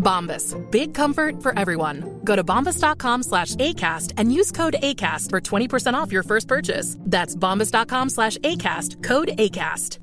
Bombas. 0.00 0.56
Big 0.70 0.94
comfort 0.94 1.42
for 1.42 1.56
everyone. 1.56 2.20
Go 2.24 2.34
to 2.34 2.42
bombas.com 2.42 3.22
slash 3.22 3.54
ACAST 3.56 4.14
and 4.16 4.32
use 4.32 4.50
code 4.50 4.76
ACAST 4.82 5.30
for 5.30 5.40
20% 5.40 5.94
off 5.94 6.10
your 6.10 6.22
first 6.22 6.48
purchase. 6.48 6.96
That's 7.00 7.36
bombas.com 7.36 8.08
slash 8.10 8.36
ACAST. 8.38 9.02
Code 9.04 9.28
ACAST. 9.36 9.98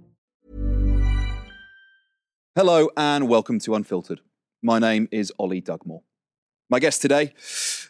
Hello 2.58 2.90
and 2.98 3.30
welcome 3.30 3.60
to 3.60 3.76
Unfiltered. 3.76 4.22
My 4.64 4.80
name 4.80 5.08
is 5.12 5.32
Ollie 5.38 5.62
Dugmore. 5.62 6.02
My 6.72 6.80
guest 6.80 7.04
today, 7.04 7.34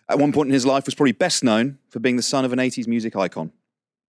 at 0.10 0.20
one 0.20 0.34
point 0.34 0.48
in 0.48 0.54
his 0.54 0.66
life, 0.66 0.86
was 0.86 0.94
probably 0.94 1.14
best 1.14 1.42
known 1.42 1.78
for 1.88 2.00
being 2.00 2.18
the 2.18 2.22
son 2.22 2.44
of 2.44 2.52
an 2.52 2.60
80s 2.60 2.86
music 2.86 3.16
icon. 3.16 3.54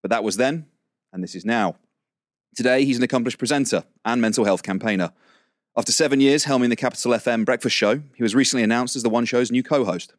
But 0.03 0.11
that 0.11 0.25
was 0.25 0.37
then, 0.37 0.67
and 1.13 1.23
this 1.23 1.37
is 1.37 1.45
now. 1.45 1.77
Today, 2.57 2.85
he's 2.85 2.97
an 2.97 3.05
accomplished 3.05 3.39
presenter 3.39 3.85
and 4.05 4.21
mental 4.21 4.45
health 4.45 4.65
campaigner. 4.65 5.13
After 5.77 5.93
seven 5.93 6.21
years 6.21 6.45
helming 6.45 6.71
the 6.71 6.77
Capital 6.77 7.13
FM 7.13 7.45
breakfast 7.45 7.77
show, 7.77 8.03
he 8.15 8.23
was 8.23 8.35
recently 8.35 8.65
announced 8.65 8.97
as 8.97 9.03
the 9.03 9.11
One 9.11 9.25
Show's 9.25 9.51
new 9.51 9.63
co 9.63 9.85
host. 9.85 10.13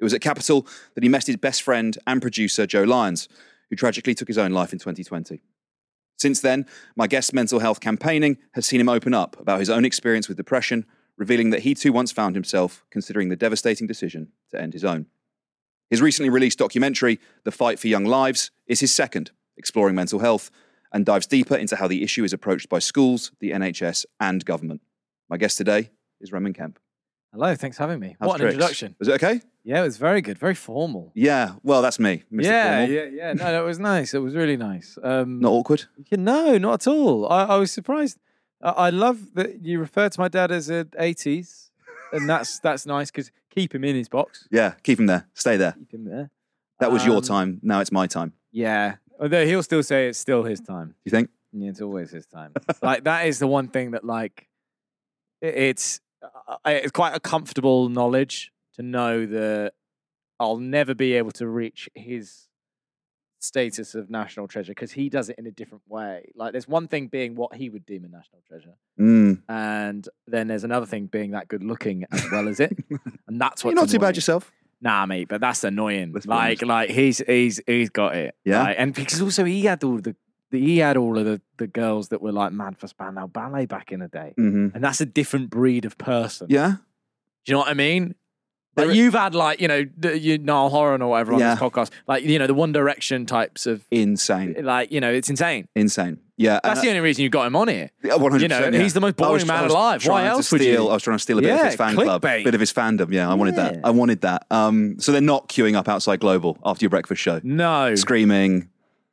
It 0.00 0.04
was 0.04 0.12
at 0.12 0.20
Capital 0.20 0.66
that 0.94 1.02
he 1.02 1.08
met 1.08 1.26
his 1.26 1.36
best 1.36 1.62
friend 1.62 1.96
and 2.06 2.20
producer, 2.20 2.66
Joe 2.66 2.82
Lyons, 2.82 3.28
who 3.70 3.76
tragically 3.76 4.14
took 4.14 4.28
his 4.28 4.38
own 4.38 4.50
life 4.50 4.72
in 4.72 4.78
2020. 4.78 5.40
Since 6.16 6.40
then, 6.40 6.66
my 6.96 7.06
guest's 7.06 7.32
mental 7.32 7.60
health 7.60 7.80
campaigning 7.80 8.38
has 8.54 8.66
seen 8.66 8.80
him 8.80 8.88
open 8.88 9.14
up 9.14 9.38
about 9.38 9.60
his 9.60 9.70
own 9.70 9.84
experience 9.84 10.28
with 10.28 10.36
depression, 10.36 10.86
revealing 11.16 11.50
that 11.50 11.60
he 11.60 11.74
too 11.74 11.92
once 11.92 12.12
found 12.12 12.34
himself 12.34 12.84
considering 12.90 13.28
the 13.28 13.36
devastating 13.36 13.86
decision 13.86 14.32
to 14.50 14.60
end 14.60 14.72
his 14.72 14.84
own. 14.84 15.06
His 15.90 16.02
recently 16.02 16.30
released 16.30 16.58
documentary, 16.58 17.20
The 17.44 17.52
Fight 17.52 17.78
for 17.78 17.88
Young 17.88 18.04
Lives, 18.04 18.50
is 18.66 18.80
his 18.80 18.92
second, 18.92 19.30
exploring 19.56 19.94
mental 19.94 20.18
health, 20.18 20.50
and 20.92 21.04
dives 21.04 21.26
deeper 21.26 21.56
into 21.56 21.76
how 21.76 21.88
the 21.88 22.02
issue 22.02 22.24
is 22.24 22.32
approached 22.32 22.68
by 22.68 22.78
schools, 22.78 23.32
the 23.40 23.50
NHS, 23.50 24.06
and 24.18 24.44
government. 24.44 24.80
My 25.34 25.38
guest 25.38 25.58
today 25.58 25.90
is 26.20 26.30
Roman 26.30 26.52
Kemp. 26.52 26.78
Hello, 27.32 27.56
thanks 27.56 27.76
for 27.76 27.82
having 27.82 27.98
me. 27.98 28.14
How's 28.20 28.28
what 28.28 28.40
an 28.40 28.46
introduction. 28.46 28.94
Was 29.00 29.08
it 29.08 29.14
okay? 29.14 29.40
Yeah, 29.64 29.80
it 29.80 29.84
was 29.84 29.96
very 29.96 30.20
good, 30.22 30.38
very 30.38 30.54
formal. 30.54 31.10
Yeah, 31.12 31.54
well, 31.64 31.82
that's 31.82 31.98
me. 31.98 32.22
Mr. 32.32 32.44
yeah, 32.44 32.78
Formal. 32.86 32.94
yeah, 32.94 33.04
yeah. 33.12 33.32
No, 33.32 33.44
that 33.50 33.64
was 33.64 33.80
nice. 33.80 34.14
It 34.14 34.20
was 34.20 34.36
really 34.36 34.56
nice. 34.56 34.96
Um, 35.02 35.40
Not 35.40 35.50
awkward? 35.50 35.86
yeah, 36.08 36.18
no, 36.20 36.56
not 36.58 36.86
at 36.86 36.86
all. 36.86 37.28
I, 37.28 37.46
I 37.46 37.56
was 37.56 37.72
surprised. 37.72 38.20
I, 38.62 38.68
I 38.70 38.90
love 38.90 39.34
that 39.34 39.60
you 39.64 39.80
refer 39.80 40.08
to 40.08 40.20
my 40.20 40.28
dad 40.28 40.52
as 40.52 40.68
an 40.70 40.84
80s, 41.00 41.70
and 42.12 42.28
that's 42.30 42.60
that's 42.60 42.86
nice 42.86 43.10
because 43.10 43.32
keep 43.50 43.74
him 43.74 43.82
in 43.82 43.96
his 43.96 44.08
box. 44.08 44.46
Yeah, 44.52 44.74
keep 44.84 45.00
him 45.00 45.06
there. 45.06 45.26
Stay 45.34 45.56
there. 45.56 45.72
Keep 45.72 45.94
him 45.94 46.04
there. 46.04 46.30
That 46.78 46.92
was 46.92 47.04
your 47.04 47.16
Um, 47.16 47.22
time. 47.22 47.60
Now 47.60 47.80
it's 47.80 47.90
my 47.90 48.06
time. 48.06 48.34
Yeah. 48.52 48.98
Although 49.18 49.44
he'll 49.46 49.64
still 49.64 49.82
say 49.82 50.06
it's 50.06 50.18
still 50.20 50.44
his 50.44 50.60
time. 50.60 50.90
Do 50.90 50.94
you 51.06 51.10
think? 51.10 51.30
Yeah, 51.52 51.70
it's 51.70 51.80
always 51.80 52.12
his 52.12 52.24
time. 52.26 52.52
like 52.82 53.02
that 53.02 53.26
is 53.26 53.40
the 53.40 53.48
one 53.48 53.66
thing 53.66 53.90
that 53.90 54.04
like 54.04 54.46
it's 55.44 56.00
uh, 56.22 56.56
it's 56.66 56.92
quite 56.92 57.14
a 57.14 57.20
comfortable 57.20 57.88
knowledge 57.88 58.50
to 58.76 58.82
know 58.82 59.26
that 59.26 59.72
I'll 60.40 60.56
never 60.58 60.94
be 60.94 61.12
able 61.14 61.30
to 61.32 61.46
reach 61.46 61.88
his 61.94 62.48
status 63.40 63.94
of 63.94 64.08
national 64.08 64.48
treasure 64.48 64.70
because 64.72 64.92
he 64.92 65.10
does 65.10 65.28
it 65.28 65.36
in 65.38 65.46
a 65.46 65.50
different 65.50 65.82
way. 65.86 66.30
Like 66.34 66.52
there's 66.52 66.66
one 66.66 66.88
thing 66.88 67.08
being 67.08 67.34
what 67.34 67.54
he 67.54 67.68
would 67.68 67.84
deem 67.84 68.04
a 68.04 68.08
national 68.08 68.42
treasure, 68.48 68.74
Mm. 68.98 69.42
and 69.48 70.08
then 70.26 70.48
there's 70.48 70.64
another 70.64 70.86
thing 70.86 71.06
being 71.06 71.32
that 71.32 71.48
good 71.48 71.62
looking 71.62 72.04
as 72.10 72.24
well 72.32 72.48
as 72.48 72.58
it, 72.60 72.76
and 73.28 73.40
that's 73.40 73.62
what 73.64 73.72
You're 73.74 73.82
not 73.82 73.90
too 73.90 73.98
bad 73.98 74.16
yourself. 74.16 74.50
Nah, 74.80 75.06
mate, 75.06 75.28
but 75.28 75.40
that's 75.40 75.64
annoying. 75.64 76.12
Let's 76.12 76.26
Like, 76.26 76.62
like 76.62 76.90
he's 76.90 77.18
he's 77.18 77.60
he's 77.66 77.90
got 77.90 78.16
it. 78.16 78.34
Yeah? 78.44 78.62
Like, 78.64 78.76
and 78.78 78.94
because 78.94 79.20
also 79.22 79.44
he 79.44 79.62
had 79.64 79.82
all 79.84 79.98
the 79.98 80.14
he 80.60 80.78
had 80.78 80.96
all 80.96 81.18
of 81.18 81.24
the, 81.24 81.40
the 81.58 81.66
girls 81.66 82.08
that 82.08 82.20
were 82.22 82.32
like 82.32 82.52
mad 82.52 82.78
for 82.78 82.86
Spandau 82.88 83.26
Ballet 83.26 83.66
back 83.66 83.92
in 83.92 84.00
the 84.00 84.08
day, 84.08 84.32
hmm 84.36 84.68
and 84.74 84.82
that's 84.82 85.00
a 85.00 85.06
different 85.06 85.50
breed 85.50 85.84
of 85.84 85.96
person. 85.98 86.46
Yeah. 86.50 86.76
Do 87.44 87.50
you 87.50 87.54
know 87.54 87.58
what 87.60 87.68
I 87.68 87.74
mean? 87.74 88.14
Like 88.76 88.92
you've 88.96 89.14
had 89.14 89.36
like 89.36 89.60
you 89.60 89.68
know 89.68 89.84
the, 89.96 90.18
you 90.18 90.36
Niall 90.38 90.68
Horan 90.68 91.00
or 91.00 91.10
whatever 91.10 91.32
on 91.34 91.38
Yeah. 91.38 91.54
this 91.54 91.62
podcast, 91.62 91.90
like 92.08 92.24
you 92.24 92.38
know 92.40 92.48
the 92.48 92.54
One 92.54 92.72
Direction 92.72 93.24
types 93.24 93.66
of 93.66 93.84
Insane. 93.92 94.56
like 94.62 94.90
you 94.90 95.00
know 95.00 95.12
it's 95.12 95.30
insane. 95.30 95.68
Insane. 95.76 96.18
Yeah. 96.36 96.58
That's 96.64 96.80
the 96.80 96.88
only 96.88 96.98
reason 96.98 97.22
you 97.22 97.28
got 97.30 97.46
him 97.46 97.54
on 97.54 97.68
here. 97.68 97.90
Yeah, 98.02 98.14
100%, 98.14 98.40
You 98.40 98.48
know, 98.48 98.58
yeah. 98.70 98.82
he's 98.82 98.92
the 98.92 99.00
most 99.00 99.22
I 99.22 99.30
was- 99.30 99.44
boring 99.44 99.46
man 99.60 99.70
alive. 99.70 100.04
Why 100.04 100.26
else 100.26 100.50
would 100.50 100.60
steal, 100.62 100.82
you? 100.86 100.88
I 100.90 100.94
was 100.94 101.04
trying 101.04 101.14
to 101.18 101.22
steal 101.22 101.38
a 101.38 101.42
bit 101.42 101.52
of 101.60 101.64
his 101.66 101.76
fan 101.76 101.94
club, 101.94 102.22
clickbait. 102.22 102.42
bit 102.42 102.54
of 102.54 102.58
his 102.60 102.72
fandom. 102.72 103.12
Yeah, 103.12 103.30
I 103.30 103.34
wanted 103.34 103.54
that. 103.54 103.78
I 103.84 103.90
wanted 103.90 104.22
that. 104.22 104.44
Um, 104.50 104.96
so 104.98 105.12
they're 105.12 105.20
not 105.20 105.48
queuing 105.48 105.76
up 105.76 105.88
outside 105.88 106.18
Global 106.18 106.58
after 106.64 106.82
your 106.84 106.90
breakfast 106.90 107.22
show, 107.22 107.40
No, 107.44 107.94
screaming, 107.94 108.68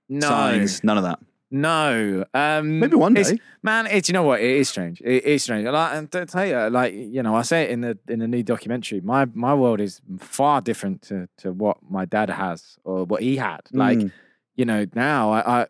no, 0.10 0.28
signs, 0.28 0.84
none 0.84 0.98
of 0.98 1.04
that. 1.04 1.20
No. 1.52 2.24
Um, 2.34 2.80
Maybe 2.80 2.96
one 2.96 3.14
day. 3.14 3.38
man. 3.62 3.86
It's 3.88 4.08
you 4.08 4.14
know 4.14 4.24
what? 4.24 4.40
It 4.40 4.52
is 4.52 4.70
strange. 4.70 5.02
It 5.02 5.24
is 5.26 5.44
strange. 5.44 5.68
Like, 5.68 5.94
and 5.94 6.12
to 6.14 6.26
tell 6.26 6.46
you, 6.46 6.58
like 6.70 6.94
you 6.94 7.22
know, 7.22 7.36
I 7.36 7.42
say 7.42 7.64
it 7.64 7.72
in 7.72 7.82
the 7.82 7.98
in 8.08 8.20
the 8.20 8.28
new 8.28 8.42
documentary. 8.42 9.02
My 9.02 9.26
my 9.34 9.54
world 9.54 9.82
is 9.82 10.02
far 10.20 10.62
different 10.62 11.02
to 11.04 11.28
to 11.40 11.52
what 11.52 11.78
my 11.90 12.06
dad 12.06 12.30
has 12.30 12.78
or 12.84 13.04
what 13.04 13.22
he 13.22 13.36
had. 13.36 13.62
Like 13.74 14.00
Mm. 14.00 14.12
you 14.56 14.66
know, 14.66 14.86
now 14.96 15.32
I, 15.32 15.62
I 15.62 15.68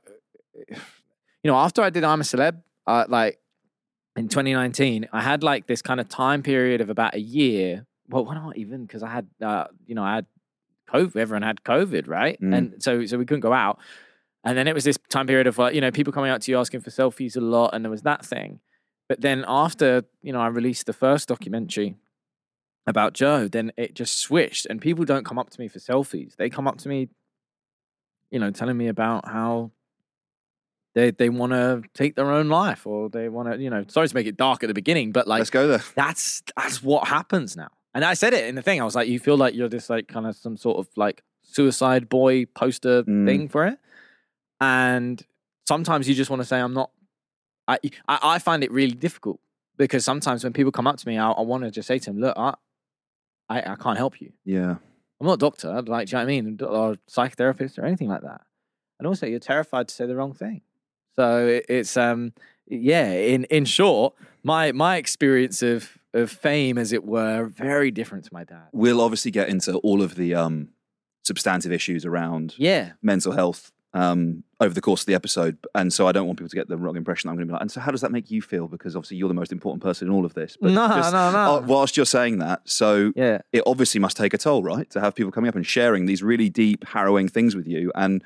you 0.69 1.49
know, 1.51 1.55
after 1.55 1.81
I 1.81 1.89
did 1.89 2.03
I'm 2.03 2.21
a 2.21 2.23
celeb, 2.23 2.61
uh, 2.85 3.05
like 3.09 3.39
in 4.15 4.27
2019, 4.27 5.07
I 5.11 5.21
had 5.21 5.41
like 5.43 5.67
this 5.67 5.81
kind 5.81 5.99
of 5.99 6.07
time 6.09 6.43
period 6.43 6.81
of 6.81 6.89
about 6.89 7.15
a 7.15 7.19
year. 7.19 7.85
Well, 8.09 8.25
why 8.25 8.35
not 8.35 8.57
even? 8.57 8.85
Because 8.85 9.03
I 9.03 9.09
had, 9.09 9.27
uh, 9.41 9.65
you 9.87 9.95
know, 9.95 10.03
I 10.03 10.15
had 10.15 10.25
COVID. 10.93 11.15
Everyone 11.15 11.43
had 11.43 11.63
COVID, 11.63 12.07
right? 12.07 12.39
Mm. 12.41 12.55
And 12.57 12.83
so, 12.83 13.05
so 13.05 13.17
we 13.17 13.25
couldn't 13.25 13.39
go 13.41 13.53
out. 13.53 13.79
And 14.43 14.57
then 14.57 14.67
it 14.67 14.73
was 14.73 14.83
this 14.83 14.97
time 15.09 15.27
period 15.27 15.45
of 15.47 15.57
like, 15.57 15.75
you 15.75 15.81
know, 15.81 15.91
people 15.91 16.11
coming 16.13 16.31
out 16.31 16.41
to 16.41 16.51
you 16.51 16.57
asking 16.57 16.81
for 16.81 16.89
selfies 16.89 17.37
a 17.37 17.41
lot, 17.41 17.73
and 17.73 17.85
there 17.85 17.91
was 17.91 18.01
that 18.03 18.25
thing. 18.25 18.59
But 19.07 19.21
then 19.21 19.43
after, 19.47 20.03
you 20.21 20.33
know, 20.33 20.39
I 20.39 20.47
released 20.47 20.85
the 20.85 20.93
first 20.93 21.27
documentary 21.27 21.95
about 22.87 23.13
Joe, 23.13 23.47
then 23.47 23.71
it 23.77 23.93
just 23.93 24.17
switched, 24.17 24.65
and 24.65 24.81
people 24.81 25.05
don't 25.05 25.25
come 25.25 25.37
up 25.37 25.49
to 25.51 25.59
me 25.59 25.67
for 25.67 25.79
selfies. 25.79 26.35
They 26.37 26.49
come 26.49 26.67
up 26.67 26.77
to 26.79 26.89
me, 26.89 27.09
you 28.31 28.39
know, 28.39 28.49
telling 28.51 28.77
me 28.77 28.87
about 28.87 29.27
how 29.27 29.71
they 30.95 31.11
they 31.11 31.29
want 31.29 31.51
to 31.53 31.83
take 31.93 32.15
their 32.15 32.31
own 32.31 32.49
life, 32.49 32.87
or 32.87 33.09
they 33.09 33.29
want 33.29 33.51
to, 33.51 33.59
you 33.61 33.69
know, 33.69 33.85
sorry 33.87 34.07
to 34.07 34.15
make 34.15 34.27
it 34.27 34.37
dark 34.37 34.63
at 34.63 34.67
the 34.67 34.73
beginning, 34.73 35.11
but 35.11 35.27
like 35.27 35.39
Let's 35.39 35.49
go 35.49 35.67
there. 35.67 35.83
that's 35.95 36.41
that's 36.57 36.81
what 36.81 37.07
happens 37.07 37.55
now. 37.55 37.69
And 37.93 38.03
I 38.05 38.13
said 38.13 38.33
it 38.33 38.45
in 38.45 38.55
the 38.55 38.61
thing. 38.61 38.81
I 38.81 38.85
was 38.85 38.95
like, 38.95 39.07
you 39.07 39.19
feel 39.19 39.37
like 39.37 39.53
you're 39.53 39.69
this 39.69 39.89
like 39.89 40.07
kind 40.07 40.25
of 40.25 40.35
some 40.35 40.57
sort 40.57 40.77
of 40.79 40.87
like 40.95 41.21
suicide 41.43 42.09
boy 42.09 42.45
poster 42.45 43.03
Mm. 43.03 43.25
thing 43.25 43.47
for 43.49 43.67
it. 43.67 43.77
And 44.61 45.21
sometimes 45.67 46.07
you 46.07 46.15
just 46.15 46.29
want 46.29 46.41
to 46.41 46.45
say, 46.47 46.59
I'm 46.61 46.73
not. 46.73 46.91
I 47.67 47.79
I, 48.07 48.19
I 48.35 48.39
find 48.39 48.63
it 48.63 48.71
really 48.71 48.93
difficult 48.93 49.39
because 49.77 50.05
sometimes 50.05 50.43
when 50.43 50.53
people 50.53 50.71
come 50.71 50.87
up 50.87 50.97
to 50.97 51.07
me, 51.07 51.17
I, 51.17 51.31
I 51.31 51.41
want 51.41 51.63
to 51.63 51.71
just 51.71 51.87
say 51.87 51.99
to 51.99 52.05
them, 52.11 52.19
look, 52.21 52.37
I, 52.37 52.53
I 53.49 53.59
I 53.73 53.75
can't 53.75 53.97
help 53.97 54.21
you. 54.21 54.31
Yeah. 54.45 54.75
I'm 55.19 55.27
not 55.27 55.33
a 55.33 55.37
doctor. 55.37 55.81
Like, 55.83 56.07
do 56.07 56.11
you 56.11 56.17
know 56.17 56.25
what 56.25 56.31
I 56.31 56.41
mean? 56.41 56.59
Or 56.63 56.91
a 56.93 56.97
psychotherapist 57.09 57.77
or 57.77 57.85
anything 57.85 58.07
like 58.07 58.21
that. 58.21 58.41
and 58.97 59.07
also 59.07 59.25
you're 59.27 59.39
terrified 59.39 59.87
to 59.87 59.93
say 59.93 60.05
the 60.07 60.15
wrong 60.15 60.33
thing. 60.33 60.61
So 61.15 61.47
it, 61.47 61.65
it's 61.67 61.97
um 61.97 62.33
yeah. 62.67 63.11
In 63.11 63.43
in 63.45 63.65
short, 63.65 64.13
my 64.43 64.71
my 64.71 64.95
experience 64.97 65.61
of 65.61 65.97
of 66.13 66.29
fame, 66.31 66.77
as 66.77 66.91
it 66.91 67.03
were, 67.05 67.45
very 67.45 67.89
different 67.91 68.25
to 68.25 68.33
my 68.33 68.43
dad. 68.43 68.67
We'll 68.73 68.99
obviously 69.01 69.31
get 69.31 69.47
into 69.49 69.77
all 69.77 70.01
of 70.01 70.15
the 70.15 70.35
um, 70.35 70.69
substantive 71.23 71.71
issues 71.71 72.05
around 72.05 72.55
Yeah, 72.57 72.93
mental 73.01 73.31
health 73.31 73.71
um, 73.93 74.43
over 74.59 74.73
the 74.73 74.81
course 74.81 75.01
of 75.01 75.05
the 75.05 75.15
episode. 75.15 75.57
And 75.75 75.91
so 75.91 76.07
I 76.07 76.11
don't 76.11 76.27
want 76.27 76.39
people 76.39 76.49
to 76.49 76.55
get 76.55 76.69
the 76.69 76.77
wrong 76.77 76.95
impression. 76.95 77.29
I'm 77.29 77.35
going 77.35 77.47
to 77.47 77.51
be 77.51 77.53
like, 77.53 77.61
and 77.61 77.71
so 77.71 77.81
how 77.81 77.91
does 77.91 78.01
that 78.01 78.11
make 78.11 78.31
you 78.31 78.41
feel? 78.41 78.67
Because 78.67 78.95
obviously 78.95 79.17
you're 79.17 79.27
the 79.27 79.33
most 79.33 79.51
important 79.51 79.83
person 79.83 80.07
in 80.07 80.13
all 80.13 80.25
of 80.25 80.33
this. 80.33 80.57
No, 80.61 80.69
no, 80.69 80.85
no. 80.85 80.87
uh, 80.87 81.63
whilst 81.65 81.97
you're 81.97 82.05
saying 82.05 82.39
that, 82.39 82.61
so 82.65 83.11
yeah. 83.15 83.39
it 83.51 83.63
obviously 83.65 83.99
must 83.99 84.17
take 84.17 84.33
a 84.33 84.37
toll, 84.37 84.63
right? 84.63 84.89
To 84.91 85.01
have 85.01 85.15
people 85.15 85.31
coming 85.31 85.49
up 85.49 85.55
and 85.55 85.65
sharing 85.65 86.05
these 86.05 86.23
really 86.23 86.49
deep, 86.49 86.85
harrowing 86.87 87.27
things 87.27 87.55
with 87.55 87.67
you. 87.67 87.91
And 87.95 88.23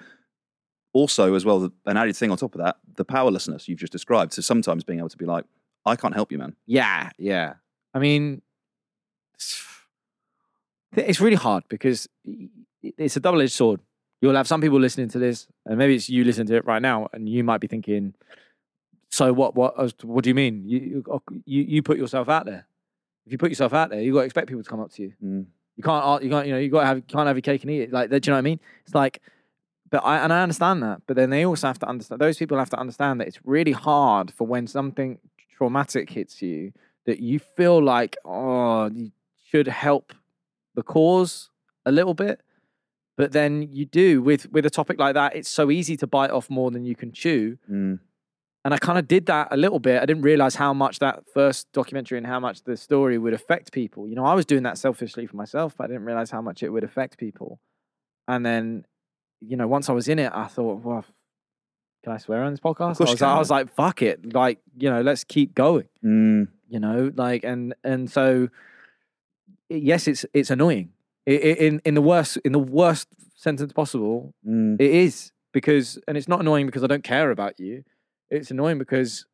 also, 0.94 1.34
as 1.36 1.46
well, 1.46 1.72
an 1.86 1.98
added 1.98 2.16
thing 2.16 2.32
on 2.32 2.38
top 2.38 2.56
of 2.56 2.62
that, 2.62 2.78
the 2.96 3.06
powerlessness 3.06 3.68
you've 3.68 3.80
just 3.80 3.92
described. 3.92 4.34
So 4.34 4.42
sometimes 4.42 4.84
being 4.84 5.00
able 5.00 5.10
to 5.10 5.18
be 5.18 5.26
like, 5.26 5.46
I 5.86 5.96
can't 5.96 6.14
help 6.14 6.32
you, 6.32 6.38
man. 6.38 6.56
Yeah, 6.66 7.10
yeah. 7.18 7.56
I 7.94 8.00
mean, 8.00 8.42
it's 10.96 11.20
really 11.20 11.36
hard 11.36 11.64
because 11.70 12.08
it's 12.82 13.18
a 13.18 13.20
double 13.20 13.42
edged 13.42 13.54
sword. 13.54 13.82
You'll 14.22 14.36
have 14.36 14.48
some 14.48 14.62
people 14.62 14.80
listening 14.80 15.10
to 15.10 15.20
this, 15.20 15.48
and 15.66 15.78
maybe 15.78 15.96
it's 15.96 16.10
you 16.10 16.24
listening 16.24 16.48
to 16.48 16.56
it 16.56 16.66
right 16.66 16.82
now, 16.82 17.10
and 17.14 17.28
you 17.28 17.44
might 17.44 17.60
be 17.60 17.68
thinking, 17.68 18.14
"So 19.10 19.34
what? 19.34 19.56
What? 19.56 20.04
What 20.04 20.24
do 20.24 20.30
you 20.30 20.36
mean? 20.36 20.64
You 20.66 21.04
you 21.46 21.62
you 21.64 21.84
put 21.84 21.98
yourself 21.98 22.30
out 22.30 22.46
there. 22.46 22.66
If 23.26 23.32
you 23.32 23.38
put 23.38 23.50
yourself 23.50 23.74
out 23.74 23.90
there, 23.90 24.02
you 24.02 24.14
got 24.14 24.20
to 24.20 24.26
expect 24.26 24.48
people 24.48 24.64
to 24.64 24.70
come 24.70 24.80
up 24.80 24.92
to 24.94 25.04
you. 25.04 25.14
Mm. 25.24 25.46
You 25.76 25.84
can't. 25.84 26.24
You 26.24 26.30
can't. 26.30 26.48
You 26.48 26.54
know. 26.54 26.60
You 26.60 26.70
got 26.70 26.82
to 26.82 26.86
have. 26.88 26.98
You 26.98 27.04
can't 27.04 27.28
have 27.28 27.36
your 27.36 27.42
cake 27.42 27.64
and 27.64 27.72
eat 27.72 27.82
it. 27.82 27.92
Like, 27.94 28.10
do 28.10 28.16
you 28.16 28.22
know 28.28 28.34
what 28.34 28.38
I 28.38 28.42
mean? 28.42 28.60
It's 28.86 28.96
like, 28.96 29.22
but 29.90 30.04
I 30.06 30.20
and 30.20 30.32
I 30.32 30.42
understand 30.42 30.82
that. 30.84 31.02
But 31.08 31.16
then 31.16 31.30
they 31.30 31.46
also 31.46 31.68
have 31.68 31.80
to 31.80 31.88
understand. 31.88 32.22
Those 32.22 32.38
people 32.38 32.58
have 32.58 32.70
to 32.72 32.80
understand 32.80 33.20
that 33.20 33.28
it's 33.28 33.40
really 33.44 33.74
hard 33.74 34.32
for 34.32 34.48
when 34.48 34.68
something 34.68 35.20
traumatic 35.58 36.10
hits 36.10 36.42
you 36.42 36.72
that 37.06 37.20
you 37.20 37.40
feel 37.40 37.84
like, 37.84 38.18
oh, 38.26 38.90
you 38.92 39.12
should 39.50 39.68
help 39.68 40.14
the 40.74 40.84
cause 40.84 41.50
a 41.86 41.92
little 41.92 42.14
bit. 42.14 42.42
But 43.18 43.32
then 43.32 43.70
you 43.72 43.86
do 43.86 44.22
with 44.22 44.52
with 44.52 44.66
a 44.66 44.70
topic 44.70 45.00
like 45.00 45.14
that. 45.14 45.36
It's 45.36 45.50
so 45.50 45.72
easy 45.72 45.96
to 45.98 46.08
bite 46.08 46.32
off 46.32 46.50
more 46.50 46.72
than 46.72 46.86
you 46.86 46.96
can 46.96 47.12
chew. 47.12 47.58
Mm. 47.72 48.00
And 48.66 48.74
I 48.74 48.78
kind 48.78 48.98
of 48.98 49.08
did 49.08 49.28
that 49.28 49.50
a 49.52 49.58
little 49.58 49.78
bit. 49.78 50.02
I 50.02 50.08
didn't 50.08 50.24
realize 50.24 50.56
how 50.56 50.74
much 50.74 50.98
that 50.98 51.24
first 51.32 51.72
documentary 51.72 52.18
and 52.18 52.26
how 52.26 52.40
much 52.40 52.64
the 52.64 52.76
story 52.76 53.20
would 53.20 53.34
affect 53.34 53.72
people. 53.72 54.08
You 54.08 54.16
know, 54.16 54.26
I 54.26 54.34
was 54.34 54.44
doing 54.44 54.64
that 54.64 54.80
selfishly 54.80 55.28
for 55.28 55.38
myself, 55.38 55.76
but 55.78 55.84
I 55.84 55.88
didn't 55.88 56.06
realize 56.06 56.32
how 56.32 56.42
much 56.42 56.64
it 56.64 56.70
would 56.70 56.84
affect 56.84 57.20
people. 57.20 57.60
And 58.28 58.44
then, 58.44 58.86
you 59.40 59.56
know, 59.56 59.68
once 59.68 59.88
I 59.88 59.94
was 59.94 60.08
in 60.08 60.18
it, 60.18 60.32
I 60.34 60.48
thought, 60.48 60.84
well, 60.84 61.06
can 62.04 62.14
I 62.14 62.18
swear 62.18 62.44
on 62.44 62.54
this 62.54 62.60
podcast? 62.60 63.00
I 63.02 63.12
was, 63.12 63.22
I 63.22 63.38
was 63.38 63.52
like, 63.52 63.72
fuck 63.76 64.02
it. 64.02 64.34
Like, 64.34 64.58
you 64.76 64.90
know, 64.90 65.02
let's 65.02 65.24
keep 65.24 65.54
going. 65.54 65.88
Mm. 66.04 66.48
You 66.68 66.80
know, 66.80 67.12
like, 67.16 67.44
and 67.44 67.76
and 67.84 68.10
so, 68.10 68.50
yes, 69.70 70.08
it's 70.08 70.26
it's 70.34 70.50
annoying. 70.50 70.90
In 71.25 71.81
in 71.83 71.94
the 71.95 72.01
worst 72.01 72.38
in 72.45 72.51
the 72.51 72.60
worst 72.60 73.07
sentence 73.36 73.74
possible, 73.74 74.33
Mm. 74.48 74.80
it 74.80 74.92
is 74.92 75.31
because, 75.51 76.00
and 76.07 76.18
it's 76.18 76.27
not 76.27 76.39
annoying 76.42 76.66
because 76.68 76.83
I 76.83 76.88
don't 76.88 77.04
care 77.04 77.31
about 77.31 77.60
you. 77.60 77.83
It's 78.30 78.51
annoying 78.51 78.77
because, 78.77 79.25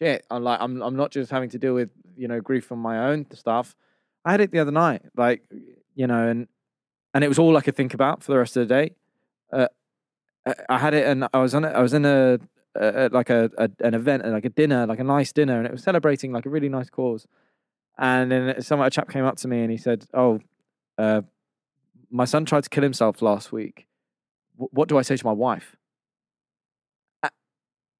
shit, 0.00 0.24
I'm 0.30 0.42
like, 0.42 0.60
I'm, 0.60 0.80
I'm 0.82 0.96
not 0.96 1.10
just 1.10 1.30
having 1.30 1.50
to 1.50 1.58
deal 1.58 1.74
with, 1.74 1.90
you 2.16 2.26
know, 2.28 2.40
grief 2.40 2.64
from 2.64 2.78
my 2.80 3.08
own 3.10 3.26
stuff. 3.32 3.76
I 4.24 4.30
had 4.32 4.40
it 4.40 4.50
the 4.50 4.58
other 4.60 4.70
night, 4.70 5.02
like, 5.16 5.42
you 5.94 6.06
know, 6.06 6.28
and, 6.28 6.48
and 7.12 7.22
it 7.22 7.28
was 7.28 7.38
all 7.38 7.56
I 7.56 7.60
could 7.60 7.76
think 7.76 7.94
about 7.94 8.22
for 8.22 8.32
the 8.32 8.38
rest 8.38 8.56
of 8.56 8.66
the 8.66 8.74
day. 8.74 8.94
Uh, 9.52 9.68
I- 10.46 10.54
I 10.68 10.78
had 10.78 10.94
it, 10.94 11.06
and 11.06 11.26
I 11.32 11.38
was 11.38 11.54
on 11.54 11.64
it. 11.64 11.68
I 11.74 11.80
was 11.82 11.94
in 11.94 12.04
a, 12.04 12.38
a 12.74 13.08
like 13.12 13.30
a, 13.30 13.50
a 13.56 13.70
an 13.80 13.94
event, 13.94 14.26
like 14.26 14.44
a 14.44 14.50
dinner, 14.50 14.86
like 14.86 14.98
a 14.98 15.04
nice 15.04 15.32
dinner, 15.32 15.56
and 15.58 15.66
it 15.66 15.72
was 15.72 15.82
celebrating 15.82 16.32
like 16.32 16.44
a 16.46 16.50
really 16.50 16.68
nice 16.68 16.90
cause. 16.90 17.26
And 17.96 18.30
then 18.32 18.60
some 18.62 18.80
a 18.80 18.90
chap 18.90 19.08
came 19.10 19.24
up 19.24 19.36
to 19.38 19.48
me 19.48 19.60
and 19.62 19.70
he 19.70 19.76
said, 19.78 20.04
"Oh, 20.12 20.40
uh, 20.98 21.22
my 22.10 22.24
son 22.24 22.44
tried 22.44 22.62
to 22.64 22.70
kill 22.70 22.82
himself 22.82 23.22
last 23.22 23.52
week. 23.52 23.86
Wh- 24.56 24.72
what 24.72 24.88
do 24.88 24.98
I 24.98 25.02
say 25.02 25.16
to 25.16 25.26
my 25.26 25.32
wife? 25.32 25.76
A- 27.22 27.30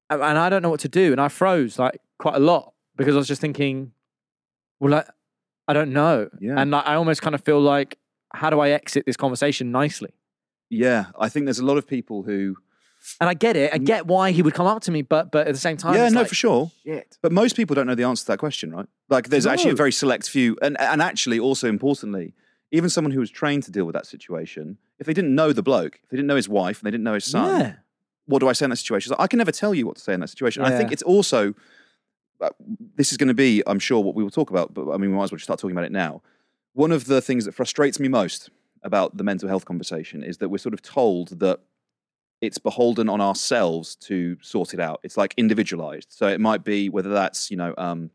And 0.09 0.37
I 0.37 0.49
don't 0.49 0.61
know 0.61 0.69
what 0.69 0.79
to 0.81 0.89
do. 0.89 1.11
And 1.11 1.19
I 1.21 1.27
froze 1.27 1.79
like 1.79 1.99
quite 2.19 2.35
a 2.35 2.39
lot 2.39 2.73
because 2.95 3.15
I 3.15 3.17
was 3.17 3.27
just 3.27 3.41
thinking, 3.41 3.91
well, 4.79 4.93
I, 4.95 5.03
I 5.67 5.73
don't 5.73 5.91
know. 5.93 6.29
Yeah. 6.39 6.55
And 6.57 6.71
like, 6.71 6.85
I 6.85 6.95
almost 6.95 7.21
kind 7.21 7.35
of 7.35 7.43
feel 7.43 7.59
like, 7.59 7.97
how 8.33 8.49
do 8.49 8.59
I 8.59 8.69
exit 8.69 9.05
this 9.05 9.17
conversation 9.17 9.71
nicely? 9.71 10.11
Yeah. 10.69 11.05
I 11.19 11.29
think 11.29 11.45
there's 11.45 11.59
a 11.59 11.65
lot 11.65 11.77
of 11.77 11.87
people 11.87 12.23
who, 12.23 12.55
And 13.19 13.29
I 13.29 13.33
get 13.33 13.55
it. 13.55 13.73
I 13.73 13.77
get 13.77 14.05
why 14.07 14.31
he 14.31 14.41
would 14.41 14.53
come 14.53 14.67
up 14.67 14.81
to 14.83 14.91
me, 14.91 15.01
but 15.01 15.31
but 15.31 15.47
at 15.47 15.53
the 15.53 15.59
same 15.59 15.77
time, 15.77 15.95
yeah, 15.95 16.09
no, 16.09 16.19
like, 16.21 16.27
for 16.29 16.35
sure. 16.35 16.71
Shit. 16.83 17.17
But 17.21 17.31
most 17.31 17.55
people 17.55 17.73
don't 17.75 17.87
know 17.87 17.95
the 17.95 18.03
answer 18.03 18.21
to 18.25 18.27
that 18.31 18.39
question, 18.39 18.71
right? 18.71 18.87
Like, 19.09 19.29
there's 19.29 19.45
actually 19.45 19.71
a 19.71 19.75
very 19.75 19.91
select 19.91 20.27
few, 20.29 20.57
and 20.61 20.79
and 20.79 21.01
actually, 21.03 21.39
also 21.39 21.67
importantly, 21.69 22.33
even 22.75 22.89
someone 22.89 23.11
who 23.11 23.19
was 23.19 23.29
trained 23.31 23.63
to 23.63 23.71
deal 23.71 23.85
with 23.85 23.93
that 23.93 24.05
situation, 24.05 24.77
if 24.99 25.05
they 25.07 25.13
didn't 25.13 25.33
know 25.33 25.51
the 25.53 25.63
bloke, 25.63 25.99
if 26.03 26.09
they 26.09 26.17
didn't 26.17 26.27
know 26.27 26.35
his 26.35 26.49
wife, 26.49 26.79
and 26.79 26.85
they 26.87 26.91
didn't 26.91 27.03
know 27.03 27.13
his 27.13 27.25
son, 27.25 27.59
Yeah. 27.59 27.73
what 28.25 28.39
do 28.39 28.47
I 28.47 28.53
say 28.53 28.65
in 28.65 28.69
that 28.71 28.77
situation? 28.77 29.11
Like, 29.11 29.19
I 29.21 29.27
can 29.27 29.37
never 29.37 29.51
tell 29.51 29.73
you 29.73 29.85
what 29.87 29.95
to 29.97 30.01
say 30.01 30.13
in 30.13 30.19
that 30.19 30.29
situation. 30.29 30.63
And 30.63 30.73
I 30.73 30.77
think 30.77 30.91
it's 30.91 31.03
also, 31.03 31.53
uh, 32.41 32.49
this 32.95 33.11
is 33.11 33.17
going 33.17 33.27
to 33.29 33.33
be, 33.33 33.63
I'm 33.67 33.79
sure, 33.79 34.01
what 34.03 34.15
we 34.15 34.23
will 34.23 34.31
talk 34.31 34.49
about, 34.49 34.73
but 34.73 34.89
I 34.91 34.97
mean, 34.97 35.11
we 35.11 35.17
might 35.17 35.25
as 35.25 35.31
well 35.31 35.37
just 35.37 35.45
start 35.45 35.59
talking 35.59 35.75
about 35.75 35.85
it 35.85 35.91
now. 35.91 36.21
One 36.73 36.91
of 36.91 37.05
the 37.05 37.21
things 37.21 37.45
that 37.45 37.53
frustrates 37.53 37.99
me 37.99 38.07
most 38.07 38.49
about 38.83 39.17
the 39.17 39.23
mental 39.23 39.47
health 39.47 39.65
conversation 39.65 40.23
is 40.23 40.37
that 40.39 40.49
we're 40.49 40.57
sort 40.57 40.73
of 40.73 40.81
told 40.81 41.39
that 41.39 41.59
it's 42.41 42.57
beholden 42.57 43.07
on 43.09 43.21
ourselves 43.21 43.95
to 43.95 44.37
sort 44.41 44.73
it 44.73 44.79
out. 44.79 44.99
It's 45.03 45.17
like 45.17 45.33
individualized. 45.37 46.09
So 46.11 46.27
it 46.27 46.41
might 46.41 46.63
be 46.63 46.89
whether 46.89 47.09
that's, 47.09 47.49
you 47.49 47.57
know, 47.57 47.73
um, 47.77 48.11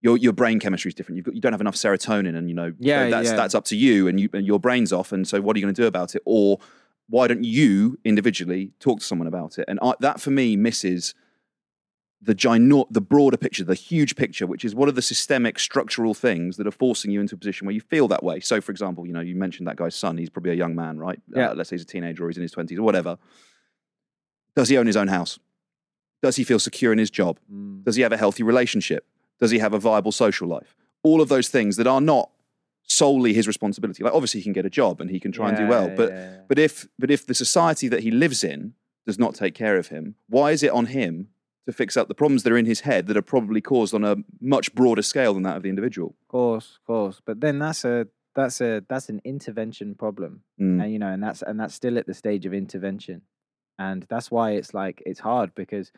your, 0.00 0.16
your 0.16 0.32
brain 0.32 0.60
chemistry 0.60 0.90
is 0.90 0.94
different. 0.94 1.16
You've 1.16 1.26
got, 1.26 1.34
you 1.34 1.40
don't 1.40 1.52
have 1.52 1.60
enough 1.60 1.74
serotonin, 1.74 2.36
and 2.36 2.48
you 2.48 2.54
know, 2.54 2.70
so 2.70 2.76
that's 2.80 3.30
yeah. 3.30 3.36
that's 3.36 3.54
up 3.54 3.64
to 3.66 3.76
you, 3.76 4.08
and 4.08 4.20
you 4.20 4.28
and 4.32 4.46
your 4.46 4.60
brain's 4.60 4.92
off. 4.92 5.12
And 5.12 5.26
so, 5.26 5.40
what 5.40 5.56
are 5.56 5.58
you 5.58 5.64
going 5.64 5.74
to 5.74 5.82
do 5.82 5.86
about 5.86 6.14
it? 6.14 6.22
Or 6.24 6.58
why 7.08 7.26
don't 7.26 7.44
you 7.44 7.98
individually 8.04 8.72
talk 8.80 9.00
to 9.00 9.04
someone 9.04 9.26
about 9.26 9.58
it? 9.58 9.64
And 9.66 9.78
I, 9.82 9.94
that 10.00 10.20
for 10.20 10.30
me 10.30 10.56
misses 10.56 11.14
the 12.20 12.34
gino- 12.34 12.86
the 12.90 13.00
broader 13.00 13.36
picture, 13.36 13.64
the 13.64 13.74
huge 13.74 14.14
picture, 14.16 14.46
which 14.46 14.64
is 14.64 14.74
what 14.74 14.88
are 14.88 14.92
the 14.92 15.02
systemic 15.02 15.58
structural 15.58 16.14
things 16.14 16.56
that 16.56 16.66
are 16.66 16.72
forcing 16.72 17.10
you 17.10 17.20
into 17.20 17.34
a 17.34 17.38
position 17.38 17.66
where 17.66 17.74
you 17.74 17.80
feel 17.80 18.08
that 18.08 18.22
way. 18.22 18.40
So, 18.40 18.60
for 18.60 18.72
example, 18.72 19.06
you 19.06 19.12
know, 19.12 19.20
you 19.20 19.34
mentioned 19.34 19.66
that 19.68 19.76
guy's 19.76 19.94
son. 19.94 20.18
He's 20.18 20.30
probably 20.30 20.52
a 20.52 20.56
young 20.56 20.74
man, 20.74 20.98
right? 20.98 21.20
Yeah. 21.34 21.50
Uh, 21.50 21.54
let's 21.54 21.70
say 21.70 21.76
he's 21.76 21.82
a 21.82 21.86
teenager 21.86 22.24
or 22.24 22.28
he's 22.28 22.36
in 22.36 22.42
his 22.42 22.52
twenties 22.52 22.78
or 22.78 22.82
whatever. 22.82 23.18
Does 24.54 24.68
he 24.68 24.76
own 24.76 24.86
his 24.86 24.96
own 24.96 25.08
house? 25.08 25.38
Does 26.22 26.36
he 26.36 26.44
feel 26.44 26.58
secure 26.58 26.92
in 26.92 26.98
his 26.98 27.10
job? 27.10 27.38
Mm. 27.52 27.84
Does 27.84 27.96
he 27.96 28.02
have 28.02 28.12
a 28.12 28.16
healthy 28.16 28.42
relationship? 28.42 29.06
Does 29.40 29.50
he 29.50 29.58
have 29.58 29.72
a 29.72 29.78
viable 29.78 30.12
social 30.12 30.48
life? 30.48 30.76
All 31.02 31.20
of 31.20 31.28
those 31.28 31.48
things 31.48 31.76
that 31.76 31.86
are 31.86 32.00
not 32.00 32.30
solely 32.88 33.34
his 33.34 33.46
responsibility. 33.46 34.02
Like 34.02 34.14
obviously 34.14 34.40
he 34.40 34.44
can 34.44 34.52
get 34.52 34.66
a 34.66 34.70
job 34.70 35.00
and 35.00 35.10
he 35.10 35.20
can 35.20 35.30
try 35.30 35.48
and 35.48 35.56
do 35.56 35.66
well, 35.66 35.88
but 35.94 36.10
yeah, 36.10 36.30
yeah. 36.30 36.40
but 36.48 36.58
if 36.58 36.88
but 36.98 37.10
if 37.10 37.26
the 37.26 37.34
society 37.34 37.86
that 37.88 38.00
he 38.00 38.10
lives 38.10 38.42
in 38.42 38.74
does 39.06 39.18
not 39.18 39.34
take 39.34 39.54
care 39.54 39.76
of 39.76 39.88
him, 39.88 40.16
why 40.28 40.50
is 40.50 40.62
it 40.62 40.70
on 40.70 40.86
him 40.86 41.28
to 41.66 41.72
fix 41.72 41.96
up 41.96 42.08
the 42.08 42.14
problems 42.14 42.42
that 42.42 42.52
are 42.52 42.58
in 42.58 42.66
his 42.66 42.80
head 42.80 43.06
that 43.06 43.16
are 43.16 43.22
probably 43.22 43.60
caused 43.60 43.94
on 43.94 44.04
a 44.04 44.16
much 44.40 44.74
broader 44.74 45.02
scale 45.02 45.34
than 45.34 45.42
that 45.42 45.56
of 45.58 45.62
the 45.62 45.68
individual? 45.68 46.16
Of 46.22 46.28
course, 46.28 46.78
of 46.80 46.86
course. 46.86 47.20
But 47.24 47.40
then 47.40 47.58
that's 47.58 47.84
a 47.84 48.08
that's 48.34 48.60
a 48.60 48.82
that's 48.88 49.10
an 49.10 49.20
intervention 49.24 49.94
problem. 49.94 50.42
Mm. 50.60 50.82
and 50.82 50.92
you 50.92 50.98
know 50.98 51.12
and 51.12 51.22
that's 51.22 51.42
and 51.42 51.60
that's 51.60 51.74
still 51.74 51.98
at 51.98 52.06
the 52.06 52.14
stage 52.14 52.46
of 52.46 52.54
intervention 52.54 53.22
and 53.78 54.04
that's 54.08 54.30
why 54.30 54.52
it's 54.52 54.74
like 54.74 55.02
it's 55.06 55.20
hard 55.20 55.54
because 55.54 55.92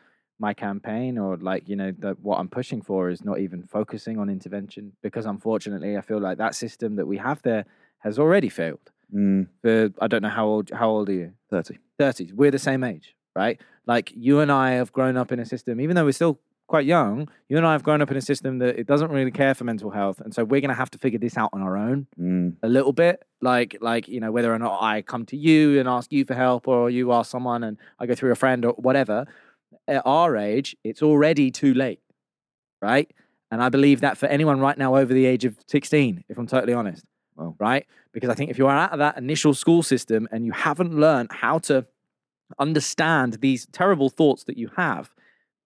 my 0.47 0.53
campaign 0.53 1.17
or 1.23 1.37
like 1.37 1.63
you 1.69 1.75
know 1.75 1.91
the, 2.03 2.11
what 2.27 2.37
i'm 2.39 2.47
pushing 2.59 2.81
for 2.81 3.09
is 3.13 3.23
not 3.29 3.37
even 3.45 3.61
focusing 3.77 4.17
on 4.21 4.27
intervention 4.37 4.91
because 5.05 5.25
unfortunately 5.25 5.91
i 5.97 6.01
feel 6.01 6.19
like 6.27 6.37
that 6.39 6.55
system 6.55 6.95
that 6.97 7.05
we 7.05 7.17
have 7.27 7.39
there 7.43 7.63
has 7.99 8.17
already 8.19 8.49
failed 8.49 8.87
Mm. 9.13 9.47
for 9.61 9.89
i 10.03 10.07
don't 10.07 10.23
know 10.23 10.29
how 10.39 10.45
old 10.53 10.71
how 10.81 10.89
old 10.89 11.09
are 11.09 11.17
you 11.21 11.33
30. 11.49 11.77
30s 11.99 12.31
we're 12.33 12.49
the 12.59 12.65
same 12.69 12.81
age 12.93 13.07
right 13.35 13.59
like 13.85 14.07
you 14.15 14.39
and 14.39 14.49
i 14.49 14.67
have 14.79 14.89
grown 14.93 15.17
up 15.17 15.33
in 15.33 15.39
a 15.45 15.45
system 15.53 15.81
even 15.81 15.93
though 15.97 16.05
we're 16.05 16.13
still 16.23 16.39
quite 16.67 16.85
young 16.85 17.27
you 17.49 17.57
and 17.57 17.67
i 17.67 17.73
have 17.73 17.83
grown 17.83 18.01
up 18.01 18.09
in 18.09 18.15
a 18.15 18.21
system 18.21 18.59
that 18.59 18.79
it 18.79 18.87
doesn't 18.87 19.11
really 19.11 19.29
care 19.41 19.53
for 19.53 19.65
mental 19.65 19.89
health 19.99 20.21
and 20.21 20.33
so 20.33 20.45
we're 20.45 20.61
going 20.61 20.69
to 20.77 20.81
have 20.83 20.89
to 20.95 20.97
figure 20.97 21.19
this 21.19 21.35
out 21.37 21.49
on 21.51 21.61
our 21.61 21.75
own 21.75 22.07
Mm. 22.17 22.55
a 22.63 22.69
little 22.69 22.93
bit 22.93 23.15
like 23.41 23.71
like 23.81 24.07
you 24.07 24.21
know 24.21 24.31
whether 24.31 24.51
or 24.53 24.59
not 24.67 24.81
i 24.81 25.01
come 25.01 25.25
to 25.25 25.35
you 25.47 25.77
and 25.79 25.89
ask 25.89 26.07
you 26.13 26.23
for 26.23 26.33
help 26.45 26.65
or 26.69 26.89
you 26.89 27.11
ask 27.11 27.29
someone 27.29 27.61
and 27.67 27.75
i 27.99 28.05
go 28.05 28.15
through 28.15 28.31
a 28.31 28.39
friend 28.43 28.63
or 28.63 28.71
whatever 28.87 29.25
at 29.87 30.01
our 30.05 30.37
age 30.37 30.75
it's 30.83 31.01
already 31.01 31.51
too 31.51 31.73
late 31.73 31.99
right? 32.81 33.11
And 33.51 33.61
i 33.61 33.69
believe 33.69 34.01
that 34.01 34.17
for 34.17 34.27
anyone 34.27 34.59
right 34.59 34.77
now 34.77 34.95
over 34.95 35.13
the 35.13 35.25
age 35.25 35.45
of 35.45 35.57
16 35.67 36.23
if 36.29 36.37
i'm 36.37 36.47
totally 36.47 36.73
honest 36.73 37.05
Wow. 37.35 37.55
right? 37.59 37.85
Because 38.13 38.29
i 38.29 38.33
think 38.33 38.49
if 38.51 38.57
you're 38.57 38.69
out 38.69 38.91
of 38.91 38.99
that 38.99 39.17
initial 39.17 39.53
school 39.53 39.83
system 39.83 40.27
and 40.31 40.45
you 40.45 40.51
haven't 40.51 40.93
learned 40.93 41.29
how 41.31 41.59
to 41.59 41.85
understand 42.59 43.35
these 43.41 43.65
terrible 43.71 44.09
thoughts 44.09 44.43
that 44.45 44.57
you 44.57 44.69
have 44.75 45.11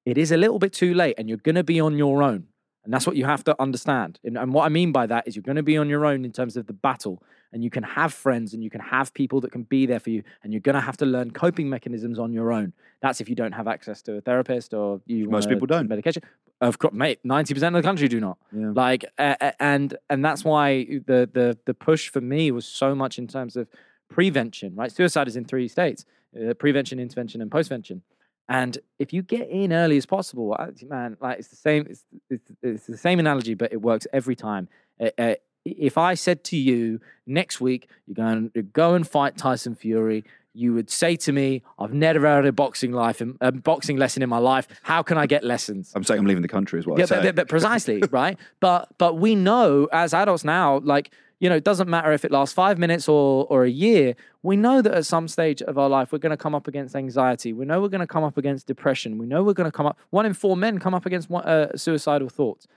it 0.06 0.18
is 0.18 0.32
a 0.32 0.38
little 0.38 0.60
bit 0.60 0.72
too 0.72 0.94
late 0.94 1.16
and 1.18 1.28
you're 1.28 1.40
going 1.40 1.56
to 1.56 1.64
be 1.64 1.80
on 1.80 1.98
your 1.98 2.22
own. 2.22 2.46
And 2.84 2.94
that's 2.94 3.08
what 3.08 3.16
you 3.16 3.26
have 3.26 3.44
to 3.46 3.60
understand. 3.60 4.20
And, 4.24 4.38
and 4.38 4.54
what 4.54 4.66
i 4.66 4.70
mean 4.70 4.92
by 4.92 5.08
that 5.08 5.28
is 5.28 5.36
you're 5.36 5.42
going 5.42 5.56
to 5.56 5.64
be 5.64 5.78
on 5.78 5.90
your 5.90 6.06
own 6.06 6.24
in 6.24 6.32
terms 6.32 6.56
of 6.56 6.68
the 6.68 6.74
battle 6.74 7.24
and 7.56 7.64
you 7.64 7.70
can 7.70 7.84
have 7.84 8.14
friends 8.14 8.54
and 8.54 8.62
you 8.62 8.70
can 8.70 8.82
have 8.82 9.14
people 9.14 9.40
that 9.40 9.52
can 9.52 9.64
be 9.64 9.86
there 9.86 10.02
for 10.02 10.10
you 10.10 10.22
and 10.44 10.52
you're 10.52 10.60
going 10.60 10.76
to 10.76 10.82
have 10.82 10.98
to 10.98 11.06
learn 11.06 11.32
coping 11.32 11.70
mechanisms 11.70 12.20
on 12.20 12.34
your 12.34 12.52
own. 12.52 12.74
That's 13.02 13.22
if 13.22 13.30
you 13.30 13.36
don't 13.36 13.54
have 13.54 13.66
access 13.66 14.02
to 14.04 14.18
a 14.18 14.22
therapist 14.22 14.74
or 14.74 15.00
you 15.06 15.30
Most 15.30 15.48
people 15.48 15.66
don't. 15.66 15.88
medication. 15.88 16.22
Of 16.60 16.80
course 16.80 16.94
mate 16.94 17.20
90% 17.26 17.68
of 17.68 17.74
the 17.74 17.82
country 17.82 18.10
do 18.10 18.20
not. 18.20 18.38
Yeah. 18.52 18.72
like 18.76 19.06
uh, 19.18 19.52
and 19.60 19.96
and 20.10 20.24
that's 20.24 20.44
why 20.44 20.84
the 21.08 21.30
the 21.32 21.58
the 21.66 21.74
push 21.74 22.10
for 22.10 22.20
me 22.20 22.52
was 22.52 22.66
so 22.66 22.94
much 22.94 23.18
in 23.18 23.26
terms 23.28 23.56
of 23.56 23.70
prevention 24.10 24.76
right? 24.76 24.92
Suicide 24.92 25.28
is 25.30 25.38
in 25.38 25.46
three 25.46 25.70
states 25.70 26.04
uh, 26.38 26.54
prevention 26.56 27.00
intervention 27.00 27.42
and 27.42 27.50
postvention. 27.50 28.02
And 28.50 28.78
if 29.00 29.14
you 29.14 29.22
get 29.24 29.50
in 29.50 29.72
early 29.72 29.96
as 29.96 30.06
possible 30.06 30.56
man 30.90 31.16
like 31.22 31.40
it's 31.40 31.48
the 31.48 31.56
same 31.56 31.88
it's, 31.90 32.04
it's, 32.30 32.52
it's 32.62 32.86
the 32.86 32.98
same 32.98 33.20
analogy 33.20 33.54
but 33.54 33.72
it 33.72 33.82
works 33.82 34.06
every 34.12 34.36
time. 34.36 34.68
Uh, 35.00 35.10
uh, 35.18 35.36
if 35.66 35.98
i 35.98 36.14
said 36.14 36.44
to 36.44 36.56
you 36.56 37.00
next 37.26 37.60
week 37.60 37.90
you're 38.06 38.16
going 38.16 38.50
to 38.52 38.62
go 38.62 38.94
and 38.94 39.08
fight 39.08 39.36
tyson 39.38 39.76
fury 39.76 40.24
you 40.54 40.74
would 40.74 40.90
say 40.90 41.16
to 41.16 41.32
me 41.32 41.62
i've 41.80 41.94
never 41.94 42.28
had 42.28 42.46
a 42.46 42.52
boxing 42.52 42.92
life 42.92 43.22
a 43.42 43.52
boxing 43.52 43.98
lesson 43.98 44.24
in 44.24 44.30
my 44.30 44.38
life 44.38 44.68
how 44.84 45.02
can 45.02 45.18
i 45.18 45.26
get 45.26 45.44
lessons 45.44 45.92
I'm 45.96 46.04
saying 46.04 46.20
I'm 46.20 46.26
leaving 46.26 46.42
the 46.42 46.48
country 46.48 46.80
as 46.80 46.86
well. 46.86 47.00
yeah, 47.00 47.06
but, 47.08 47.36
but, 47.36 47.48
precisely, 47.48 48.02
right? 48.12 48.38
But 48.60 48.90
but 48.98 49.16
we 49.16 49.36
know 49.36 49.88
as 49.92 50.14
adults 50.14 50.44
now, 50.44 50.80
like 50.80 51.12
you 51.40 51.50
know, 51.50 51.56
it 51.56 51.64
doesn't 51.64 51.90
matter 51.90 52.12
if 52.12 52.24
it 52.24 52.32
lasts 52.32 52.54
five 52.54 52.78
minutes 52.78 53.08
or 53.08 53.46
or 53.50 53.64
a 53.64 53.70
year. 53.70 54.16
We 54.44 54.56
know 54.56 54.82
that 54.82 54.94
at 54.94 55.06
some 55.06 55.28
stage 55.28 55.62
of 55.62 55.78
our 55.78 55.90
life, 55.90 56.12
we're 56.12 56.20
going 56.20 56.32
to 56.32 56.38
come 56.38 56.56
up 56.56 56.68
against 56.68 56.96
anxiety. 56.96 57.54
We 57.54 57.66
know 57.66 57.82
we're 57.82 57.90
going 57.90 58.02
to 58.02 58.08
come 58.08 58.24
up 58.24 58.38
against 58.38 58.68
depression. 58.68 59.18
We 59.18 59.26
know 59.26 59.44
we're 59.44 59.54
going 59.54 59.70
to 59.70 59.76
come 59.76 59.86
up. 59.86 59.98
One 60.12 60.26
in 60.26 60.34
four 60.34 60.56
men 60.56 60.80
come 60.80 60.94
up 60.94 61.06
against 61.06 61.30
one, 61.30 61.44
uh, 61.44 61.76
suicidal 61.76 62.30
thoughts. 62.30 62.68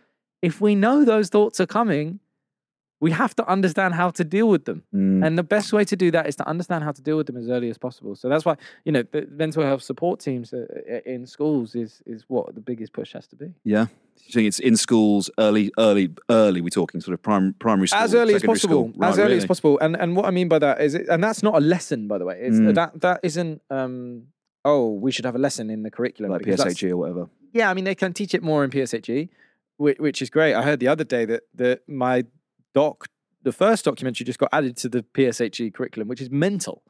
If 0.42 0.60
we 0.60 0.74
know 0.74 1.04
those 1.04 1.28
thoughts 1.28 1.60
are 1.60 1.66
coming, 1.66 2.20
we 3.00 3.10
have 3.12 3.34
to 3.36 3.48
understand 3.48 3.94
how 3.94 4.10
to 4.10 4.24
deal 4.24 4.48
with 4.48 4.64
them. 4.64 4.82
Mm. 4.94 5.24
And 5.24 5.38
the 5.38 5.42
best 5.44 5.72
way 5.72 5.84
to 5.84 5.94
do 5.96 6.10
that 6.10 6.26
is 6.26 6.34
to 6.36 6.48
understand 6.48 6.82
how 6.82 6.90
to 6.92 7.00
deal 7.02 7.16
with 7.16 7.26
them 7.28 7.36
as 7.36 7.48
early 7.48 7.70
as 7.70 7.78
possible. 7.78 8.16
So 8.16 8.28
that's 8.28 8.44
why, 8.44 8.56
you 8.84 8.90
know, 8.92 9.02
the 9.10 9.26
mental 9.30 9.62
health 9.62 9.82
support 9.82 10.18
teams 10.20 10.52
uh, 10.52 10.66
uh, 10.90 11.00
in 11.14 11.26
schools 11.26 11.74
is 11.76 12.02
is 12.06 12.24
what 12.28 12.54
the 12.54 12.60
biggest 12.60 12.92
push 12.92 13.12
has 13.12 13.26
to 13.28 13.36
be. 13.36 13.52
yeah. 13.64 13.86
You 14.26 14.32
think 14.32 14.48
it's 14.48 14.58
in 14.58 14.76
schools 14.76 15.30
early, 15.38 15.70
early, 15.78 16.10
early? 16.28 16.60
We're 16.60 16.70
talking 16.70 17.00
sort 17.00 17.14
of 17.14 17.22
prim- 17.22 17.54
primary 17.60 17.86
school, 17.86 18.00
as 18.02 18.14
early 18.16 18.34
as 18.34 18.42
possible. 18.42 18.92
Right, 18.96 19.10
as 19.10 19.18
early 19.18 19.36
as 19.36 19.46
possible 19.46 19.78
and 19.78 19.94
and 19.96 20.16
what 20.16 20.24
i 20.26 20.32
mean 20.32 20.48
by 20.48 20.58
that 20.58 20.80
is 20.80 20.94
it, 20.94 21.08
and 21.08 21.22
that's 21.22 21.42
not 21.42 21.54
a 21.54 21.60
lesson 21.60 22.08
by 22.08 22.18
the 22.18 22.24
way 22.24 22.36
it's 22.46 22.56
Mm. 22.56 22.74
that 22.74 23.00
that 23.00 23.20
isn't 23.22 23.62
um 23.70 24.24
oh 24.64 24.84
we 25.04 25.12
should 25.12 25.24
have 25.24 25.36
a 25.36 25.38
lesson 25.38 25.70
in 25.70 25.82
the 25.84 25.90
curriculum 25.90 26.32
like 26.32 26.42
PSHE 26.42 26.90
or 26.90 26.96
whatever. 26.96 27.28
yeah 27.52 27.70
i 27.70 27.74
mean 27.74 27.84
they 27.84 27.94
can 27.94 28.12
teach 28.12 28.34
it 28.34 28.42
more 28.42 28.64
in 28.64 28.70
pshe 28.70 29.28
which, 29.76 29.98
which 29.98 30.20
is 30.20 30.30
great 30.30 30.54
i 30.54 30.62
heard 30.62 30.80
the 30.80 30.88
other 30.88 31.04
day 31.04 31.24
that 31.24 31.42
that 31.54 31.88
my 31.88 32.24
doc 32.78 33.08
the 33.42 33.52
first 33.52 33.84
documentary 33.84 34.24
just 34.24 34.38
got 34.38 34.50
added 34.52 34.76
to 34.76 34.88
the 34.88 35.02
pshe 35.16 35.72
curriculum 35.74 36.06
which 36.08 36.20
is 36.20 36.30
mental 36.30 36.82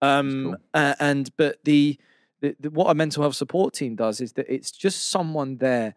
um 0.00 0.28
cool. 0.44 0.56
uh, 0.74 0.94
and 1.00 1.24
but 1.36 1.52
the, 1.64 1.98
the, 2.40 2.56
the 2.60 2.70
what 2.70 2.88
a 2.90 2.94
mental 2.94 3.22
health 3.22 3.36
support 3.36 3.72
team 3.74 3.94
does 4.04 4.20
is 4.20 4.32
that 4.36 4.46
it's 4.56 4.70
just 4.70 5.10
someone 5.10 5.58
there 5.58 5.94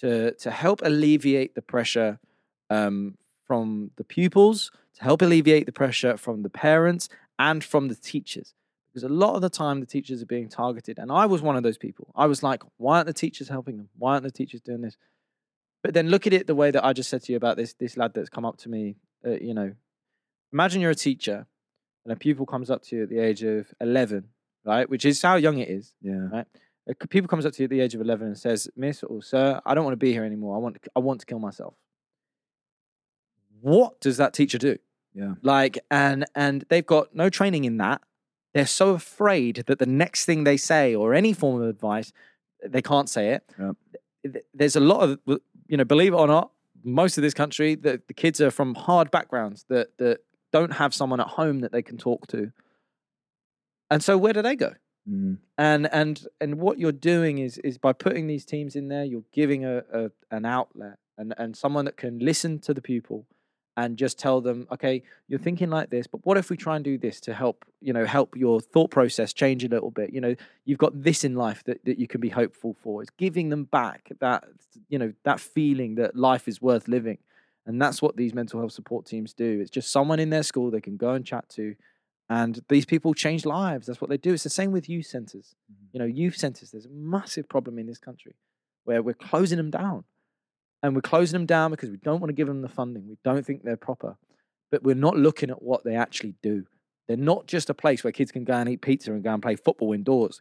to 0.00 0.32
to 0.44 0.50
help 0.50 0.80
alleviate 0.82 1.54
the 1.54 1.62
pressure 1.62 2.18
um, 2.70 3.18
from 3.46 3.90
the 3.96 4.04
pupils, 4.04 4.70
to 4.94 5.02
help 5.02 5.22
alleviate 5.22 5.66
the 5.66 5.72
pressure 5.72 6.16
from 6.16 6.42
the 6.42 6.48
parents 6.48 7.08
and 7.38 7.62
from 7.62 7.88
the 7.88 7.94
teachers. 7.94 8.54
Because 8.88 9.04
a 9.04 9.08
lot 9.08 9.34
of 9.34 9.42
the 9.42 9.50
time, 9.50 9.80
the 9.80 9.86
teachers 9.86 10.22
are 10.22 10.26
being 10.26 10.48
targeted. 10.48 10.98
And 10.98 11.12
I 11.12 11.26
was 11.26 11.42
one 11.42 11.56
of 11.56 11.62
those 11.62 11.78
people. 11.78 12.12
I 12.16 12.26
was 12.26 12.42
like, 12.42 12.62
why 12.76 12.96
aren't 12.96 13.06
the 13.06 13.12
teachers 13.12 13.48
helping 13.48 13.76
them? 13.76 13.88
Why 13.96 14.12
aren't 14.12 14.24
the 14.24 14.30
teachers 14.30 14.60
doing 14.60 14.80
this? 14.80 14.96
But 15.82 15.94
then 15.94 16.08
look 16.08 16.26
at 16.26 16.32
it 16.32 16.46
the 16.46 16.54
way 16.54 16.70
that 16.70 16.84
I 16.84 16.92
just 16.92 17.08
said 17.10 17.22
to 17.22 17.32
you 17.32 17.36
about 17.36 17.56
this, 17.56 17.72
this 17.74 17.96
lad 17.96 18.12
that's 18.14 18.28
come 18.28 18.44
up 18.44 18.58
to 18.58 18.68
me. 18.68 18.96
Uh, 19.26 19.30
you 19.32 19.54
know, 19.54 19.72
imagine 20.52 20.80
you're 20.80 20.90
a 20.90 20.94
teacher 20.94 21.46
and 22.04 22.12
a 22.12 22.16
pupil 22.16 22.46
comes 22.46 22.70
up 22.70 22.82
to 22.84 22.96
you 22.96 23.02
at 23.04 23.08
the 23.08 23.18
age 23.18 23.42
of 23.42 23.72
11, 23.80 24.28
right? 24.64 24.88
Which 24.88 25.04
is 25.04 25.20
how 25.22 25.36
young 25.36 25.58
it 25.58 25.68
is 25.68 25.94
Yeah. 26.02 26.28
right? 26.32 26.46
A 26.88 26.94
people 27.06 27.28
comes 27.28 27.46
up 27.46 27.52
to 27.54 27.62
you 27.62 27.64
at 27.64 27.70
the 27.70 27.80
age 27.80 27.94
of 27.94 28.00
11 28.00 28.26
and 28.26 28.36
says, 28.38 28.68
"Miss 28.74 29.02
or 29.04 29.22
sir, 29.22 29.60
I 29.64 29.74
don't 29.74 29.84
want 29.84 29.92
to 29.92 30.04
be 30.06 30.12
here 30.12 30.24
anymore. 30.24 30.56
I 30.56 30.58
want 30.58 30.78
I 30.96 30.98
want 31.00 31.20
to 31.20 31.26
kill 31.26 31.38
myself." 31.38 31.74
What 33.60 34.00
does 34.00 34.16
that 34.16 34.32
teacher 34.32 34.58
do? 34.58 34.76
Yeah. 35.14 35.34
Like 35.42 35.78
and 35.90 36.24
and 36.34 36.64
they've 36.68 36.86
got 36.86 37.14
no 37.14 37.28
training 37.28 37.64
in 37.64 37.76
that. 37.78 38.00
They're 38.54 38.66
so 38.66 38.90
afraid 38.90 39.64
that 39.66 39.78
the 39.78 39.86
next 39.86 40.24
thing 40.24 40.44
they 40.44 40.56
say 40.56 40.94
or 40.94 41.14
any 41.14 41.32
form 41.32 41.60
of 41.62 41.68
advice, 41.68 42.12
they 42.66 42.82
can't 42.82 43.08
say 43.08 43.30
it. 43.34 43.44
Yep. 43.58 43.76
Th- 44.32 44.44
There's 44.54 44.76
a 44.76 44.80
lot 44.80 45.02
of 45.08 45.18
you 45.70 45.76
know, 45.76 45.84
believe 45.84 46.12
it 46.12 46.16
or 46.16 46.26
not, 46.26 46.50
most 46.82 47.16
of 47.16 47.22
this 47.22 47.32
country, 47.32 47.76
the, 47.76 48.02
the 48.08 48.14
kids 48.14 48.40
are 48.40 48.50
from 48.50 48.74
hard 48.74 49.10
backgrounds 49.10 49.64
that 49.68 49.96
that 49.98 50.18
don't 50.52 50.72
have 50.72 50.92
someone 50.92 51.20
at 51.20 51.28
home 51.28 51.60
that 51.60 51.70
they 51.70 51.82
can 51.82 51.96
talk 51.96 52.26
to. 52.26 52.52
And 53.88 54.02
so 54.02 54.18
where 54.18 54.32
do 54.32 54.42
they 54.42 54.56
go? 54.56 54.74
Mm. 55.08 55.38
and 55.56 55.88
and 55.94 56.26
and 56.42 56.56
what 56.56 56.78
you're 56.78 56.92
doing 56.92 57.38
is 57.38 57.56
is 57.58 57.78
by 57.78 57.94
putting 57.94 58.26
these 58.26 58.44
teams 58.44 58.76
in 58.76 58.88
there 58.88 59.02
you're 59.02 59.24
giving 59.32 59.64
a, 59.64 59.78
a 59.90 60.10
an 60.30 60.44
outlet 60.44 60.98
and 61.16 61.32
and 61.38 61.56
someone 61.56 61.86
that 61.86 61.96
can 61.96 62.18
listen 62.18 62.58
to 62.58 62.74
the 62.74 62.82
pupil 62.82 63.26
and 63.76 63.96
just 63.96 64.18
tell 64.18 64.40
them 64.40 64.66
okay 64.70 65.02
you're 65.28 65.38
thinking 65.38 65.70
like 65.70 65.90
this 65.90 66.06
but 66.06 66.24
what 66.24 66.36
if 66.36 66.50
we 66.50 66.56
try 66.56 66.76
and 66.76 66.84
do 66.84 66.98
this 66.98 67.20
to 67.20 67.32
help 67.32 67.64
you 67.80 67.92
know 67.92 68.04
help 68.04 68.36
your 68.36 68.60
thought 68.60 68.90
process 68.90 69.32
change 69.32 69.64
a 69.64 69.68
little 69.68 69.90
bit 69.90 70.12
you 70.12 70.20
know 70.20 70.34
you've 70.64 70.78
got 70.78 71.02
this 71.02 71.24
in 71.24 71.34
life 71.34 71.62
that, 71.64 71.84
that 71.84 71.98
you 71.98 72.06
can 72.06 72.20
be 72.20 72.28
hopeful 72.28 72.76
for 72.82 73.02
it's 73.02 73.12
giving 73.16 73.48
them 73.48 73.64
back 73.64 74.10
that 74.20 74.44
you 74.88 74.98
know 74.98 75.12
that 75.24 75.40
feeling 75.40 75.94
that 75.94 76.16
life 76.16 76.48
is 76.48 76.60
worth 76.60 76.88
living 76.88 77.18
and 77.66 77.80
that's 77.80 78.02
what 78.02 78.16
these 78.16 78.34
mental 78.34 78.60
health 78.60 78.72
support 78.72 79.06
teams 79.06 79.32
do 79.32 79.60
it's 79.60 79.70
just 79.70 79.90
someone 79.90 80.18
in 80.18 80.30
their 80.30 80.42
school 80.42 80.70
they 80.70 80.80
can 80.80 80.96
go 80.96 81.12
and 81.12 81.24
chat 81.24 81.48
to 81.48 81.74
and 82.30 82.62
these 82.68 82.86
people 82.86 83.12
change 83.12 83.44
lives. 83.44 83.88
That's 83.88 84.00
what 84.00 84.08
they 84.08 84.16
do. 84.16 84.32
It's 84.32 84.44
the 84.44 84.50
same 84.50 84.70
with 84.70 84.88
youth 84.88 85.06
centers. 85.06 85.56
Mm-hmm. 85.70 85.86
You 85.92 85.98
know, 85.98 86.06
youth 86.06 86.36
centers, 86.36 86.70
there's 86.70 86.86
a 86.86 86.90
massive 86.90 87.48
problem 87.48 87.76
in 87.76 87.86
this 87.86 87.98
country 87.98 88.36
where 88.84 89.02
we're 89.02 89.14
closing 89.14 89.56
them 89.56 89.70
down. 89.70 90.04
And 90.82 90.94
we're 90.94 91.02
closing 91.02 91.38
them 91.38 91.46
down 91.46 91.70
because 91.70 91.90
we 91.90 91.98
don't 91.98 92.20
want 92.20 92.30
to 92.30 92.34
give 92.34 92.46
them 92.48 92.62
the 92.62 92.68
funding. 92.68 93.06
We 93.08 93.18
don't 93.22 93.44
think 93.44 93.62
they're 93.64 93.76
proper. 93.76 94.16
But 94.70 94.82
we're 94.82 94.94
not 94.94 95.16
looking 95.16 95.50
at 95.50 95.62
what 95.62 95.84
they 95.84 95.94
actually 95.96 96.34
do. 96.42 96.64
They're 97.08 97.16
not 97.16 97.46
just 97.46 97.68
a 97.70 97.74
place 97.74 98.02
where 98.04 98.12
kids 98.12 98.30
can 98.32 98.44
go 98.44 98.54
and 98.54 98.68
eat 98.68 98.80
pizza 98.82 99.12
and 99.12 99.22
go 99.22 99.32
and 99.34 99.42
play 99.42 99.56
football 99.56 99.92
indoors. 99.92 100.40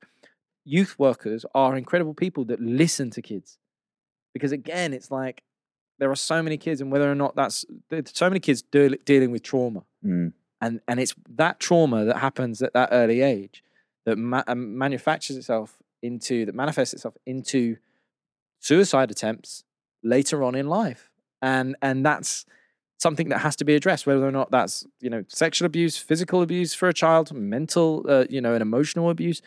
Youth 0.66 0.98
workers 1.00 1.46
are 1.56 1.76
incredible 1.76 2.14
people 2.14 2.46
that 2.46 2.62
listen 2.62 3.10
to 3.12 3.22
kids. 3.22 3.58
Because 4.34 4.52
again, 4.52 4.94
it's 4.94 5.10
like 5.10 5.42
there 5.98 6.12
are 6.12 6.16
so 6.16 6.42
many 6.44 6.58
kids, 6.58 6.80
and 6.80 6.92
whether 6.92 7.12
or 7.12 7.16
not 7.16 7.36
that's 7.36 7.66
so 8.14 8.30
many 8.30 8.40
kids 8.40 8.62
deal, 8.62 8.94
dealing 9.06 9.32
with 9.32 9.44
trauma 9.44 9.84
Mm. 10.06 10.32
and 10.62 10.80
and 10.88 10.98
it's 11.02 11.14
that 11.36 11.60
trauma 11.60 12.06
that 12.06 12.20
happens 12.20 12.62
at 12.62 12.72
that 12.72 12.88
early 12.94 13.20
age 13.22 13.62
that 14.06 14.18
ma- 14.18 14.46
um, 14.48 14.78
manufactures 14.78 15.36
itself 15.36 15.76
into 16.02 16.46
that 16.46 16.56
manifests 16.56 16.94
itself 16.94 17.16
into 17.26 17.76
suicide 18.60 19.12
attempts 19.12 19.66
later 20.04 20.44
on 20.44 20.56
in 20.56 20.68
life. 20.68 21.10
And 21.42 21.76
and 21.82 22.06
that's 22.06 22.46
something 22.98 23.30
that 23.30 23.40
has 23.40 23.56
to 23.56 23.64
be 23.64 23.76
addressed 23.76 24.06
whether 24.06 24.28
or 24.28 24.32
not 24.32 24.52
that's 24.52 24.86
you 25.00 25.10
know 25.10 25.24
sexual 25.30 25.66
abuse 25.66 25.98
physical 25.98 26.42
abuse 26.42 26.74
for 26.74 26.90
a 26.90 26.94
child 26.94 27.32
mental 27.32 28.06
uh, 28.10 28.26
you 28.30 28.42
know 28.42 28.54
and 28.54 28.62
emotional 28.62 29.10
abuse. 29.10 29.42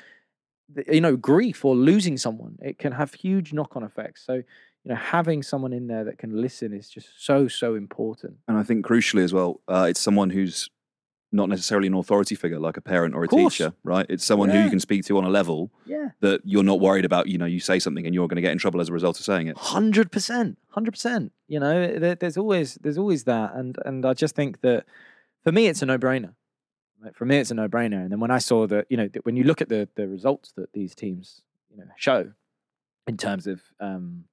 You 0.91 1.03
know 1.03 1.17
grief 1.17 1.65
or 1.65 1.75
losing 1.77 2.17
someone 2.17 2.59
it 2.63 2.79
can 2.79 2.93
have 2.93 3.13
huge 3.15 3.53
knock-on 3.53 3.83
effects. 3.83 4.25
So 4.25 4.35
you 4.35 4.45
know 4.87 4.95
having 4.95 5.43
someone 5.43 5.73
in 5.73 5.87
there 5.87 6.05
that 6.05 6.19
can 6.19 6.41
listen 6.41 6.73
is 6.73 6.89
just 6.89 7.25
so 7.25 7.47
so 7.49 7.75
important. 7.75 8.37
And 8.49 8.57
I 8.57 8.63
think 8.63 8.87
crucially 8.87 9.23
as 9.23 9.35
well, 9.35 9.61
uh, 9.69 9.87
it's 9.91 10.01
someone 10.01 10.31
who's 10.31 10.71
not 11.33 11.49
necessarily 11.49 11.89
an 11.89 11.95
authority 11.95 12.35
figure 12.35 12.61
like 12.61 12.77
a 12.77 12.81
parent 12.81 13.15
or 13.15 13.25
a 13.25 13.29
teacher, 13.29 13.73
right? 13.83 14.07
It's 14.09 14.25
someone 14.25 14.51
who 14.51 14.59
you 14.59 14.71
can 14.71 14.81
speak 14.81 15.05
to 15.07 15.17
on 15.19 15.25
a 15.25 15.31
level 15.31 15.71
yeah 15.87 16.11
that 16.21 16.43
you're 16.45 16.63
not 16.63 16.79
worried 16.81 17.05
about. 17.05 17.27
You 17.27 17.39
know, 17.39 17.47
you 17.47 17.59
say 17.59 17.79
something 17.79 18.05
and 18.07 18.15
you're 18.15 18.29
going 18.29 18.37
to 18.37 18.43
get 18.43 18.53
in 18.53 18.59
trouble 18.59 18.81
as 18.81 18.89
a 18.89 18.93
result 18.93 19.19
of 19.19 19.25
saying 19.25 19.49
it. 19.49 19.57
Hundred 19.57 20.13
percent, 20.13 20.59
hundred 20.69 20.93
percent. 20.93 21.33
You 21.49 21.61
know, 21.61 21.99
there, 21.99 22.15
there's 22.15 22.37
always 22.37 22.75
there's 22.83 22.99
always 22.99 23.25
that, 23.25 23.55
and 23.55 23.77
and 23.85 24.05
I 24.05 24.15
just 24.15 24.35
think 24.35 24.61
that 24.61 24.85
for 25.43 25.53
me 25.53 25.67
it's 25.67 25.83
a 25.83 25.87
no 25.87 25.99
brainer. 25.99 26.35
Like 27.03 27.17
for 27.17 27.25
me, 27.25 27.39
it's 27.39 27.51
a 27.51 27.55
no 27.55 27.67
brainer. 27.67 28.01
And 28.01 28.13
then 28.13 28.21
when 28.21 28.31
I 28.31 28.39
saw 28.39 28.67
that, 28.69 28.87
you 28.89 28.97
know, 28.97 29.09
that 29.09 29.27
when 29.27 29.37
you 29.37 29.43
look 29.45 29.61
at 29.61 29.69
the 29.69 29.89
the 29.97 30.07
results 30.07 30.53
that 30.53 30.73
these 30.73 30.95
teams 30.95 31.43
you 31.71 31.79
know 31.79 31.91
show 31.97 32.33
in 33.09 33.17
terms 33.17 33.49
of 33.49 33.61
um, 33.81 34.25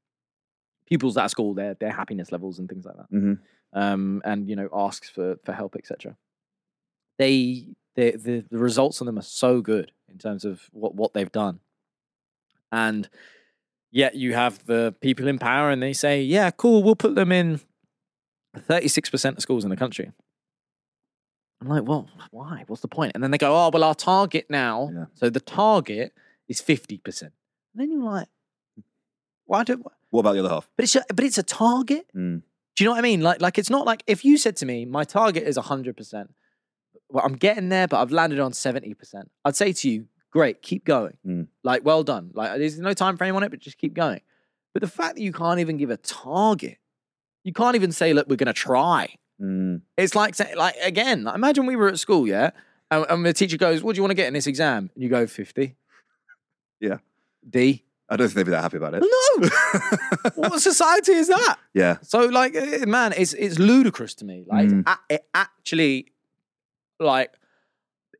pupils 0.86 1.18
at 1.18 1.32
school, 1.32 1.53
their 1.53 1.74
their 1.74 1.91
happiness 1.91 2.32
levels 2.32 2.60
and 2.60 2.70
things 2.70 2.86
like 2.86 2.98
that, 2.98 3.08
hmm 3.10 3.34
um, 3.74 4.22
and 4.25 4.50
you 4.50 4.56
know 4.56 4.70
asks 4.74 5.10
for 5.10 5.38
for 5.44 5.53
help, 5.53 5.75
etc. 5.75 6.15
They 7.19 7.67
the, 7.95 8.17
the 8.17 8.45
the 8.49 8.57
results 8.57 8.99
on 9.01 9.05
them 9.05 9.19
are 9.19 9.21
so 9.21 9.61
good 9.61 9.91
in 10.11 10.17
terms 10.17 10.43
of 10.43 10.63
what 10.71 10.95
what 10.95 11.13
they've 11.13 11.31
done, 11.31 11.59
and 12.71 13.07
yet 13.91 14.15
you 14.15 14.33
have 14.33 14.65
the 14.65 14.95
people 15.01 15.27
in 15.27 15.38
power 15.38 15.69
and 15.69 15.83
they 15.83 15.93
say, 15.93 16.23
yeah, 16.23 16.49
cool, 16.49 16.81
we'll 16.81 16.95
put 16.95 17.13
them 17.13 17.31
in 17.31 17.59
thirty 18.57 18.88
six 18.88 19.09
percent 19.09 19.38
of 19.38 19.43
schools 19.43 19.63
in 19.63 19.69
the 19.69 19.75
country. 19.77 20.11
I'm 21.61 21.67
like, 21.67 21.83
well, 21.83 22.07
why? 22.31 22.63
What's 22.67 22.81
the 22.81 22.88
point? 22.88 23.11
And 23.15 23.23
then 23.23 23.31
they 23.31 23.38
go, 23.38 23.53
oh, 23.53 23.69
well, 23.73 23.83
our 23.83 23.93
target 23.93 24.45
now. 24.49 24.89
Yeah. 24.93 25.05
So 25.13 25.29
the 25.29 25.41
target 25.41 26.13
is 26.47 26.61
fifty 26.61 26.97
percent. 26.99 27.33
And 27.73 27.81
then 27.81 27.91
you're 27.91 28.09
like, 28.09 28.27
why 29.45 29.63
do? 29.65 29.83
What 30.09 30.21
about 30.21 30.33
the 30.33 30.39
other 30.39 30.49
half? 30.49 30.69
But 30.77 30.83
it's 30.83 30.95
a, 30.95 31.03
but 31.13 31.25
it's 31.25 31.38
a 31.38 31.43
target. 31.43 32.07
Mm. 32.15 32.43
Do 32.75 32.83
you 32.83 32.85
know 32.85 32.91
what 32.91 32.99
I 32.99 33.01
mean? 33.01 33.19
Like, 33.19 33.41
like 33.41 33.57
it's 33.57 33.69
not 33.69 33.85
like 33.85 34.03
if 34.07 34.23
you 34.23 34.38
said 34.38 34.55
to 34.57 34.65
me, 34.65 34.85
my 34.85 35.03
target 35.03 35.43
is 35.43 35.57
hundred 35.57 35.97
percent, 35.97 36.33
well, 37.09 37.23
I'm 37.25 37.33
getting 37.35 37.69
there, 37.69 37.87
but 37.87 38.01
I've 38.01 38.11
landed 38.11 38.39
on 38.39 38.51
70%. 38.51 39.23
I'd 39.45 39.55
say 39.55 39.73
to 39.73 39.89
you, 39.89 40.05
great, 40.31 40.61
keep 40.61 40.85
going. 40.85 41.17
Mm. 41.25 41.47
Like, 41.63 41.83
well 41.83 42.03
done. 42.03 42.31
Like, 42.33 42.57
there's 42.59 42.79
no 42.79 42.93
time 42.93 43.17
frame 43.17 43.35
on 43.35 43.43
it, 43.43 43.49
but 43.49 43.59
just 43.59 43.77
keep 43.77 43.93
going. 43.93 44.21
But 44.73 44.81
the 44.81 44.87
fact 44.87 45.15
that 45.15 45.21
you 45.21 45.33
can't 45.33 45.59
even 45.59 45.77
give 45.77 45.89
a 45.89 45.97
target, 45.97 46.77
you 47.43 47.53
can't 47.53 47.75
even 47.75 47.91
say, 47.91 48.13
look, 48.13 48.27
we're 48.29 48.35
going 48.35 48.47
to 48.47 48.53
try. 48.53 49.15
Mm. 49.41 49.81
It's 49.97 50.13
like, 50.15 50.35
like 50.55 50.75
again, 50.83 51.23
like, 51.23 51.35
imagine 51.35 51.65
we 51.65 51.75
were 51.75 51.87
at 51.87 51.97
school, 51.97 52.27
yeah, 52.27 52.51
and, 52.91 53.05
and 53.09 53.25
the 53.25 53.31
teacher 53.33 53.55
goes, 53.57 53.81
"What 53.81 53.95
do 53.95 53.99
you 53.99 54.03
want 54.03 54.11
to 54.11 54.15
get 54.15 54.27
in 54.27 54.33
this 54.33 54.47
exam?" 54.47 54.89
And 54.93 55.03
you 55.03 55.09
go, 55.09 55.25
50. 55.25 55.75
Yeah. 56.81 56.97
D. 57.49 57.83
I 58.09 58.17
don't 58.17 58.27
think 58.27 58.35
they'd 58.35 58.43
be 58.43 58.51
that 58.51 58.61
happy 58.63 58.77
about 58.77 58.95
it. 58.95 59.03
No. 59.39 59.49
what 60.35 60.59
society 60.61 61.13
is 61.13 61.27
that? 61.29 61.57
yeah. 61.73 61.97
So, 62.01 62.25
like, 62.25 62.53
eh, 62.55 62.83
man, 62.85 63.13
it's 63.15 63.33
it's 63.33 63.59
ludicrous 63.59 64.13
to 64.15 64.25
me. 64.25 64.43
Like, 64.47 64.67
Mm. 64.69 64.97
it 65.09 65.25
actually, 65.33 66.11
like, 67.00 67.34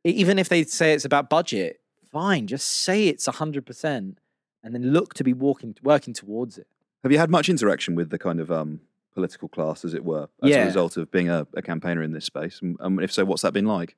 even 0.04 0.38
if 0.38 0.48
they 0.48 0.64
say 0.64 0.92
it's 0.92 1.04
about 1.04 1.28
budget, 1.30 1.80
fine, 2.10 2.46
just 2.46 2.66
say 2.66 3.08
it's 3.08 3.26
hundred 3.26 3.66
percent, 3.66 4.18
and 4.62 4.74
then 4.74 4.92
look 4.92 5.14
to 5.14 5.24
be 5.24 5.32
walking 5.32 5.76
working 5.82 6.14
towards 6.14 6.58
it. 6.58 6.66
Have 7.02 7.12
you 7.12 7.18
had 7.18 7.30
much 7.30 7.48
interaction 7.48 7.94
with 7.94 8.10
the 8.10 8.18
kind 8.18 8.40
of 8.40 8.50
um, 8.50 8.80
political 9.14 9.48
class, 9.48 9.84
as 9.84 9.94
it 9.94 10.04
were, 10.04 10.28
as 10.42 10.50
Yeah. 10.50 10.62
a 10.62 10.66
result 10.66 10.96
of 10.96 11.10
being 11.10 11.28
a, 11.28 11.46
a 11.54 11.62
campaigner 11.62 12.02
in 12.02 12.12
this 12.12 12.24
space? 12.26 12.60
And 12.62 12.76
um, 12.80 12.98
if 13.00 13.12
so, 13.12 13.24
what's 13.24 13.42
that 13.42 13.52
been 13.52 13.66
like? 13.66 13.96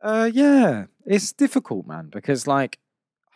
Uh, 0.00 0.30
yeah, 0.32 0.86
it's 1.06 1.32
difficult, 1.32 1.86
man, 1.86 2.08
because 2.12 2.46
like, 2.46 2.78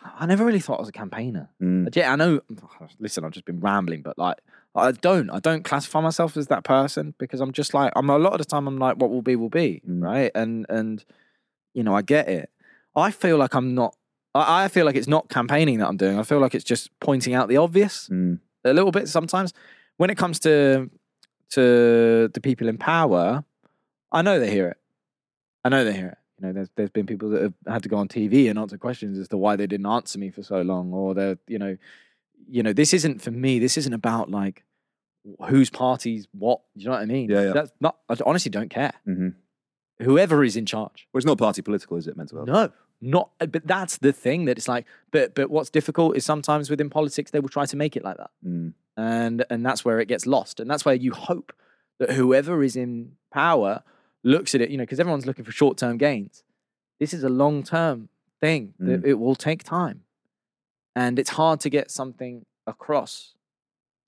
I 0.03 0.27
never 0.27 0.45
really 0.45 0.61
thought 0.61 0.77
I 0.77 0.81
was 0.81 0.89
a 0.89 0.93
campaigner. 0.93 1.49
Mm. 1.63 1.95
Yeah, 1.97 2.13
I 2.13 2.17
know. 2.17 2.41
Listen, 3.01 3.25
I've 3.25 3.33
just 3.33 3.47
been 3.47 3.61
rambling, 3.61 4.03
but 4.03 4.19
like, 4.19 4.37
I 4.75 4.93
don't. 4.93 5.31
I 5.31 5.41
don't 5.41 5.65
classify 5.65 6.01
myself 6.01 6.37
as 6.37 6.47
that 6.49 6.63
person 6.65 7.15
because 7.19 7.41
I'm 7.41 7.53
just 7.53 7.75
like 7.75 7.93
I'm. 7.97 8.09
A 8.11 8.19
lot 8.19 8.33
of 8.35 8.39
the 8.39 8.45
time, 8.45 8.67
I'm 8.69 8.79
like, 8.79 8.97
what 8.97 9.11
will 9.11 9.23
be, 9.23 9.35
will 9.37 9.49
be, 9.49 9.83
Mm. 9.89 10.03
right? 10.03 10.31
And 10.35 10.67
and 10.69 11.05
you 11.75 11.83
know, 11.83 11.95
I 11.95 12.03
get 12.03 12.29
it. 12.29 12.51
I 12.95 13.11
feel 13.11 13.37
like 13.39 13.55
I'm 13.55 13.75
not. 13.75 13.97
I, 14.35 14.65
I 14.65 14.69
feel 14.69 14.85
like 14.87 14.95
it's 14.97 15.09
not 15.09 15.29
campaigning 15.29 15.79
that 15.79 15.89
I'm 15.89 15.97
doing. 15.97 16.19
I 16.19 16.23
feel 16.23 16.39
like 16.39 16.55
it's 16.55 16.65
just 16.65 16.91
pointing 17.01 17.35
out 17.35 17.49
the 17.49 17.57
obvious 17.57 18.09
Mm. 18.09 18.41
a 18.65 18.73
little 18.73 18.93
bit 18.93 19.09
sometimes. 19.09 19.53
When 19.97 20.11
it 20.11 20.19
comes 20.19 20.39
to 20.41 20.91
to 21.51 22.29
the 22.33 22.41
people 22.43 22.69
in 22.69 22.79
power, 22.79 23.45
I 24.13 24.23
know 24.23 24.39
they 24.39 24.51
hear 24.51 24.69
it. 24.69 24.77
I 25.65 25.71
know 25.71 25.85
they 25.85 25.93
hear 25.95 26.09
it. 26.09 26.19
You 26.41 26.47
know, 26.47 26.53
there's 26.53 26.69
there's 26.77 26.91
been 26.91 27.07
people 27.07 27.31
that 27.31 27.43
have 27.43 27.55
had 27.67 27.83
to 27.83 27.89
go 27.89 27.97
on 27.97 28.07
TV 28.09 28.49
and 28.49 28.59
answer 28.59 28.79
questions 28.79 29.19
as 29.19 29.29
to 29.29 29.37
why 29.37 29.57
they 29.57 29.67
didn't 29.67 29.87
answer 29.87 30.19
me 30.19 30.31
for 30.31 30.43
so 30.43 30.61
long, 30.63 30.93
or 30.93 31.15
they're 31.15 31.39
you 31.49 31.59
know, 31.59 31.77
you 32.47 32.63
know, 32.63 32.73
this 32.73 32.93
isn't 32.95 33.21
for 33.23 33.31
me. 33.31 33.59
This 33.59 33.77
isn't 33.79 33.93
about 33.93 34.31
like 34.31 34.65
whose 35.49 35.71
party's 35.71 36.27
what. 36.33 36.61
You 36.75 36.87
know 36.87 36.93
what 36.93 37.01
I 37.01 37.07
mean? 37.07 37.29
Yeah, 37.31 37.43
yeah. 37.43 37.53
That's 37.53 37.73
not. 37.81 37.97
I 38.09 38.17
honestly 38.25 38.51
don't 38.51 38.71
care. 38.71 38.93
hmm 39.05 39.29
Whoever 40.01 40.45
is 40.45 40.57
in 40.57 40.65
charge. 40.65 41.09
Well, 41.13 41.19
it's 41.19 41.27
not 41.27 41.39
party 41.39 41.61
political, 41.61 41.97
is 41.97 42.07
it? 42.07 42.17
Mental 42.17 42.39
health. 42.47 42.49
No, 42.49 42.71
not. 43.01 43.31
uh, 43.41 43.47
But 43.47 43.67
that's 43.67 43.99
the 43.99 44.13
thing 44.13 44.45
that 44.45 44.57
it's 44.57 44.69
like. 44.69 44.87
But 45.11 45.35
but 45.35 45.51
what's 45.51 45.71
difficult 45.71 46.17
is 46.17 46.25
sometimes 46.25 46.71
within 46.71 46.89
politics 46.89 47.31
they 47.33 47.41
will 47.41 47.49
try 47.49 47.67
to 47.67 47.77
make 47.77 47.97
it 47.97 48.05
like 48.05 48.17
that 48.17 48.31
Mm. 48.47 48.75
and 48.97 49.45
and 49.51 49.67
that's 49.67 49.85
where 49.85 49.99
it 49.99 50.07
gets 50.07 50.25
lost 50.27 50.61
and 50.61 50.71
that's 50.71 50.85
where 50.85 50.95
you 50.95 51.13
hope 51.13 51.53
that 51.99 52.13
whoever 52.13 52.63
is 52.63 52.77
in 52.77 53.13
power 53.33 53.83
looks 54.23 54.55
at 54.55 54.61
it 54.61 54.71
you 54.71 54.77
know 54.77 54.83
because 54.85 55.01
everyone's 55.01 55.27
looking 55.27 55.45
for 55.45 55.51
short-term 55.53 55.97
gains 55.99 56.45
this 57.01 57.13
is 57.13 57.25
a 57.25 57.29
long-term 57.29 58.09
thing 58.41 58.75
that 58.79 59.05
it 59.05 59.15
will 59.15 59.35
take 59.35 59.63
time 59.65 60.03
and 60.99 61.19
it's 61.19 61.31
hard 61.43 61.59
to 61.61 61.71
get 61.71 61.91
something 61.91 62.35
across 62.67 63.35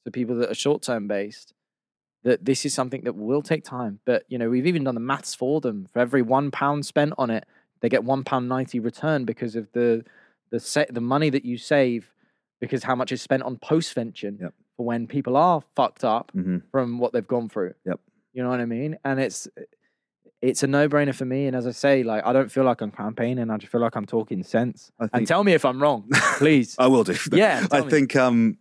to 0.05 0.11
people 0.11 0.35
that 0.37 0.51
are 0.51 0.55
short-term 0.67 1.07
based 1.19 1.49
that 2.23 2.45
this 2.45 2.61
is 2.67 2.73
something 2.75 3.03
that 3.05 3.15
will 3.17 3.43
take 3.43 3.65
time 3.65 3.95
but 4.05 4.25
you 4.29 4.39
know 4.39 4.49
we've 4.51 4.67
even 4.67 4.85
done 4.85 4.95
the 5.01 5.01
maths 5.13 5.35
for 5.35 5.61
them 5.61 5.87
for 5.93 5.99
every 6.07 6.23
one 6.23 6.51
pound 6.51 6.85
spent 6.85 7.13
on 7.23 7.31
it 7.31 7.45
they 7.81 7.89
get 7.89 8.05
one 8.05 8.23
pound 8.25 8.49
90 8.49 8.81
return 8.81 9.25
because 9.25 9.55
of 9.57 9.67
the 9.73 10.05
the 10.51 10.61
set 10.61 10.93
the 10.93 11.01
money 11.15 11.31
that 11.31 11.45
you 11.45 11.57
save 11.57 12.11
because 12.61 12.83
how 12.83 12.95
much 13.01 13.11
is 13.13 13.23
spent 13.23 13.43
on 13.43 13.57
postvention 13.57 14.41
Yep. 14.41 14.55
for 14.77 14.85
when 14.87 15.07
people 15.07 15.37
are 15.37 15.63
fucked 15.77 16.05
up 16.05 16.31
hmm 16.33 16.59
from 16.73 16.99
what 16.99 17.13
they've 17.13 17.27
gone 17.37 17.49
through. 17.49 17.75
Yep. 17.87 18.01
You 18.35 18.43
know 18.43 18.51
what 18.51 18.61
I 18.61 18.67
mean? 18.67 18.93
And 19.05 19.19
it's 19.19 19.49
it's 20.43 20.63
a 20.63 20.67
no 20.67 20.89
brainer 20.89 21.15
for 21.15 21.25
me. 21.25 21.47
And 21.47 21.55
as 21.55 21.67
I 21.67 21.71
say, 21.73 22.03
like 22.03 22.25
I 22.25 22.33
don't 22.33 22.51
feel 22.51 22.65
like 22.65 22.81
I'm 22.81 22.91
campaigning. 22.91 23.51
I 23.51 23.57
just 23.59 23.71
feel 23.73 23.81
like 23.81 23.97
I'm 23.97 24.07
talking 24.07 24.43
sense. 24.43 24.91
I 25.01 25.09
And 25.13 25.27
tell 25.27 25.45
me 25.45 25.53
if 25.53 25.65
I'm 25.65 25.83
wrong, 25.83 26.09
please. 26.39 26.77
I 26.79 26.87
will 26.87 27.05
do. 27.05 27.15
Yeah, 27.33 27.67
I 27.71 27.81
me. 27.83 27.91
think. 27.91 28.17
Um, 28.17 28.59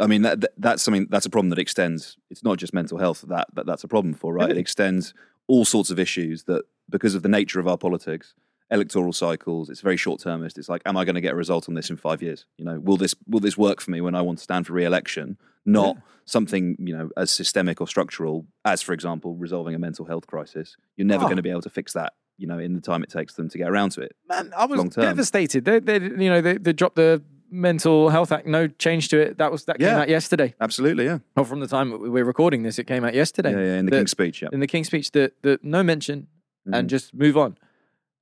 I 0.00 0.06
mean, 0.06 0.22
that, 0.22 0.40
that- 0.40 0.52
that's 0.58 0.82
something. 0.82 1.06
That's 1.10 1.26
a 1.26 1.30
problem 1.30 1.50
that 1.50 1.58
extends. 1.58 2.16
It's 2.30 2.42
not 2.44 2.58
just 2.58 2.74
mental 2.74 2.98
health 2.98 3.24
that, 3.28 3.48
that 3.54 3.66
that's 3.66 3.84
a 3.84 3.88
problem 3.88 4.14
for, 4.14 4.32
right? 4.34 4.50
It 4.50 4.56
extends 4.58 5.14
all 5.48 5.64
sorts 5.64 5.90
of 5.90 5.98
issues 5.98 6.44
that 6.44 6.64
because 6.90 7.14
of 7.14 7.22
the 7.22 7.28
nature 7.28 7.60
of 7.60 7.66
our 7.68 7.78
politics, 7.78 8.34
electoral 8.70 9.12
cycles. 9.12 9.70
It's 9.70 9.80
very 9.80 9.96
short 9.96 10.20
termist. 10.20 10.58
It's 10.58 10.68
like, 10.68 10.82
am 10.86 10.96
I 10.96 11.04
going 11.04 11.14
to 11.14 11.20
get 11.20 11.32
a 11.32 11.36
result 11.36 11.68
on 11.68 11.74
this 11.74 11.90
in 11.90 11.96
five 11.96 12.22
years? 12.22 12.46
You 12.58 12.64
know, 12.64 12.80
will 12.80 12.96
this 12.96 13.14
will 13.28 13.40
this 13.40 13.56
work 13.56 13.80
for 13.80 13.90
me 13.90 14.00
when 14.00 14.14
I 14.14 14.22
want 14.22 14.38
to 14.38 14.44
stand 14.44 14.66
for 14.66 14.72
re-election? 14.74 15.38
Not 15.64 15.96
something 16.24 16.76
you 16.78 16.96
know 16.96 17.10
as 17.16 17.30
systemic 17.30 17.80
or 17.80 17.86
structural 17.88 18.46
as, 18.64 18.82
for 18.82 18.92
example, 18.92 19.34
resolving 19.34 19.74
a 19.74 19.78
mental 19.78 20.04
health 20.06 20.26
crisis. 20.26 20.76
You're 20.96 21.06
never 21.06 21.24
Oh. 21.24 21.26
going 21.28 21.36
to 21.36 21.42
be 21.42 21.50
able 21.50 21.62
to 21.62 21.70
fix 21.70 21.92
that. 21.94 22.12
You 22.38 22.46
know, 22.46 22.58
in 22.58 22.74
the 22.74 22.80
time 22.80 23.02
it 23.02 23.08
takes 23.10 23.34
them 23.34 23.48
to 23.48 23.56
get 23.58 23.68
around 23.68 23.90
to 23.92 24.02
it. 24.02 24.14
Man, 24.28 24.52
I 24.56 24.66
was 24.66 24.76
long 24.78 24.90
term. 24.90 25.04
devastated. 25.04 25.64
They, 25.64 25.78
they, 25.80 25.94
you 26.00 26.28
know, 26.28 26.42
they, 26.42 26.58
they 26.58 26.72
dropped 26.74 26.96
the 26.96 27.22
Mental 27.50 28.10
Health 28.10 28.30
Act. 28.30 28.46
No 28.46 28.68
change 28.68 29.08
to 29.08 29.18
it. 29.18 29.38
That 29.38 29.50
was 29.50 29.64
that 29.64 29.78
came 29.78 29.88
out 29.88 30.08
yesterday. 30.08 30.54
Absolutely, 30.60 31.04
yeah, 31.06 31.18
Or 31.36 31.44
from 31.44 31.60
the 31.60 31.66
time 31.68 31.98
we 32.00 32.10
we're 32.10 32.24
recording 32.24 32.62
this, 32.62 32.78
it 32.78 32.84
came 32.86 33.04
out 33.04 33.14
yesterday. 33.14 33.52
yeah, 33.52 33.58
yeah. 33.72 33.78
In 33.78 33.86
the 33.86 33.90
That- 33.92 33.96
King's 33.98 34.10
Speech, 34.10 34.42
yeah. 34.42 34.48
in 34.52 34.60
the 34.60 34.66
King's 34.66 34.88
Speech, 34.88 35.12
that 35.12 35.40
that 35.42 35.64
no 35.64 35.82
mention 35.82 36.26
and 36.66 36.86
Mhm. 36.86 36.90
just 36.90 37.14
move 37.14 37.36
on. 37.36 37.56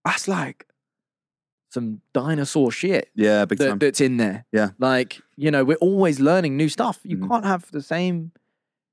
That's 0.05 0.29
like 0.29 0.67
some 1.71 2.01
dinosaur 2.12 2.71
shit. 2.71 3.11
yeah, 3.17 3.45
big 3.45 3.59
that, 3.59 3.69
time. 3.69 3.79
that's 3.79 4.01
in 4.01 4.17
there. 4.17 4.45
Yeah. 4.53 4.71
Like, 4.79 5.21
you 5.37 5.51
know, 5.51 5.64
we're 5.64 5.77
always 5.77 6.21
learning 6.21 6.57
new 6.57 6.69
stuff. 6.69 7.01
You 7.03 7.17
Mhm. 7.17 7.29
can't 7.29 7.45
have 7.45 7.71
the 7.73 7.83
same 7.83 8.33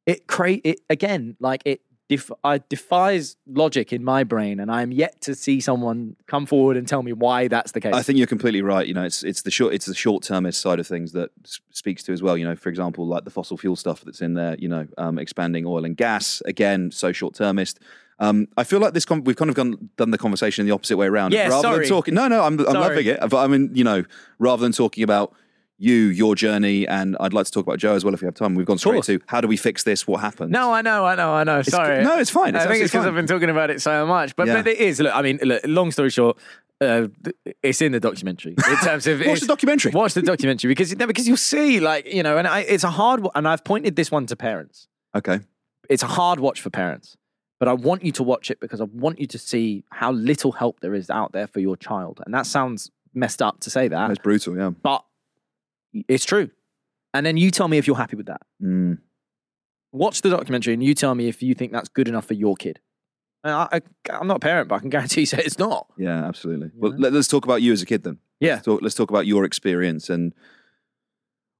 it 0.08 0.26
create 0.26 0.62
it 0.63 0.80
again, 0.89 1.38
like 1.39 1.62
it 1.63 1.82
def- 2.10 2.32
I 2.43 2.58
defies 2.58 3.38
logic 3.47 3.93
in 3.93 4.04
my 4.04 4.24
brain 4.24 4.60
and 4.60 4.71
I'm 4.71 4.91
yet 4.91 5.21
to 5.21 5.36
see 5.36 5.60
someone 5.60 6.15
come 6.26 6.47
forward 6.47 6.76
and 6.76 6.88
tell 6.88 7.04
me 7.04 7.13
why 7.13 7.47
that's 7.47 7.71
the 7.74 7.80
case. 7.80 7.93
I 7.93 8.02
think 8.02 8.17
you're 8.17 8.26
completely 8.26 8.63
right. 8.63 8.88
You 8.88 8.95
know, 8.95 9.04
it's 9.04 9.21
it's 9.24 9.43
the 9.43 9.52
short 9.52 9.76
it's 9.76 9.86
the 9.86 9.93
short 9.93 10.24
termist 10.24 10.60
side 10.60 10.80
of 10.80 10.88
things 10.88 11.12
that 11.12 11.30
s- 11.45 11.60
speaks 11.69 12.02
to 12.06 12.13
as 12.13 12.24
well. 12.24 12.36
You 12.36 12.45
know, 12.45 12.56
for 12.56 12.69
example, 12.69 13.06
like 13.06 13.26
the 13.26 13.30
fossil 13.30 13.58
fuel 13.58 13.76
stuff 13.76 14.02
that's 14.04 14.21
in 14.21 14.34
there. 14.34 14.56
You 14.58 14.69
know, 14.69 14.88
um, 14.97 15.19
expanding 15.19 15.67
oil 15.67 15.86
and 15.86 15.95
gas 15.95 16.41
again, 16.45 16.89
so 16.89 17.12
short 17.12 17.36
termist. 17.36 17.80
Um, 18.21 18.47
I 18.55 18.63
feel 18.63 18.79
like 18.79 18.93
this 18.93 19.03
con- 19.03 19.23
we've 19.23 19.36
kind 19.36 19.49
of 19.49 19.55
gone, 19.55 19.89
done 19.97 20.12
the 20.12 20.17
conversation 20.17 20.65
the 20.65 20.71
opposite 20.71 20.95
way 20.95 21.07
around. 21.07 21.34
Yeah, 21.34 21.49
rather 21.49 21.62
sorry. 21.63 21.79
than 21.79 21.89
talking, 21.89 22.13
no, 22.13 22.27
no, 22.27 22.43
I'm 22.43 22.57
I'm 22.60 22.73
loving 22.73 23.07
it. 23.07 23.19
But 23.19 23.38
I 23.38 23.47
mean, 23.47 23.71
you 23.73 23.84
know, 23.84 24.03
rather 24.39 24.62
than 24.62 24.71
talking 24.71 25.03
about 25.03 25.34
you, 25.79 25.95
your 25.95 26.36
journey, 26.36 26.88
and 26.88 27.17
I'd 27.19 27.34
like 27.34 27.47
to 27.47 27.51
talk 27.51 27.65
about 27.65 27.79
Joe 27.79 27.95
as 27.95 28.05
well 28.05 28.13
if 28.13 28.21
we 28.21 28.27
have 28.27 28.36
time. 28.36 28.53
We've 28.53 28.67
gone 28.67 28.77
straight 28.77 29.03
to 29.05 29.19
how 29.25 29.41
do 29.41 29.47
we 29.47 29.57
fix 29.57 29.81
this? 29.84 30.05
What 30.07 30.21
happened? 30.21 30.51
no, 30.51 30.71
I 30.71 30.84
know, 30.84 31.03
I 31.05 31.15
know, 31.15 31.34
I 31.34 31.43
know. 31.43 31.60
It's- 31.60 31.71
Sorry. 31.71 32.03
no, 32.03 32.19
it's 32.19 32.29
fine. 32.29 32.55
It's 32.55 32.63
I 32.63 32.67
think 32.67 32.84
it's 32.84 32.91
because. 32.91 33.07
I've 33.07 33.15
been 33.15 33.25
talking 33.25 33.49
about 33.49 33.71
it 33.71 33.81
so 33.81 34.05
much. 34.05 34.36
But, 34.36 34.45
Yeah. 34.45 34.57
but 34.57 34.67
it 34.67 34.77
is. 34.77 34.99
Look, 34.99 35.15
I 35.15 35.23
mean, 35.23 35.39
look, 35.41 35.62
long 35.65 35.89
story 35.89 36.12
short, 36.12 36.38
uh, 36.79 37.07
it's 37.63 37.81
in 37.81 37.91
the 37.91 37.99
documentary 37.99 38.51
in 38.55 38.77
terms 38.77 39.07
of 39.07 39.19
Watch 39.25 39.39
the 39.39 39.47
documentary. 39.47 39.91
Watch 39.93 40.13
the 40.13 40.21
documentary 40.21 40.67
because 40.69 40.93
because 40.93 41.27
you'll 41.27 41.38
see, 41.38 41.79
like 41.79 42.05
you 42.05 42.21
know, 42.21 42.38
and 42.38 42.47
I, 42.47 42.60
it's 42.60 42.84
a 42.84 42.91
hard. 42.91 43.25
And 43.34 43.47
I've 43.47 43.63
pointed 43.63 43.95
this 43.95 44.12
one 44.12 44.27
to 44.27 44.36
parents. 44.36 44.88
Okay. 45.15 45.39
It's 45.89 46.03
a 46.03 46.07
hard 46.07 46.39
watch 46.39 46.62
for 46.62 46.69
parents, 46.69 47.17
but 47.62 47.67
I 47.67 47.74
want 47.74 48.04
you 48.04 48.12
to 48.13 48.24
watch 48.24 48.50
it 48.50 48.60
because 48.60 48.82
I 48.82 48.86
want 48.86 49.19
you 49.19 49.28
to 49.28 49.38
see 49.38 49.84
how 49.91 50.12
little 50.13 50.52
help 50.52 50.80
there 50.80 50.95
is 50.95 51.12
out 51.12 51.32
there 51.32 51.45
for 51.45 51.60
your 51.60 51.78
child. 51.78 52.19
And 52.26 52.34
that 52.34 52.47
sounds 52.47 52.89
messed 53.13 53.39
up 53.39 53.60
to 53.60 53.69
say 53.69 53.88
that, 53.88 54.08
That's 54.08 54.19
brutal. 54.19 54.58
Yeah. 54.58 54.71
but 54.71 55.06
it's 56.08 56.26
true. 56.26 56.50
And 57.13 57.24
then 57.24 57.38
you 57.38 57.52
tell 57.52 57.67
me 57.67 57.78
if 57.78 57.86
you're 57.86 57.95
happy 57.95 58.15
with 58.15 58.26
that. 58.26 58.41
Mm. 58.63 58.97
Watch 59.91 60.24
the 60.24 60.32
documentary 60.32 60.74
and 60.74 60.82
you 60.82 60.95
tell 60.95 61.13
me 61.13 61.28
if 61.28 61.43
you 61.43 61.54
think 61.54 61.71
that's 61.71 61.88
good 61.88 62.08
enough 62.08 62.26
for 62.26 62.34
your 62.34 62.56
kid. 62.56 62.80
I, 63.43 63.67
I, 63.71 63.82
I'm 64.10 64.26
not 64.26 64.38
a 64.38 64.39
parent, 64.39 64.67
but 64.67 64.78
I 64.78 64.80
can 64.80 64.89
guarantee 64.89 65.21
you 65.21 65.28
it's 65.34 65.60
not. 65.60 65.86
Yeah, 66.00 66.26
absolutely. 66.26 66.71
You 66.74 66.80
Well, 66.82 66.91
know? 66.93 66.97
let, 67.10 67.13
us 67.13 67.28
talk 67.28 67.45
about 67.45 67.62
you 67.62 67.74
as 67.74 67.84
a 67.84 67.86
kid 67.86 68.02
then. 68.04 68.17
Yeah. 68.39 68.54
Let's 68.54 68.65
talk, 68.65 68.82
let's 68.82 68.95
talk 68.95 69.12
about 69.12 69.28
your 69.28 69.45
experience 69.45 70.10
and. 70.10 70.34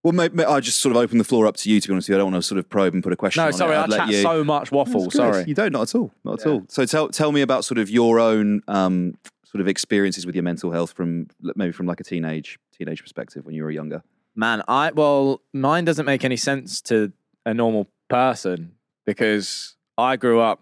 Well, 0.04 0.14
maybe, 0.14 0.44
I 0.44 0.60
just 0.62 0.80
sort 0.80 0.96
of 0.96 1.02
open 1.02 1.20
the 1.20 1.24
floor 1.24 1.46
up 1.46 1.58
to 1.58 1.70
you. 1.70 1.80
To 1.80 1.88
be 1.88 1.94
honest 1.94 2.06
with 2.10 2.14
you, 2.14 2.16
I 2.16 2.20
don't 2.24 2.32
want 2.32 2.44
to 2.44 2.48
sort 2.48 2.58
of 2.58 2.68
probe 2.70 2.94
and 2.96 3.04
put 3.04 3.14
a 3.14 3.16
question. 3.16 3.44
No, 3.44 3.52
sorry. 3.52 3.76
I 3.76 3.86
chat 3.88 4.10
you- 4.10 4.22
so 4.24 4.44
much 4.44 4.72
waffle. 4.72 5.04
That's. 5.04 5.16
Sorry. 5.16 5.44
you 5.48 5.54
don't. 5.54 5.72
Not 5.72 5.84
at 5.84 5.96
all. 5.96 6.12
Not 6.24 6.40
at 6.42 6.46
Yeah. 6.48 6.52
all. 6.54 6.64
So 6.70 6.86
tell 6.86 7.10
tell 7.10 7.32
me 7.32 7.42
about 7.42 7.66
sort 7.66 7.78
of 7.78 7.90
your 7.90 8.20
own 8.20 8.62
um, 8.68 9.14
sort 9.46 9.62
of 9.62 9.68
experiences 9.68 10.26
with 10.26 10.34
your 10.34 10.44
mental 10.44 10.72
health 10.72 10.94
from 10.94 11.28
maybe 11.56 11.72
from 11.72 11.86
like 11.86 12.00
a 12.00 12.04
teenage 12.04 12.58
teenage 12.76 13.02
perspective 13.02 13.46
when 13.46 13.54
you 13.54 13.64
were 13.64 13.70
younger. 13.72 14.02
Man, 14.36 14.64
I 14.68 14.92
well, 14.92 15.42
mine 15.54 15.86
doesn't 15.86 16.06
make 16.06 16.24
any 16.26 16.38
sense 16.38 16.82
to 16.84 17.12
a 17.46 17.54
normal 17.54 17.88
person 18.10 18.72
because 19.06 19.76
I 20.00 20.16
grew 20.16 20.40
up 20.40 20.62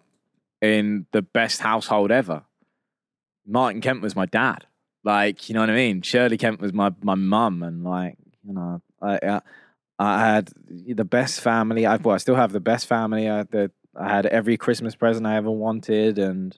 in 0.62 1.06
the 1.14 1.22
best 1.22 1.62
household 1.62 2.12
ever. 2.12 2.44
Martin 3.48 3.80
Kemp 3.80 4.02
was 4.02 4.16
my 4.16 4.26
dad. 4.26 4.66
Like, 5.06 5.48
you 5.48 5.54
know 5.56 5.62
what 5.62 5.70
I 5.70 5.76
mean? 5.76 6.02
Shirley 6.02 6.38
Kemp 6.38 6.60
was 6.60 6.74
my 6.74 6.92
my 7.02 7.16
mum, 7.16 7.64
and 7.64 7.84
like, 7.86 8.18
you 8.46 8.54
know, 8.54 8.82
I 9.02 9.20
I, 9.24 9.42
I 10.00 10.26
had 10.26 10.52
the 10.68 11.06
best 11.06 11.42
family. 11.42 11.86
I 11.86 11.98
well, 11.98 12.16
I 12.16 12.20
still 12.20 12.36
have 12.36 12.52
the 12.52 12.60
best 12.60 12.88
family. 12.88 13.30
I 13.30 13.38
had 13.38 13.52
the, 13.52 13.72
I 13.96 14.10
had 14.10 14.26
every 14.26 14.58
Christmas 14.58 14.96
present 14.96 15.26
I 15.28 15.36
ever 15.36 15.52
wanted, 15.52 16.18
and 16.18 16.58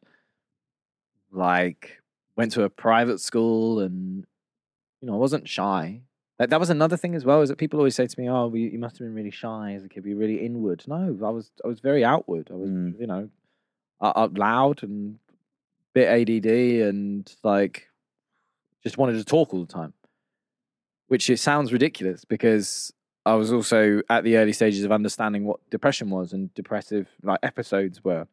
like 1.32 2.02
went 2.36 2.52
to 2.54 2.64
a 2.64 2.70
private 2.70 3.20
school 3.20 3.80
and 3.80 4.26
you 5.02 5.08
know 5.08 5.14
I 5.14 5.18
wasn't 5.18 5.48
shy. 5.48 6.02
That 6.40 6.50
that 6.50 6.60
was 6.60 6.70
another 6.70 6.98
thing 6.98 7.16
as 7.16 7.24
well 7.26 7.42
is 7.42 7.50
that 7.50 7.58
people 7.58 7.80
always 7.80 7.96
say 7.96 8.08
to 8.08 8.20
me, 8.20 8.30
"Oh, 8.30 8.48
we, 8.48 8.62
you 8.70 8.80
must 8.80 8.98
have 8.98 9.06
been 9.08 9.14
really 9.14 9.32
shy 9.32 9.74
as 9.74 9.84
a 9.84 9.90
kid. 9.90 10.04
Be 10.04 10.14
really 10.14 10.44
inward." 10.46 10.84
No, 10.88 11.18
I 11.26 11.30
was 11.30 11.52
I 11.64 11.68
was 11.68 11.80
very 11.80 12.04
outward. 12.04 12.50
I 12.52 12.56
was 12.56 12.70
Mm. 12.70 13.00
you 13.00 13.08
know 13.08 13.30
uh, 14.02 14.14
uh, 14.16 14.30
loud 14.36 14.84
and 14.84 15.20
bit 15.94 16.08
ADD 16.08 16.82
and 16.82 17.32
like 17.44 17.88
just 18.84 18.98
wanted 18.98 19.18
to 19.18 19.26
talk 19.26 19.54
all 19.54 19.62
the 19.66 19.72
time. 19.72 19.94
Which 21.12 21.30
it 21.30 21.40
sounds 21.40 21.74
ridiculous 21.74 22.24
because 22.24 22.94
I 23.26 23.34
was 23.36 23.52
also 23.52 24.02
at 24.10 24.24
the 24.24 24.38
early 24.38 24.54
stages 24.54 24.86
of 24.86 24.94
understanding 24.94 25.44
what 25.44 25.60
depression 25.70 26.10
was 26.10 26.32
and 26.32 26.54
depressive 26.54 27.10
like 27.22 27.40
episodes 27.44 28.02
were. 28.02 28.28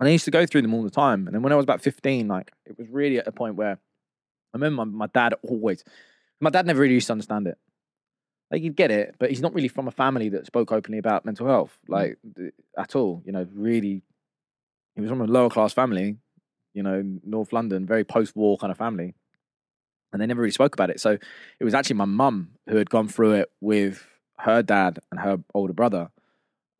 And 0.00 0.08
I 0.08 0.12
used 0.12 0.24
to 0.24 0.30
go 0.30 0.46
through 0.46 0.62
them 0.62 0.72
all 0.72 0.82
the 0.82 0.88
time. 0.88 1.26
And 1.26 1.34
then 1.34 1.42
when 1.42 1.52
I 1.52 1.56
was 1.56 1.64
about 1.64 1.82
15, 1.82 2.26
like 2.26 2.52
it 2.64 2.78
was 2.78 2.88
really 2.88 3.18
at 3.18 3.26
a 3.26 3.32
point 3.32 3.56
where 3.56 3.72
I 3.72 3.78
remember 4.54 4.86
my, 4.86 5.04
my 5.04 5.06
dad 5.08 5.34
always, 5.42 5.84
my 6.40 6.48
dad 6.48 6.64
never 6.66 6.80
really 6.80 6.94
used 6.94 7.08
to 7.08 7.12
understand 7.12 7.46
it. 7.46 7.58
Like 8.50 8.62
he'd 8.62 8.76
get 8.76 8.90
it, 8.90 9.16
but 9.18 9.28
he's 9.28 9.42
not 9.42 9.54
really 9.54 9.68
from 9.68 9.86
a 9.86 9.92
family 9.92 10.30
that 10.30 10.46
spoke 10.46 10.72
openly 10.72 10.98
about 10.98 11.26
mental 11.26 11.46
health, 11.46 11.78
mm. 11.86 11.92
like 11.92 12.18
at 12.78 12.96
all. 12.96 13.22
You 13.26 13.32
know, 13.32 13.46
really, 13.52 14.02
he 14.94 15.02
was 15.02 15.10
from 15.10 15.20
a 15.20 15.26
lower 15.26 15.50
class 15.50 15.74
family, 15.74 16.16
you 16.72 16.82
know, 16.82 17.04
North 17.24 17.52
London, 17.52 17.86
very 17.86 18.04
post 18.04 18.34
war 18.34 18.56
kind 18.56 18.70
of 18.70 18.78
family. 18.78 19.14
And 20.12 20.20
they 20.20 20.26
never 20.26 20.40
really 20.40 20.52
spoke 20.52 20.74
about 20.74 20.90
it. 20.90 21.00
So 21.00 21.18
it 21.58 21.64
was 21.64 21.74
actually 21.74 21.96
my 21.96 22.04
mum 22.04 22.50
who 22.68 22.76
had 22.76 22.90
gone 22.90 23.08
through 23.08 23.32
it 23.32 23.50
with 23.60 24.06
her 24.38 24.62
dad 24.62 24.98
and 25.10 25.20
her 25.20 25.38
older 25.54 25.72
brother, 25.72 26.10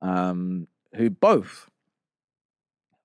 um, 0.02 0.66
who 0.96 1.10
both 1.10 1.70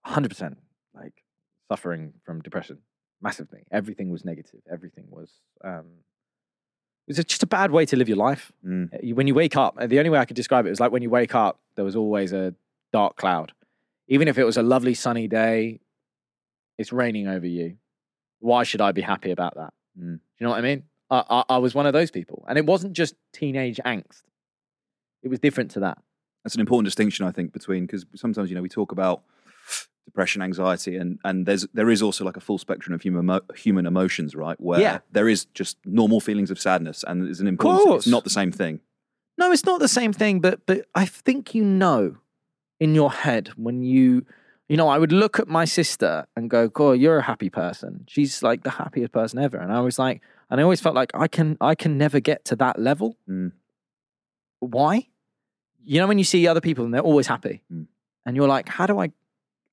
100% 0.07 0.55
like 0.95 1.23
suffering 1.69 2.13
from 2.25 2.41
depression 2.41 2.79
massively. 3.21 3.63
Everything 3.71 4.09
was 4.09 4.25
negative. 4.25 4.61
Everything 4.71 5.05
was, 5.09 5.31
um, 5.63 5.85
it 7.07 7.15
was 7.17 7.25
just 7.25 7.43
a 7.43 7.47
bad 7.47 7.71
way 7.71 7.85
to 7.85 7.95
live 7.95 8.07
your 8.07 8.17
life. 8.17 8.51
Mm. 8.65 8.93
Uh, 8.93 9.15
When 9.15 9.27
you 9.27 9.35
wake 9.35 9.55
up, 9.55 9.77
the 9.77 9.99
only 9.99 10.09
way 10.09 10.19
I 10.19 10.25
could 10.25 10.35
describe 10.35 10.65
it 10.65 10.69
was 10.69 10.79
like 10.79 10.91
when 10.91 11.01
you 11.01 11.09
wake 11.09 11.35
up, 11.35 11.59
there 11.75 11.85
was 11.85 11.95
always 11.95 12.33
a 12.33 12.55
dark 12.91 13.15
cloud. 13.15 13.51
Even 14.07 14.27
if 14.27 14.37
it 14.37 14.43
was 14.43 14.57
a 14.57 14.63
lovely 14.63 14.93
sunny 14.93 15.27
day, 15.27 15.81
it's 16.77 16.91
raining 16.91 17.27
over 17.27 17.47
you. 17.47 17.77
Why 18.39 18.63
should 18.63 18.81
I 18.81 18.91
be 18.91 19.01
happy 19.01 19.31
about 19.31 19.55
that? 19.55 19.73
Mm. 19.99 20.15
Do 20.15 20.19
you 20.39 20.43
know 20.45 20.49
what 20.51 20.59
I 20.59 20.61
mean? 20.61 20.83
I, 21.09 21.23
I, 21.29 21.43
I 21.55 21.57
was 21.59 21.73
one 21.75 21.85
of 21.85 21.93
those 21.93 22.11
people. 22.11 22.43
And 22.47 22.57
it 22.57 22.65
wasn't 22.65 22.93
just 22.93 23.15
teenage 23.33 23.79
angst, 23.85 24.23
it 25.23 25.29
was 25.29 25.39
different 25.39 25.71
to 25.71 25.79
that. 25.81 25.97
That's 26.43 26.55
an 26.55 26.61
important 26.61 26.85
distinction, 26.85 27.25
I 27.25 27.31
think, 27.31 27.53
between 27.53 27.85
because 27.85 28.05
sometimes 28.15 28.49
you 28.49 28.55
know 28.55 28.61
we 28.61 28.69
talk 28.69 28.91
about 28.91 29.23
depression, 30.05 30.41
anxiety, 30.43 30.95
and 30.97 31.17
and 31.23 31.45
there's 31.45 31.65
there 31.73 31.89
is 31.89 32.01
also 32.03 32.23
like 32.23 32.37
a 32.37 32.39
full 32.39 32.57
spectrum 32.59 32.93
of 32.93 33.01
human 33.01 33.39
human 33.55 33.85
emotions, 33.87 34.35
right? 34.35 34.59
Where 34.61 34.79
Yeah. 34.79 34.99
there 35.11 35.27
is 35.27 35.45
just 35.55 35.77
normal 35.85 36.19
feelings 36.21 36.51
of 36.51 36.59
sadness, 36.59 37.03
and 37.07 37.25
there's 37.25 37.39
an 37.39 37.47
important. 37.47 37.83
course. 37.85 38.05
It's 38.05 38.11
not 38.11 38.23
the 38.23 38.29
same 38.29 38.51
thing. 38.51 38.79
No, 39.37 39.51
it's 39.51 39.65
not 39.65 39.79
the 39.79 39.87
same 39.87 40.13
thing, 40.13 40.39
but 40.39 40.65
but 40.67 40.85
I 40.93 41.05
think 41.05 41.55
you 41.55 41.63
know 41.63 42.17
in 42.79 42.93
your 42.93 43.11
head 43.11 43.49
when 43.57 43.81
you 43.81 44.25
you 44.67 44.77
know, 44.77 44.87
I 44.89 44.97
would 44.97 45.11
look 45.11 45.39
at 45.39 45.47
my 45.47 45.65
sister 45.65 46.25
and 46.35 46.49
go, 46.49 46.67
God, 46.67 46.93
you're 46.93 47.17
a 47.19 47.23
happy 47.23 47.49
person. 47.49 48.05
She's 48.07 48.41
like 48.41 48.63
the 48.63 48.71
happiest 48.71 49.11
person 49.11 49.39
ever. 49.39 49.57
And 49.57 49.71
I 49.71 49.81
was 49.81 49.99
like, 49.99 50.21
and 50.49 50.59
I 50.59 50.63
always 50.63 50.81
felt 50.81 50.95
like 50.95 51.11
I 51.13 51.27
can 51.27 51.57
I 51.61 51.75
can 51.75 51.97
never 51.97 52.19
get 52.19 52.45
to 52.45 52.55
that 52.57 52.79
level. 52.79 53.17
Mm. 53.29 53.51
Why? 54.59 55.07
You 55.83 55.99
know, 55.99 56.07
when 56.07 56.17
you 56.17 56.23
see 56.23 56.47
other 56.47 56.61
people 56.61 56.85
and 56.85 56.93
they're 56.93 57.01
always 57.01 57.27
happy, 57.27 57.61
Mm. 57.71 57.87
and 58.25 58.35
you're 58.35 58.47
like, 58.47 58.67
how 58.69 58.87
do 58.87 58.99
I 58.99 59.11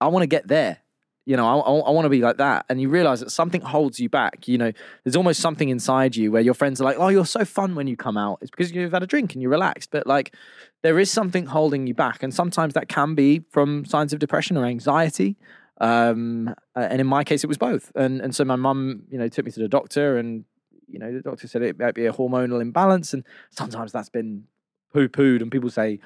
I 0.00 0.08
want 0.08 0.22
to 0.24 0.26
get 0.26 0.48
there. 0.48 0.78
You 1.24 1.36
know, 1.36 1.46
I, 1.46 1.56
I, 1.58 1.72
I 1.88 1.90
want 1.90 2.04
to 2.04 2.08
be 2.08 2.20
like 2.20 2.38
that. 2.38 2.66
And 2.68 2.80
you 2.80 2.88
realize 2.88 3.20
that 3.20 3.30
something 3.30 3.60
holds 3.60 4.00
you 4.00 4.08
back. 4.08 4.48
You 4.48 4.58
know, 4.58 4.72
there's 5.04 5.14
almost 5.14 5.40
something 5.40 5.68
inside 5.68 6.16
you 6.16 6.32
where 6.32 6.42
your 6.42 6.54
friends 6.54 6.80
are 6.80 6.84
like, 6.84 6.96
oh, 6.98 7.08
you're 7.08 7.26
so 7.26 7.44
fun 7.44 7.74
when 7.74 7.86
you 7.86 7.96
come 7.96 8.16
out. 8.16 8.38
It's 8.42 8.50
because 8.50 8.72
you've 8.72 8.92
had 8.92 9.02
a 9.02 9.06
drink 9.06 9.34
and 9.34 9.42
you're 9.42 9.50
relaxed. 9.50 9.90
But 9.92 10.06
like, 10.06 10.34
there 10.82 10.98
is 10.98 11.10
something 11.10 11.46
holding 11.46 11.86
you 11.86 11.94
back. 11.94 12.24
And 12.24 12.34
sometimes 12.34 12.74
that 12.74 12.88
can 12.88 13.14
be 13.14 13.42
from 13.50 13.84
signs 13.84 14.12
of 14.12 14.18
depression 14.18 14.56
or 14.56 14.64
anxiety. 14.64 15.36
Um, 15.80 16.54
and 16.74 17.00
in 17.00 17.06
my 17.06 17.22
case, 17.22 17.44
it 17.44 17.46
was 17.46 17.58
both. 17.58 17.92
And, 17.94 18.20
and 18.20 18.34
so 18.34 18.44
my 18.44 18.56
mum, 18.56 19.04
you 19.08 19.18
know, 19.18 19.28
took 19.28 19.44
me 19.44 19.52
to 19.52 19.60
the 19.60 19.68
doctor 19.68 20.18
and, 20.18 20.44
you 20.88 20.98
know, 20.98 21.12
the 21.12 21.20
doctor 21.20 21.46
said 21.46 21.62
it 21.62 21.78
might 21.78 21.94
be 21.94 22.06
a 22.06 22.12
hormonal 22.12 22.60
imbalance. 22.60 23.14
And 23.14 23.24
sometimes 23.50 23.92
that's 23.92 24.08
been 24.08 24.44
poo 24.92 25.08
pooed. 25.08 25.40
And 25.40 25.52
people 25.52 25.70
say, 25.70 26.00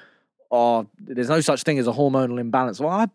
oh, 0.51 0.87
there's 0.99 1.29
no 1.29 1.41
such 1.41 1.63
thing 1.63 1.79
as 1.79 1.87
a 1.87 1.91
hormonal 1.91 2.39
imbalance. 2.39 2.79
Well, 2.79 2.91
I 2.91 3.07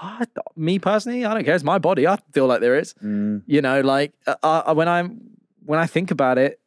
I, 0.00 0.26
me 0.56 0.78
personally, 0.78 1.24
I 1.24 1.34
don't 1.34 1.44
care. 1.44 1.54
It's 1.54 1.64
my 1.64 1.78
body. 1.78 2.06
I 2.06 2.18
feel 2.32 2.46
like 2.46 2.60
there 2.60 2.76
is. 2.78 2.94
Mm. 3.02 3.42
You 3.46 3.62
know, 3.62 3.80
like 3.80 4.12
uh, 4.26 4.34
uh, 4.42 4.74
when 4.74 4.88
I'm 4.88 5.20
when 5.64 5.78
I 5.78 5.86
think 5.86 6.10
about 6.10 6.36
it, 6.38 6.60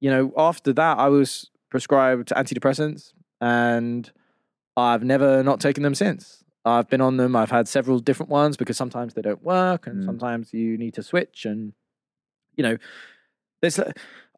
you 0.00 0.10
know, 0.10 0.32
after 0.36 0.72
that, 0.74 0.98
I 0.98 1.08
was 1.08 1.50
prescribed 1.70 2.28
antidepressants, 2.30 3.12
and 3.40 4.10
I've 4.76 5.02
never 5.02 5.42
not 5.42 5.60
taken 5.60 5.82
them 5.82 5.94
since. 5.94 6.44
I've 6.64 6.88
been 6.88 7.00
on 7.00 7.16
them. 7.16 7.34
I've 7.34 7.50
had 7.50 7.66
several 7.68 7.98
different 7.98 8.30
ones 8.30 8.56
because 8.56 8.76
sometimes 8.76 9.14
they 9.14 9.22
don't 9.22 9.42
work, 9.42 9.86
and 9.86 10.02
Mm. 10.02 10.06
sometimes 10.06 10.52
you 10.54 10.76
need 10.78 10.94
to 10.94 11.02
switch. 11.02 11.44
And 11.44 11.72
you 12.56 12.62
know, 12.62 12.76
there's 13.60 13.78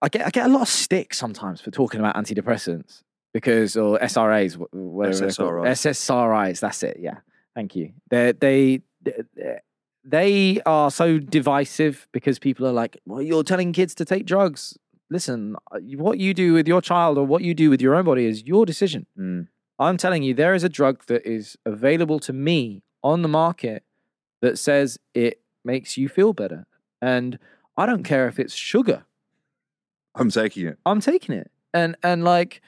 I 0.03 0.09
get 0.09 0.27
I 0.27 0.31
get 0.31 0.47
a 0.47 0.53
lot 0.53 0.63
of 0.63 0.69
stick 0.69 1.13
sometimes 1.15 1.61
for 1.61 1.71
talking 1.71 2.01
about 2.01 2.15
antidepressants 2.17 3.03
because 3.33 3.77
or 3.77 3.99
SRAs, 3.99 4.55
wh- 4.55 4.73
whatever. 4.75 5.27
SSRIs. 5.27 5.67
SSRIs. 5.67 6.61
That's 6.61 6.83
it. 6.83 6.99
Yeah. 7.01 7.19
Thank 7.55 7.77
you. 7.77 7.93
They 8.11 8.33
they 8.33 8.83
they 10.05 10.61
are 10.67 10.91
so 10.91 11.19
divisive 11.19 12.09
because 12.13 12.39
people 12.39 12.67
are 12.67 12.73
like, 12.73 13.01
well, 13.07 13.23
you're 13.23 13.43
telling 13.43 13.73
kids 13.73 13.95
to 13.97 14.05
take 14.05 14.27
drugs. 14.27 14.79
Listen, 15.11 15.57
uh, 15.71 15.79
what 15.97 16.19
you 16.19 16.35
do 16.35 16.53
with 16.53 16.67
your 16.67 16.81
child 16.81 17.17
or 17.19 17.27
what 17.27 17.43
you 17.43 17.55
do 17.55 17.71
with 17.71 17.81
your 17.81 17.95
own 17.95 18.05
body 18.05 18.27
is 18.27 18.45
your 18.45 18.67
decision. 18.67 19.07
Mm. 19.19 19.49
I'm 19.79 19.97
telling 19.97 20.23
you, 20.23 20.35
there 20.35 20.55
is 20.55 20.65
a 20.65 20.69
drug 20.69 21.05
that 21.07 21.27
is 21.27 21.57
available 21.65 22.21
to 22.21 22.33
me 22.33 22.83
on 23.03 23.23
the 23.23 23.29
market 23.29 23.83
that 24.41 24.59
says 24.59 24.99
it 25.15 25.41
makes 25.65 25.97
you 25.97 26.09
feel 26.09 26.33
better. 26.33 26.67
And 27.01 27.39
I 27.77 27.87
don't 27.87 28.03
care 28.03 28.29
if 28.29 28.39
it's 28.39 28.55
sugar. 28.55 29.05
I'm 30.15 30.31
taking 30.31 30.67
it. 30.67 30.79
I'm 30.87 31.01
taking 31.01 31.35
it, 31.35 31.51
and 31.73 31.97
and 32.03 32.23
like 32.23 32.61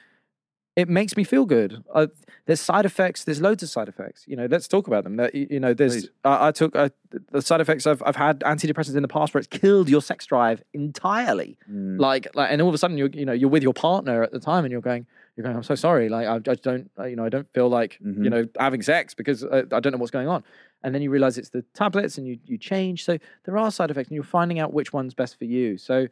it 0.77 0.87
makes 0.87 1.17
me 1.17 1.23
feel 1.25 1.45
good. 1.45 1.83
I, 1.93 2.07
there's 2.45 2.61
side 2.61 2.85
effects. 2.85 3.25
There's 3.25 3.41
loads 3.41 3.61
of 3.63 3.69
side 3.69 3.89
effects. 3.89 4.23
You 4.27 4.37
know, 4.37 4.45
let's 4.49 4.67
talk 4.69 4.87
about 4.87 5.03
them. 5.03 5.17
That 5.17 5.35
you 5.35 5.59
know, 5.59 5.73
there's. 5.73 6.07
I, 6.23 6.47
I 6.47 6.51
took 6.51 6.73
uh, 6.75 6.89
the 7.31 7.41
side 7.41 7.59
effects. 7.61 7.85
I've 7.85 8.01
I've 8.05 8.15
had 8.15 8.39
antidepressants 8.41 8.95
in 8.95 9.01
the 9.01 9.07
past 9.09 9.33
where 9.33 9.39
it's 9.39 9.47
killed 9.47 9.89
your 9.89 10.01
sex 10.01 10.25
drive 10.25 10.63
entirely. 10.73 11.57
Mm. 11.69 11.99
Like 11.99 12.27
like, 12.35 12.51
and 12.51 12.61
all 12.61 12.69
of 12.69 12.75
a 12.75 12.77
sudden 12.77 12.97
you're 12.97 13.09
you 13.09 13.25
know 13.25 13.33
you're 13.33 13.49
with 13.49 13.63
your 13.63 13.73
partner 13.73 14.23
at 14.23 14.31
the 14.31 14.39
time 14.39 14.63
and 14.65 14.71
you're 14.71 14.81
going 14.81 15.05
you're 15.35 15.43
going 15.43 15.55
I'm 15.57 15.63
so 15.63 15.75
sorry. 15.75 16.09
Like 16.09 16.27
I, 16.27 16.35
I 16.51 16.55
don't 16.55 16.89
uh, 16.97 17.05
you 17.05 17.15
know 17.15 17.25
I 17.25 17.29
don't 17.29 17.51
feel 17.53 17.69
like 17.69 17.97
you 17.99 18.13
Mhm. 18.13 18.29
know 18.29 18.45
having 18.59 18.81
sex 18.81 19.13
because 19.13 19.43
uh, 19.43 19.63
I 19.71 19.79
don't 19.79 19.91
know 19.91 19.97
what's 19.97 20.11
going 20.11 20.27
on. 20.29 20.43
And 20.83 20.93
then 20.93 21.01
you 21.01 21.09
realize 21.09 21.37
it's 21.39 21.49
the 21.49 21.63
tablets 21.73 22.17
and 22.17 22.25
you 22.27 22.37
you 22.45 22.57
change. 22.57 23.03
So 23.03 23.17
there 23.45 23.57
are 23.57 23.71
side 23.71 23.89
effects 23.91 24.09
and 24.09 24.15
you're 24.15 24.23
finding 24.23 24.59
out 24.59 24.73
which 24.73 24.93
one's 24.93 25.13
best 25.15 25.37
for 25.37 25.45
you. 25.45 25.77
So 25.77 26.07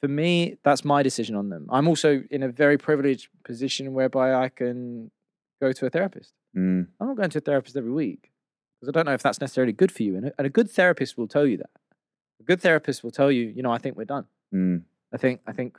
for 0.00 0.08
me, 0.08 0.58
that's 0.62 0.84
my 0.84 1.02
decision 1.02 1.34
on 1.34 1.48
them. 1.48 1.66
I'm 1.70 1.88
also 1.88 2.22
in 2.30 2.42
a 2.42 2.48
very 2.48 2.78
privileged 2.78 3.28
position 3.44 3.94
whereby 3.94 4.34
I 4.34 4.48
can 4.48 5.10
go 5.60 5.72
to 5.72 5.86
a 5.86 5.90
therapist. 5.90 6.32
Mm. 6.56 6.86
I'm 7.00 7.08
not 7.08 7.16
going 7.16 7.30
to 7.30 7.38
a 7.38 7.40
therapist 7.40 7.76
every 7.76 7.90
week 7.90 8.30
because 8.78 8.88
I 8.88 8.92
don't 8.92 9.06
know 9.06 9.14
if 9.14 9.22
that's 9.22 9.40
necessarily 9.40 9.72
good 9.72 9.90
for 9.90 10.02
you. 10.02 10.16
And 10.16 10.32
a, 10.38 10.48
good 10.48 10.70
therapist 10.70 11.18
will 11.18 11.26
tell 11.26 11.46
you 11.46 11.56
that. 11.58 11.70
A 12.40 12.44
good 12.44 12.60
therapist 12.60 13.02
will 13.02 13.10
tell 13.10 13.30
you, 13.30 13.46
you 13.46 13.62
know, 13.62 13.72
I 13.72 13.78
think 13.78 13.96
we're 13.96 14.04
done. 14.04 14.26
Mm. 14.54 14.82
I 15.12 15.16
think 15.16 15.40
I 15.46 15.52
think 15.52 15.78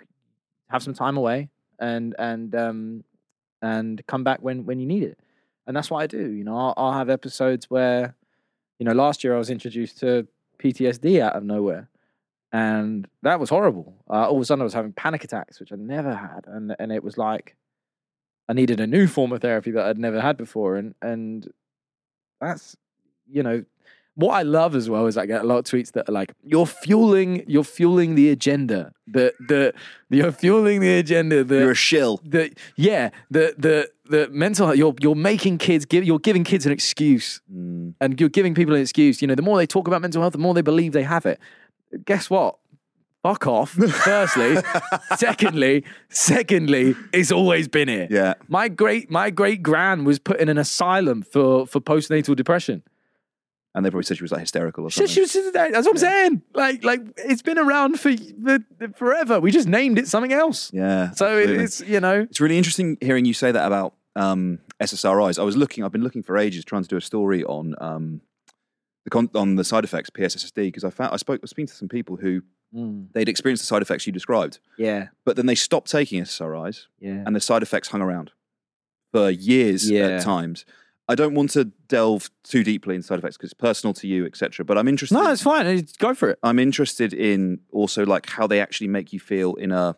have 0.69 0.84
some 0.84 0.93
time 0.93 1.17
away 1.17 1.49
and 1.79 2.15
and 2.19 2.53
um 2.55 3.03
and 3.62 4.05
come 4.08 4.23
back 4.23 4.39
when 4.41 4.65
when 4.65 4.79
you 4.79 4.86
need 4.86 5.03
it. 5.03 5.19
And 5.65 5.75
that's 5.75 5.89
what 5.89 6.01
I 6.01 6.08
do. 6.08 6.32
You 6.32 6.43
know, 6.43 6.58
I'll, 6.58 6.73
I'll 6.77 6.93
have 6.93 7.10
episodes 7.10 7.69
where, 7.69 8.15
you 8.79 8.86
know, 8.86 8.91
last 8.91 9.23
year 9.23 9.36
I 9.36 9.38
was 9.38 9.49
introduced 9.51 9.99
to 9.99 10.27
PTSD 10.58 11.21
out 11.21 11.36
of 11.36 11.43
nowhere, 11.43 11.89
and 12.51 13.07
that 13.23 13.39
was 13.39 13.49
horrible. 13.49 13.95
Uh, 14.09 14.27
all 14.27 14.35
of 14.38 14.41
a 14.41 14.45
sudden 14.45 14.62
I 14.62 14.63
was 14.65 14.73
having 14.73 14.93
panic 14.93 15.23
attacks, 15.23 15.59
which 15.59 15.71
I 15.71 15.75
never 15.77 16.13
had, 16.15 16.45
and 16.47 16.75
and 16.79 16.91
it 16.91 17.03
was 17.03 17.17
like 17.17 17.55
I 18.47 18.53
needed 18.53 18.79
a 18.79 18.88
new 18.88 19.07
form 19.07 19.31
of 19.31 19.41
therapy 19.41 19.71
that 19.71 19.85
I'd 19.85 19.97
never 19.99 20.19
had 20.21 20.38
before, 20.38 20.75
and 20.75 20.95
and 21.01 21.47
that's 22.41 22.75
you 23.29 23.43
know 23.43 23.63
what 24.15 24.33
I 24.33 24.41
love 24.41 24.75
as 24.75 24.89
well 24.89 25.05
is 25.07 25.15
I 25.17 25.25
get 25.25 25.41
a 25.41 25.47
lot 25.47 25.59
of 25.59 25.63
tweets 25.65 25.93
that 25.93 26.09
are 26.09 26.12
like, 26.12 26.33
"You're 26.43 26.65
fueling, 26.65 27.43
you're 27.47 27.63
fueling 27.63 28.15
the 28.15 28.29
agenda. 28.31 28.91
The 29.07 29.33
the 29.47 29.73
you're 30.09 30.31
fueling 30.31 30.81
the 30.81 30.97
agenda. 30.97 31.43
The 31.43 31.55
You're 31.59 31.71
a 31.71 31.75
shill. 31.75 32.19
the 32.25 32.51
yeah 32.75 33.12
the 33.31 33.53
the 33.57 33.89
the 34.09 34.27
mental 34.29 34.65
health. 34.67 34.77
You're 34.77 34.95
you're 34.99 35.15
making 35.15 35.59
kids 35.59 35.85
give. 35.85 36.03
You're 36.03 36.19
giving 36.19 36.43
kids 36.43 36.65
an 36.65 36.71
excuse, 36.71 37.39
Mm. 37.53 37.93
and 38.01 38.19
you're 38.19 38.29
giving 38.29 38.55
people 38.55 38.73
an 38.75 38.81
excuse. 38.81 39.21
You 39.21 39.27
know, 39.27 39.35
the 39.35 39.41
more 39.41 39.57
they 39.57 39.67
talk 39.67 39.88
about 39.88 40.01
mental 40.01 40.21
health, 40.21 40.33
the 40.33 40.39
more 40.39 40.53
they 40.53 40.62
believe 40.63 40.91
they 40.91 41.03
have 41.03 41.25
it. 41.25 41.39
Guess 42.06 42.30
what? 42.30 42.58
Fuck 43.23 43.47
off. 43.47 43.71
Firstly, 43.71 44.58
secondly, 45.17 45.84
secondly, 46.10 46.95
it's 47.12 47.32
always 47.32 47.67
been 47.67 47.89
here. 47.89 48.08
Yeah. 48.10 48.36
My 48.47 48.69
great 48.69 49.12
my 49.12 49.30
great 49.30 49.62
grand 49.62 50.06
was 50.06 50.19
put 50.19 50.39
in 50.39 50.47
an 50.47 50.58
asylum 50.58 51.21
for 51.23 51.67
for 51.67 51.82
postnatal 51.82 52.36
depression. 52.36 52.82
And 53.75 53.86
they 53.86 53.91
probably 53.91 54.04
said 54.06 54.17
she 54.17 54.23
was 54.23 54.32
like 54.32 54.41
hysterical 54.41 54.86
or 54.86 54.89
She, 54.89 54.95
something. 55.06 55.13
she 55.13 55.19
was 55.21 55.32
just, 55.34 55.54
that's 55.54 55.86
what 55.86 55.89
I'm 55.91 55.97
saying. 55.97 56.41
Like, 56.56 56.84
like 56.84 57.02
it's 57.17 57.43
been 57.43 57.60
around 57.60 57.99
for, 57.99 58.12
for 58.17 58.60
forever. 58.95 59.39
We 59.39 59.52
just 59.52 59.67
named 59.67 59.99
it 59.99 60.08
something 60.08 60.34
else. 60.34 60.71
yeah. 60.73 61.12
So 61.12 61.38
it, 61.38 61.41
absolutely. 61.41 61.63
it's 61.65 61.82
you 61.82 61.99
know, 61.99 62.21
It's 62.21 62.41
really 62.41 62.58
interesting 62.58 62.97
hearing 62.99 63.25
you 63.25 63.34
say 63.36 63.52
that 63.52 63.67
about 63.67 63.93
um, 64.15 64.58
SSRIs. 64.82 65.38
I 65.38 65.43
was 65.43 65.56
looking, 65.56 65.84
I've 65.84 65.91
been 65.91 66.04
looking 66.04 66.23
for 66.23 66.36
ages 66.36 66.65
trying 66.65 66.82
to 66.82 66.88
do 66.89 66.97
a 66.97 67.02
story 67.02 67.43
on 67.43 67.75
um, 67.80 68.21
the 69.05 69.09
con- 69.09 69.29
on 69.35 69.55
the 69.55 69.63
side 69.63 69.83
effects 69.83 70.09
PSSD 70.09 70.55
because 70.65 70.83
I 70.83 70.89
found 70.89 71.13
I 71.13 71.17
spoke 71.17 71.39
I 71.39 71.43
was 71.43 71.51
speaking 71.51 71.67
to 71.67 71.73
some 71.75 71.89
people 71.89 72.15
who 72.17 72.41
they'd 72.71 73.27
experienced 73.29 73.63
the 73.63 73.67
side 73.67 73.81
effects 73.81 74.05
you 74.05 74.13
described, 74.13 74.59
yeah, 74.77 75.07
but 75.25 75.35
then 75.35 75.47
they 75.47 75.55
stopped 75.55 75.89
taking 75.89 76.21
SSRIs 76.23 76.85
yeah, 76.99 77.23
and 77.25 77.35
the 77.35 77.39
side 77.39 77.63
effects 77.63 77.88
hung 77.88 78.01
around 78.01 78.31
for 79.12 79.29
years 79.31 79.89
Yeah. 79.89 80.07
at 80.07 80.21
times. 80.21 80.65
I 81.07 81.15
don't 81.15 81.33
want 81.33 81.49
to 81.51 81.65
delve 81.88 82.29
too 82.43 82.63
deeply 82.63 82.93
in 82.93 83.01
side 83.01 83.17
effects 83.17 83.35
because 83.38 83.47
it's 83.51 83.59
personal 83.59 83.95
to 83.95 84.07
you, 84.07 84.27
etc. 84.27 84.63
But 84.63 84.77
I'm 84.77 84.88
interested. 84.88 85.15
no, 85.15 85.31
it's 85.31 85.41
fine. 85.41 85.65
It's- 85.65 85.93
Go 85.93 86.13
for 86.13 86.29
it. 86.29 86.39
I'm 86.43 86.59
interested 86.59 87.12
in 87.13 87.62
also 87.71 88.05
like 88.05 88.27
how 88.29 88.45
they 88.45 88.59
actually 88.62 88.89
make 88.89 89.12
you 89.12 89.19
feel 89.19 89.55
in 89.55 89.71
a 89.71 89.95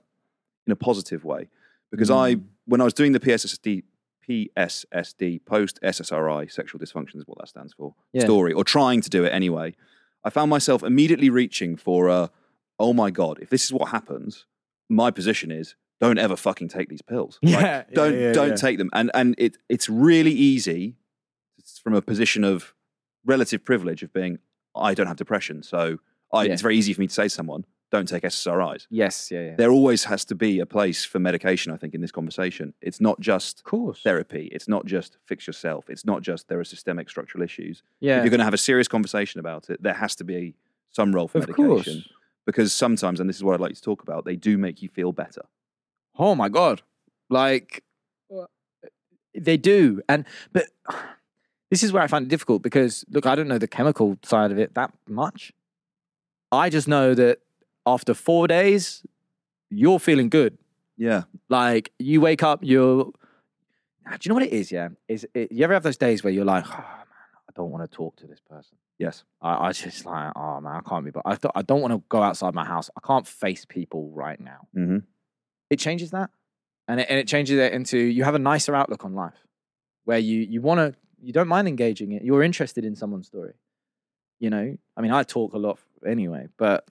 in 0.65 0.71
a 0.71 0.75
positive 0.77 1.25
way. 1.25 1.49
Because 1.91 2.09
I 2.09 2.35
Mm. 2.35 2.43
when 2.65 2.79
I 2.79 2.85
was 2.85 2.93
doing 2.93 3.11
the 3.11 3.19
PSSD 3.19 3.83
PSSD 4.31 5.45
post 5.45 5.79
SSRI 5.83 6.51
sexual 6.51 6.79
dysfunction 6.79 7.17
is 7.17 7.23
what 7.25 7.37
that 7.39 7.47
stands 7.49 7.73
for 7.73 7.95
Yeah. 8.13 8.23
story 8.23 8.53
or 8.53 8.63
trying 8.63 9.01
to 9.01 9.09
do 9.09 9.23
it 9.25 9.29
anyway, 9.29 9.75
I 10.23 10.29
found 10.29 10.49
myself 10.49 10.83
immediately 10.83 11.29
reaching 11.29 11.75
for 11.75 12.07
a 12.07 12.29
oh 12.79 12.93
my 12.93 13.11
god, 13.11 13.37
if 13.41 13.49
this 13.49 13.63
is 13.65 13.73
what 13.73 13.89
happens, 13.89 14.45
my 14.89 15.11
position 15.11 15.51
is 15.51 15.75
don't 15.99 16.17
ever 16.17 16.35
fucking 16.35 16.67
take 16.69 16.89
these 16.89 17.01
pills. 17.01 17.39
Like, 17.43 17.53
Yeah, 17.61 17.83
don't 17.93 18.19
yeah, 18.19 18.31
don't 18.33 18.57
take 18.57 18.77
them. 18.77 18.89
And 18.93 19.11
and 19.13 19.35
it 19.37 19.57
it's 19.69 19.87
really 19.89 20.31
easy 20.31 20.95
it's 21.57 21.77
from 21.79 21.93
a 21.93 22.01
position 22.01 22.43
of 22.43 22.73
relative 23.25 23.63
privilege 23.63 24.01
of 24.03 24.11
being 24.13 24.39
I 24.75 24.93
don't 24.93 25.07
have 25.07 25.17
depression, 25.17 25.63
so 25.63 25.99
I, 26.33 26.45
it's 26.45 26.61
very 26.61 26.77
easy 26.77 26.93
for 26.93 27.01
me 27.01 27.07
to 27.07 27.13
say 27.13 27.23
to 27.23 27.29
someone, 27.29 27.65
don't 27.91 28.07
take 28.07 28.23
SSRIs. 28.23 28.87
Yes, 28.89 29.29
yeah, 29.31 29.41
yeah. 29.47 29.55
There 29.57 29.69
always 29.71 30.05
has 30.05 30.23
to 30.25 30.35
be 30.35 30.59
a 30.59 30.65
place 30.65 31.03
for 31.05 31.19
medication, 31.19 31.71
I 31.73 31.77
think, 31.77 31.93
in 31.93 32.01
this 32.01 32.11
conversation. 32.11 32.73
It's 32.81 33.01
not 33.01 33.19
just 33.19 33.59
Of 33.59 33.63
course. 33.65 34.01
therapy. 34.01 34.49
It's 34.51 34.67
not 34.67 34.85
just 34.85 35.17
fix 35.25 35.45
yourself. 35.45 35.89
It's 35.89 36.05
not 36.05 36.21
just 36.21 36.47
there 36.47 36.59
are 36.59 36.63
systemic 36.63 37.09
structural 37.09 37.43
issues. 37.43 37.83
Yeah. 37.99 38.17
If 38.17 38.23
you're 38.23 38.29
going 38.29 38.39
to 38.39 38.45
have 38.45 38.53
a 38.53 38.57
serious 38.57 38.87
conversation 38.87 39.39
about 39.39 39.69
it, 39.69 39.83
there 39.83 39.93
has 39.93 40.15
to 40.15 40.23
be 40.23 40.55
some 40.91 41.13
role 41.13 41.27
for 41.27 41.39
Of 41.39 41.47
medication. 41.49 41.67
course. 41.67 42.09
Because 42.45 42.73
sometimes, 42.73 43.19
and 43.19 43.29
this 43.29 43.35
is 43.35 43.43
what 43.43 43.53
I'd 43.53 43.59
like 43.59 43.75
to 43.75 43.81
talk 43.81 44.01
about, 44.01 44.25
they 44.25 44.35
do 44.35 44.57
make 44.57 44.81
you 44.81 44.89
feel 44.89 45.11
better. 45.11 45.43
Oh 46.17 46.33
my 46.33 46.49
god. 46.49 46.81
Like 47.29 47.83
uh, 48.35 48.45
they 49.35 49.57
do. 49.57 50.01
And 50.09 50.25
but 50.53 50.65
this 51.69 51.83
is 51.83 51.91
where 51.93 52.01
I 52.03 52.07
find 52.07 52.25
it 52.25 52.29
difficult 52.29 52.61
because 52.61 53.05
look, 53.09 53.25
I 53.25 53.35
don't 53.35 53.47
know 53.47 53.57
the 53.57 53.67
chemical 53.67 54.17
side 54.23 54.51
of 54.51 54.57
it 54.57 54.73
that 54.75 54.91
much. 55.07 55.51
I 56.51 56.69
just 56.69 56.87
know 56.87 57.13
that 57.13 57.39
after 57.85 58.13
4 58.13 58.47
days 58.47 59.03
you're 59.69 59.99
feeling 59.99 60.29
good. 60.29 60.57
Yeah. 60.97 61.23
Like 61.49 61.91
you 61.97 62.19
wake 62.21 62.43
up, 62.43 62.59
you're 62.61 63.11
ah, 64.05 64.11
do 64.11 64.17
you 64.23 64.29
know 64.29 64.35
what 64.35 64.43
it 64.43 64.53
is? 64.53 64.71
Yeah, 64.71 64.89
is 65.07 65.25
it, 65.33 65.51
you 65.51 65.63
ever 65.63 65.73
have 65.73 65.83
those 65.83 65.97
days 65.97 66.23
where 66.23 66.33
you're 66.33 66.45
like, 66.45 66.65
oh 66.67 66.71
man, 66.77 67.07
I 67.49 67.51
don't 67.55 67.71
want 67.71 67.89
to 67.89 67.95
talk 67.95 68.17
to 68.17 68.27
this 68.27 68.39
person. 68.41 68.77
Yes. 68.99 69.23
I, 69.41 69.67
I 69.67 69.71
just 69.71 70.05
like, 70.05 70.33
oh 70.35 70.59
man, 70.61 70.75
I 70.75 70.81
can't 70.87 71.05
be. 71.05 71.11
But 71.11 71.23
I, 71.25 71.35
th- 71.35 71.51
I 71.55 71.61
don't 71.61 71.81
want 71.81 71.93
to 71.93 72.03
go 72.09 72.21
outside 72.21 72.53
my 72.53 72.65
house. 72.65 72.89
I 72.95 73.05
can't 73.05 73.25
face 73.25 73.65
people 73.65 74.11
right 74.13 74.39
now. 74.39 74.67
hmm 74.73 74.97
It 75.69 75.79
changes 75.79 76.11
that, 76.11 76.29
and 76.87 76.99
it, 76.99 77.07
and 77.09 77.17
it 77.17 77.27
changes 77.27 77.57
it 77.57 77.73
into 77.73 77.97
you 77.97 78.23
have 78.23 78.35
a 78.35 78.39
nicer 78.39 78.75
outlook 78.75 79.05
on 79.05 79.15
life, 79.15 79.47
where 80.05 80.19
you 80.19 80.39
you 80.41 80.61
want 80.61 80.79
to 80.79 80.99
you 81.21 81.31
don't 81.33 81.47
mind 81.47 81.67
engaging 81.67 82.11
it. 82.11 82.23
You're 82.23 82.43
interested 82.43 82.83
in 82.83 82.95
someone's 82.95 83.27
story. 83.27 83.53
You 84.39 84.49
know, 84.49 84.75
I 84.97 85.01
mean, 85.01 85.11
I 85.11 85.23
talk 85.23 85.53
a 85.53 85.57
lot 85.57 85.79
anyway, 86.05 86.47
but 86.57 86.85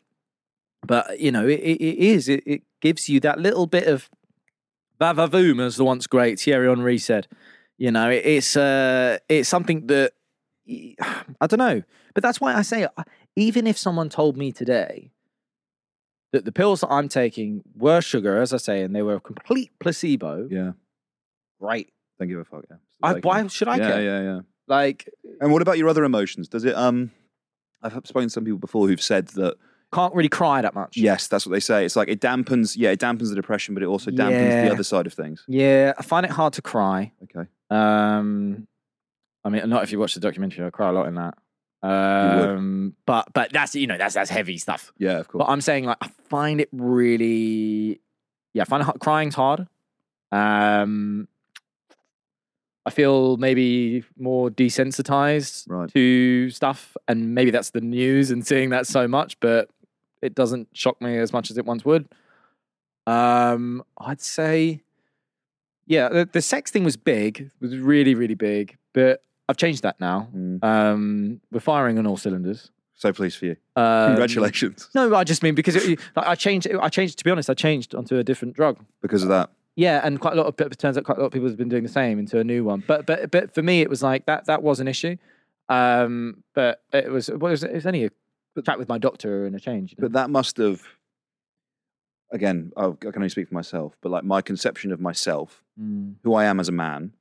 but 0.87 1.21
you 1.21 1.31
know, 1.33 1.47
it, 1.47 1.61
it, 1.61 1.99
is 1.99 2.29
it, 2.29 2.43
it 2.47 2.63
gives 2.81 3.09
you 3.09 3.21
that 3.21 3.39
little 3.39 3.67
bit 3.67 3.87
of 3.87 4.09
va-va-voom, 4.99 5.61
as 5.65 5.77
the 5.77 5.85
once 5.85 6.07
great 6.07 6.39
Thierry 6.41 6.69
Henry 6.69 6.99
said. 6.99 7.27
You 7.79 7.91
know, 7.91 8.11
it, 8.11 8.25
it's 8.27 8.57
uh, 8.57 9.19
it's 9.29 9.49
something 9.49 9.87
that 9.87 10.13
I 11.41 11.47
don't 11.47 11.59
know, 11.59 11.83
but 12.15 12.23
that's 12.23 12.41
why 12.41 12.55
I 12.55 12.63
say 12.63 12.87
even 13.37 13.67
if 13.67 13.79
someone 13.79 14.09
told 14.09 14.37
me 14.37 14.53
today 14.53 15.11
that 16.33 16.45
the 16.45 16.53
pills 16.53 16.81
that 16.83 16.91
I'm 16.91 17.09
taking 17.09 17.63
were 17.77 18.01
sugar, 18.01 18.41
as 18.41 18.53
I 18.53 18.59
say, 18.59 18.83
and 18.83 18.95
they 18.95 19.03
were 19.03 19.15
a 19.15 19.21
complete 19.21 19.71
placebo, 19.81 20.47
Yeah. 20.51 20.73
right? 21.59 21.89
Don't 22.19 22.29
give 22.29 22.39
a 22.39 22.45
fuck. 22.45 22.67
Yeah. 22.71 22.77
I, 23.03 23.15
why 23.15 23.45
should 23.49 23.67
I 23.67 23.79
care? 23.79 23.89
yeah, 23.89 23.95
care? 23.95 24.03
yeah, 24.03 24.23
yeah. 24.35 24.41
Like, 24.69 25.09
And 25.41 25.51
what 25.53 25.63
about 25.63 25.79
your 25.79 25.89
other 25.89 26.05
emotions? 26.05 26.49
Does 26.49 26.65
it? 26.65 26.77
Um, 26.77 27.11
I've 27.83 27.95
spoken 28.07 28.29
to 28.29 28.31
some 28.31 28.45
people 28.45 28.59
before 28.59 28.87
who've 28.87 29.01
said 29.03 29.29
that 29.29 29.57
can't 29.93 30.15
really 30.15 30.29
cry 30.29 30.63
that 30.63 30.75
much. 30.75 30.97
yes, 30.97 31.27
that's 31.29 31.45
what 31.47 31.53
they 31.53 31.61
say. 31.61 31.85
It's 31.85 31.97
like 31.97 32.09
it 32.09 32.21
dampens. 32.21 32.77
Yeah, 32.77 32.91
it 32.91 33.01
dampens 33.01 33.29
the 33.31 33.35
depression, 33.35 33.75
but 33.75 33.83
it 33.83 33.87
also 33.87 34.11
dampens 34.11 34.31
Yeah. 34.51 34.65
the 34.67 34.73
other 34.73 34.85
side 34.85 35.07
of 35.07 35.13
things. 35.15 35.45
Yeah, 35.49 35.93
I 35.99 36.03
find 36.03 36.25
it 36.25 36.31
hard 36.33 36.53
to 36.55 36.63
cry. 36.63 37.13
Okay. 37.25 37.49
Um, 37.71 38.67
I 39.45 39.49
mean, 39.49 39.69
not 39.69 39.83
if 39.83 39.91
you 39.93 39.99
watch 39.99 40.15
the 40.15 40.21
documentary. 40.21 40.65
I 40.67 40.71
cry 40.71 40.89
a 40.89 40.93
lot 40.93 41.07
in 41.09 41.15
that. 41.17 41.35
would. 41.83 41.89
Um, 41.91 42.95
but 43.07 43.33
but 43.33 43.53
that's 43.53 43.75
you 43.75 43.87
know 43.87 43.97
that's 43.99 44.15
that's 44.15 44.31
heavy 44.31 44.59
stuff. 44.59 44.93
Yeah, 44.99 45.19
of 45.19 45.29
course. 45.29 45.45
But 45.45 45.51
I'm 45.53 45.61
saying 45.61 45.85
like 45.87 45.97
I 46.03 46.09
find 46.29 46.61
it 46.61 46.69
really, 46.73 48.01
yeah, 48.53 48.63
I 48.63 48.65
find 48.67 48.83
it 48.83 48.85
hard, 48.85 49.01
crying's 49.01 49.35
hard. 49.35 49.67
Um, 50.31 51.27
I 52.87 52.91
feel 52.91 53.37
maybe 53.39 54.05
more 54.19 54.51
desensitized 54.51 55.69
Right. 55.69 55.93
to 55.93 56.51
stuff, 56.51 56.97
and 57.09 57.35
maybe 57.35 57.51
that's 57.51 57.71
the 57.71 57.81
news 57.81 58.31
and 58.31 58.47
seeing 58.47 58.71
that 58.71 58.87
so 58.87 59.07
much, 59.09 59.39
but 59.41 59.69
it 60.23 60.35
doesn't 60.35 60.69
shock 60.73 61.01
me 61.01 61.19
as 61.19 61.33
much 61.33 61.51
as 61.51 61.59
it 61.59 61.65
once 61.65 61.85
would. 61.85 62.09
Um, 63.07 63.83
I'd 63.99 64.21
say, 64.21 64.83
yeah, 65.87 66.09
the, 66.09 66.29
the 66.31 66.43
sex 66.43 66.71
thing 66.71 66.85
was 66.85 66.97
big, 66.97 67.51
was 67.61 67.77
really 67.77 68.15
really 68.15 68.35
big, 68.35 68.77
but 68.93 69.23
I've 69.49 69.57
changed 69.57 69.83
that 69.83 69.99
now. 70.01 70.29
Mm. 70.35 70.63
Um, 70.63 71.41
we're 71.51 71.61
firing 71.61 71.99
on 71.99 72.07
all 72.07 72.17
cylinders. 72.17 72.71
So 72.95 73.15
pleased 73.15 73.39
for 73.39 73.47
you. 73.47 73.57
Um, 73.77 74.09
Congratulations. 74.09 74.91
no, 74.95 75.15
I 75.15 75.25
just 75.25 75.43
mean 75.43 75.55
because 75.55 75.75
it, 75.75 75.99
like, 76.15 76.27
I 76.27 76.35
changed. 76.35 76.69
I 76.81 76.91
changed. 76.91 77.17
To 77.19 77.25
be 77.25 77.31
honest, 77.31 77.49
I 77.49 77.55
changed 77.55 77.95
onto 77.95 78.19
a 78.19 78.23
different 78.23 78.55
drug. 78.55 78.79
Because 79.01 79.23
of 79.23 79.31
that. 79.31 79.51
Yeah, 79.75 80.03
and 80.05 80.21
quite 80.21 80.35
a 80.35 80.37
lot 80.37 80.47
of 80.47 80.55
it 80.61 80.79
turns 80.79 80.99
out 80.99 81.05
quite 81.05 81.17
a 81.17 81.21
lot 81.23 81.29
of 81.29 81.33
people 81.33 81.49
have 81.49 81.57
been 81.57 81.71
doing 81.71 81.83
the 81.83 81.89
same 81.89 82.19
into 82.19 82.39
a 82.39 82.45
new 82.45 82.63
one. 82.63 82.85
But 82.87 83.07
but 83.07 83.31
but 83.31 83.55
for 83.55 83.63
me, 83.63 83.81
it 83.81 83.89
was 83.89 84.03
like 84.03 84.27
that. 84.27 84.45
That 84.45 84.63
was 84.63 84.81
an 84.81 84.87
issue. 84.87 85.17
Um, 85.71 86.45
but 86.55 86.83
it 86.93 87.11
was. 87.11 87.31
It 87.31 87.41
was, 87.41 87.65
it 87.65 87.73
was 87.73 87.87
only 87.87 88.05
a 88.05 88.11
chat 88.65 88.79
with 88.79 88.89
my 88.89 88.99
doctor 88.99 89.47
and 89.47 89.55
a 89.57 89.61
change. 89.61 89.93
You 89.93 89.97
know? 89.99 90.09
But 90.09 90.13
that 90.15 90.31
must 90.31 90.57
have. 90.59 90.83
Again, 92.33 92.73
I 92.77 92.93
can 93.01 93.13
only 93.17 93.29
speak 93.29 93.49
for 93.49 93.55
myself, 93.55 93.97
but 94.01 94.11
like 94.13 94.23
my 94.25 94.41
conception 94.41 94.93
of 94.93 95.01
myself, 95.01 95.63
Mm. 95.81 96.17
who 96.25 96.35
I 96.35 96.45
am 96.45 96.61
as 96.61 96.69
a 96.69 96.73
man, 96.73 97.13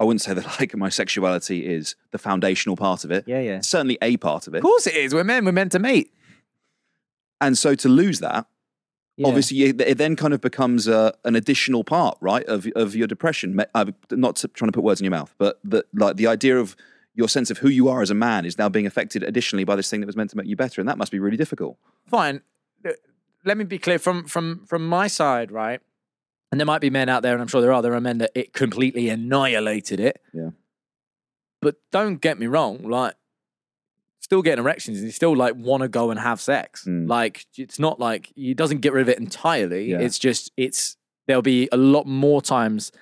I 0.00 0.04
wouldn't 0.04 0.22
say 0.22 0.34
that 0.34 0.44
like 0.60 0.74
my 0.76 0.88
sexuality 0.88 1.64
is 1.66 1.94
the 2.10 2.18
foundational 2.18 2.74
part 2.76 3.04
of 3.04 3.10
it. 3.12 3.24
Yeah, 3.28 3.40
yeah. 3.40 3.56
It's 3.58 3.68
certainly 3.68 3.96
a 4.02 4.16
part 4.16 4.46
of 4.48 4.54
it. 4.54 4.58
Of 4.58 4.64
course 4.64 4.86
it 4.86 4.94
is. 4.96 5.14
We're 5.14 5.24
men. 5.24 5.44
We're 5.44 5.52
meant 5.52 5.72
to 5.72 5.78
mate. 5.78 6.12
And 7.40 7.56
so 7.56 7.74
to 7.76 7.88
lose 7.88 8.20
that, 8.20 8.46
Yeah. 9.16 9.28
obviously 9.28 9.62
it 9.62 9.96
then 9.98 10.16
kind 10.16 10.34
of 10.34 10.40
becomes 10.40 10.88
uh, 10.88 11.12
an 11.24 11.36
additional 11.36 11.84
part 11.84 12.18
right 12.20 12.44
of 12.46 12.66
of 12.74 12.96
your 12.96 13.06
depression 13.06 13.60
i'm 13.72 13.94
not 14.10 14.44
trying 14.54 14.66
to 14.68 14.72
put 14.72 14.82
words 14.82 15.00
in 15.00 15.04
your 15.04 15.12
mouth 15.12 15.32
but 15.38 15.60
the 15.62 15.84
like 15.94 16.16
the 16.16 16.26
idea 16.26 16.58
of 16.58 16.74
your 17.14 17.28
sense 17.28 17.50
of 17.50 17.58
who 17.58 17.68
you 17.68 17.88
are 17.88 18.02
as 18.02 18.10
a 18.10 18.14
man 18.14 18.44
is 18.44 18.58
now 18.58 18.68
being 18.68 18.86
affected 18.86 19.22
additionally 19.22 19.64
by 19.64 19.76
this 19.76 19.88
thing 19.88 20.00
that 20.00 20.06
was 20.06 20.16
meant 20.16 20.30
to 20.30 20.36
make 20.36 20.46
you 20.46 20.56
better 20.56 20.80
and 20.80 20.88
that 20.88 20.98
must 20.98 21.12
be 21.12 21.18
really 21.18 21.36
difficult 21.36 21.76
fine. 22.06 22.42
Uh, 22.86 22.90
Let 23.44 23.56
me 23.56 23.64
be 23.64 23.78
clear 23.78 23.98
from 23.98 24.26
from 24.26 24.64
from 24.66 24.86
my 24.86 25.06
side, 25.06 25.50
right? 25.50 25.80
And 26.50 26.60
there 26.60 26.66
might 26.66 26.80
be 26.80 26.90
men 26.90 27.08
out 27.08 27.22
there, 27.22 27.32
and 27.32 27.42
I'm 27.42 27.48
sure 27.48 27.60
there 27.60 27.72
are. 27.72 27.82
There 27.82 27.94
are 27.94 28.00
men 28.00 28.18
that 28.18 28.30
it 28.34 28.52
completely 28.52 29.08
annihilated 29.08 29.98
it. 29.98 30.20
Yeah. 30.32 30.50
But 31.60 31.76
don't 31.90 32.20
get 32.20 32.38
me 32.38 32.46
wrong, 32.46 32.82
like 32.88 33.14
still 34.20 34.40
getting 34.40 34.62
erections 34.62 34.98
and 34.98 35.06
you 35.06 35.12
still 35.12 35.36
like 35.36 35.54
want 35.54 35.82
to 35.82 35.88
go 35.88 36.10
and 36.10 36.18
have 36.18 36.40
sex. 36.40 36.84
Mm. 36.84 37.08
Like 37.08 37.46
it's 37.56 37.78
not 37.78 38.00
like 38.00 38.32
it 38.36 38.56
doesn't 38.56 38.80
get 38.80 38.92
rid 38.92 39.02
of 39.02 39.08
it 39.08 39.18
entirely. 39.18 39.90
Yeah. 39.90 39.98
It's 39.98 40.18
just 40.18 40.52
it's 40.56 40.96
there'll 41.26 41.42
be 41.42 41.68
a 41.72 41.76
lot 41.76 42.06
more 42.06 42.40
times 42.40 42.92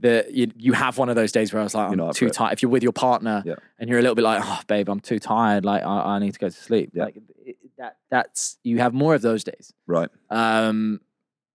that 0.00 0.32
you, 0.32 0.50
you 0.56 0.72
have 0.74 0.98
one 0.98 1.08
of 1.08 1.16
those 1.16 1.32
days 1.32 1.52
where 1.52 1.60
I 1.60 1.64
was 1.64 1.74
like, 1.74 1.90
I'm 1.90 2.00
up 2.00 2.14
too 2.14 2.28
tired. 2.30 2.52
If 2.52 2.62
you're 2.62 2.70
with 2.70 2.82
your 2.82 2.92
partner 2.92 3.42
Yeah. 3.46 3.54
and 3.78 3.88
you're 3.88 3.98
a 3.98 4.02
little 4.02 4.14
bit 4.14 4.22
like, 4.24 4.42
oh, 4.44 4.60
babe, 4.66 4.88
I'm 4.88 5.00
too 5.00 5.18
tired. 5.18 5.64
Like, 5.64 5.82
I, 5.82 6.14
I 6.14 6.18
need 6.18 6.32
to 6.34 6.38
go 6.38 6.48
to 6.48 6.54
sleep. 6.54 6.90
Yeah. 6.94 7.04
Like, 7.04 7.16
it, 7.44 7.56
that 7.78 7.96
that's 8.10 8.58
you 8.62 8.78
have 8.78 8.94
more 8.94 9.14
of 9.14 9.22
those 9.22 9.44
days. 9.44 9.72
right 9.86 10.08
Um, 10.30 11.00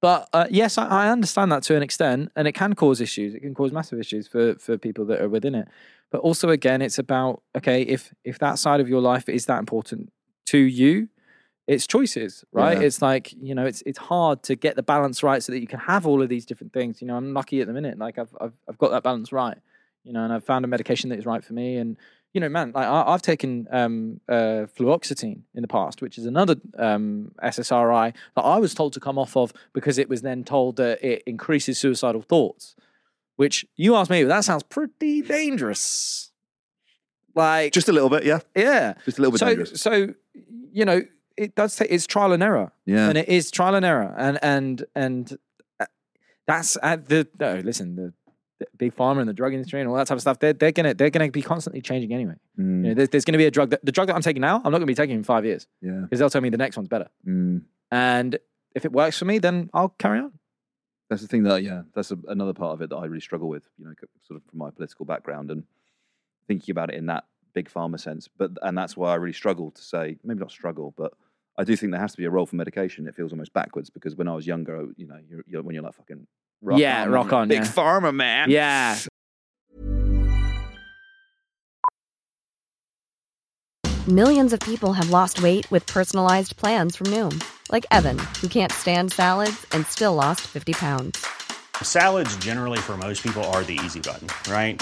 but 0.02 0.28
uh, 0.34 0.48
yes, 0.50 0.78
I, 0.78 0.88
I 0.88 1.10
understand 1.10 1.52
that 1.52 1.64
to 1.64 1.76
an 1.76 1.84
extent, 1.84 2.32
and 2.36 2.48
it 2.48 2.54
can 2.54 2.74
cause 2.76 3.02
issues. 3.02 3.34
It 3.36 3.42
can 3.42 3.54
cause 3.54 3.72
massive 3.72 4.00
issues 4.00 4.28
for 4.28 4.56
for 4.56 4.78
people 4.78 5.06
that 5.06 5.22
are 5.22 5.30
within 5.30 5.54
it. 5.56 5.68
But 6.12 6.22
also, 6.22 6.50
again, 6.50 6.82
it's 6.82 6.98
about 7.00 7.42
okay, 7.56 7.82
if 7.84 8.14
if 8.24 8.40
that 8.40 8.58
side 8.60 8.80
of 8.80 8.90
your 8.90 9.02
life 9.02 9.30
is 9.30 9.46
that 9.46 9.60
important 9.60 10.12
to 10.48 10.58
you, 10.58 11.08
it's 11.68 11.88
choices, 11.88 12.44
right? 12.52 12.78
Yeah. 12.78 12.86
It's 12.86 13.02
like 13.02 13.34
you 13.42 13.56
know, 13.56 13.66
it's 13.66 13.82
it's 13.86 14.00
hard 14.00 14.44
to 14.44 14.56
get 14.56 14.76
the 14.76 14.84
balance 14.84 15.24
right 15.24 15.42
so 15.42 15.52
that 15.52 15.60
you 15.60 15.68
can 15.68 15.80
have 15.80 16.06
all 16.06 16.22
of 16.22 16.30
these 16.30 16.46
different 16.46 16.74
things. 16.74 17.02
You 17.02 17.08
know, 17.08 17.16
I'm 17.16 17.34
lucky 17.34 17.62
at 17.62 17.68
the 17.68 17.74
minute, 17.74 17.98
like 17.98 18.18
I've 18.18 18.36
I've, 18.40 18.54
I've 18.68 18.78
got 18.78 18.92
that 18.92 19.04
balance 19.04 19.32
right. 19.32 19.58
You 20.04 20.14
know, 20.14 20.24
and 20.24 20.34
I've 20.34 20.44
found 20.44 20.66
a 20.66 20.68
medication 20.68 21.12
that 21.12 21.20
is 21.20 21.26
right 21.28 21.44
for 21.44 21.54
me, 21.54 21.78
and 21.78 21.96
you 22.34 22.40
know, 22.42 22.50
man, 22.50 22.72
like 22.74 22.88
I, 22.88 23.04
I've 23.08 23.22
taken 23.22 23.68
um, 23.72 24.22
uh, 24.30 24.66
fluoxetine 24.78 25.42
in 25.54 25.62
the 25.62 25.68
past, 25.68 26.02
which 26.02 26.18
is 26.18 26.26
another 26.26 26.56
um, 26.78 27.34
SSRI 27.44 28.14
that 28.36 28.42
I 28.42 28.58
was 28.58 28.74
told 28.74 28.94
to 28.94 29.00
come 29.00 29.20
off 29.20 29.36
of 29.36 29.54
because 29.74 29.98
it 29.98 30.08
was 30.10 30.22
then 30.22 30.44
told 30.44 30.78
that 30.78 31.04
it 31.04 31.24
increases 31.28 31.78
suicidal 31.78 32.22
thoughts. 32.22 32.76
Which 33.36 33.66
you 33.76 33.96
asked 33.96 34.12
me, 34.12 34.24
that 34.24 34.44
sounds 34.44 34.64
pretty 34.64 35.22
dangerous. 35.22 36.32
Like, 37.34 37.74
Just 37.74 37.90
a 37.90 37.94
little 37.94 38.10
bit, 38.10 38.24
yeah. 38.24 38.40
yeah, 38.56 38.94
Just 39.06 39.18
a 39.18 39.22
little 39.22 39.32
bit 39.32 39.40
so, 39.40 39.46
dangerous. 39.48 39.82
so 39.82 40.14
you 40.72 40.86
know, 40.86 41.02
it 41.42 41.56
does 41.56 41.76
take 41.76 41.92
it's 41.92 42.06
trial 42.08 42.32
and 42.34 42.44
error, 42.44 42.72
Yeah. 42.86 43.10
and 43.10 43.18
it 43.18 43.28
is 43.30 43.52
trial 43.52 43.76
and 43.76 43.86
error, 43.86 44.14
and 44.18 44.38
and 44.44 44.84
and 44.96 45.38
uh, 45.80 45.86
that's 46.48 46.78
at 46.82 47.08
the 47.10 47.28
no. 47.40 47.62
Listen, 47.64 47.96
the, 47.96 48.14
the 48.60 48.68
big 48.78 48.96
pharma 48.96 49.20
and 49.22 49.30
the 49.30 49.34
drug 49.34 49.54
industry 49.54 49.80
and 49.82 49.90
all 49.90 49.96
that 49.96 50.08
type 50.08 50.16
of 50.18 50.22
stuff. 50.22 50.40
They're 50.40 50.54
they're 50.54 50.72
gonna 50.72 50.94
they're 50.94 51.10
gonna 51.10 51.32
be 51.32 51.42
constantly 51.42 51.82
changing 51.82 52.14
anyway. 52.14 52.36
Mm, 52.60 52.66
You 52.84 52.90
know, 52.90 52.94
there's, 52.94 53.10
there's 53.10 53.26
gonna 53.26 53.38
be 53.38 53.46
a 53.46 53.52
drug 53.52 53.72
that 53.72 53.84
the 53.86 53.92
drug 53.92 54.08
that 54.08 54.16
I'm 54.16 54.22
taking 54.22 54.42
now. 54.42 54.58
I'm 54.58 54.72
not 54.72 54.78
gonna 54.80 54.86
be 54.86 54.96
taking 54.96 55.16
in 55.18 55.24
five 55.24 55.46
years 55.46 55.68
yeah. 55.82 56.02
because 56.02 56.20
they'll 56.20 56.30
tell 56.30 56.42
me 56.42 56.50
the 56.50 56.58
next 56.58 56.78
one's 56.78 56.90
better, 56.90 57.10
Mm. 57.28 57.64
and 57.92 58.38
if 58.76 58.86
it 58.86 58.92
works 58.92 59.18
for 59.18 59.26
me, 59.26 59.40
then 59.40 59.70
I'll 59.74 59.90
carry 59.90 60.20
on. 60.20 60.32
That's 61.10 61.22
the 61.22 61.28
thing 61.28 61.44
that, 61.44 61.62
yeah, 61.62 61.82
that's 61.94 62.12
a, 62.12 62.18
another 62.30 62.54
part 62.54 62.72
of 62.74 62.82
it 62.82 62.90
that 62.92 62.96
I 62.96 63.04
really 63.04 63.20
struggle 63.20 63.50
with, 63.50 63.64
you 63.78 63.84
know, 63.84 63.94
sort 64.26 64.40
of 64.40 64.50
from 64.50 64.60
my 64.60 64.70
political 64.70 65.04
background 65.06 65.52
and 65.52 65.66
thinking 66.48 66.72
about 66.72 66.90
it 66.90 66.96
in 66.96 67.08
that 67.08 67.26
big 67.54 67.70
pharma 67.70 68.00
sense. 68.00 68.30
But, 68.38 68.52
and 68.62 68.78
that's 68.78 68.96
why 68.96 69.12
I 69.12 69.16
really 69.16 69.34
struggle 69.34 69.72
to 69.72 69.82
say, 69.82 70.16
maybe 70.24 70.40
not 70.40 70.52
struggle, 70.52 70.94
but 70.96 71.12
I 71.58 71.64
do 71.64 71.76
think 71.76 71.92
there 71.92 72.02
has 72.02 72.12
to 72.12 72.18
be 72.18 72.26
a 72.26 72.30
role 72.30 72.46
for 72.46 72.56
medication. 72.56 73.08
It 73.08 73.16
feels 73.16 73.32
almost 73.32 73.54
backwards 73.54 73.90
because 73.90 74.16
when 74.16 74.28
I 74.28 74.34
was 74.36 74.48
younger, 74.48 74.78
oh, 74.78 74.92
you 74.96 75.08
know, 75.08 75.18
you're, 75.28 75.44
you're 75.46 75.62
when 75.62 75.76
you're 75.76 75.84
like 75.84 75.94
fucking 75.96 76.26
rock 76.62 76.80
Yeah, 76.80 77.04
on, 77.04 77.10
rock 77.12 77.34
on, 77.34 77.48
big 77.50 77.60
yeah. 77.60 77.68
pharma 77.68 78.14
man. 78.14 78.50
Yeah, 78.50 78.98
Millions 84.08 84.52
of 84.52 84.60
people 84.62 84.94
have 84.94 85.12
lost 85.12 85.44
weight 85.44 85.70
with 85.70 85.86
personalized 85.86 86.58
plans 86.58 86.96
from 86.96 87.08
Noom, 87.08 87.40
like 87.72 87.86
Evan, 87.92 88.18
who 88.42 88.48
can't 88.48 88.72
stand 88.72 89.14
salads 89.14 89.64
and 89.74 89.86
still 89.86 90.16
lost 90.16 90.42
50 90.42 90.74
pounds. 90.74 91.24
Salads, 91.84 92.36
generally, 92.38 92.80
for 92.80 92.98
most 92.98 93.22
people, 93.22 93.44
are 93.54 93.64
the 93.64 93.80
easy 93.86 94.00
button, 94.00 94.28
right? 94.52 94.82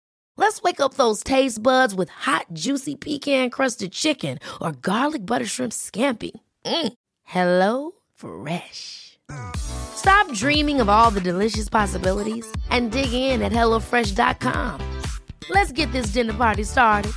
Let's 0.37 0.61
wake 0.61 0.79
up 0.79 0.95
those 0.95 1.23
taste 1.23 1.61
buds 1.61 1.93
with 1.93 2.09
hot, 2.09 2.47
juicy 2.53 2.95
pecan-crusted 2.95 3.91
chicken 3.91 4.39
or 4.61 4.71
garlic 4.71 5.25
butter 5.25 5.45
shrimp 5.45 5.71
scampi. 5.73 6.31
Mm. 6.65 6.93
Hello 7.23 7.91
Fresh. 8.15 9.19
Stop 9.55 10.31
dreaming 10.33 10.81
of 10.81 10.89
all 10.89 11.11
the 11.11 11.21
delicious 11.21 11.69
possibilities 11.69 12.45
and 12.69 12.91
dig 12.91 13.13
in 13.13 13.41
at 13.41 13.51
HelloFresh.com. 13.51 15.01
Let's 15.49 15.71
get 15.71 15.91
this 15.91 16.07
dinner 16.07 16.33
party 16.33 16.63
started. 16.63 17.13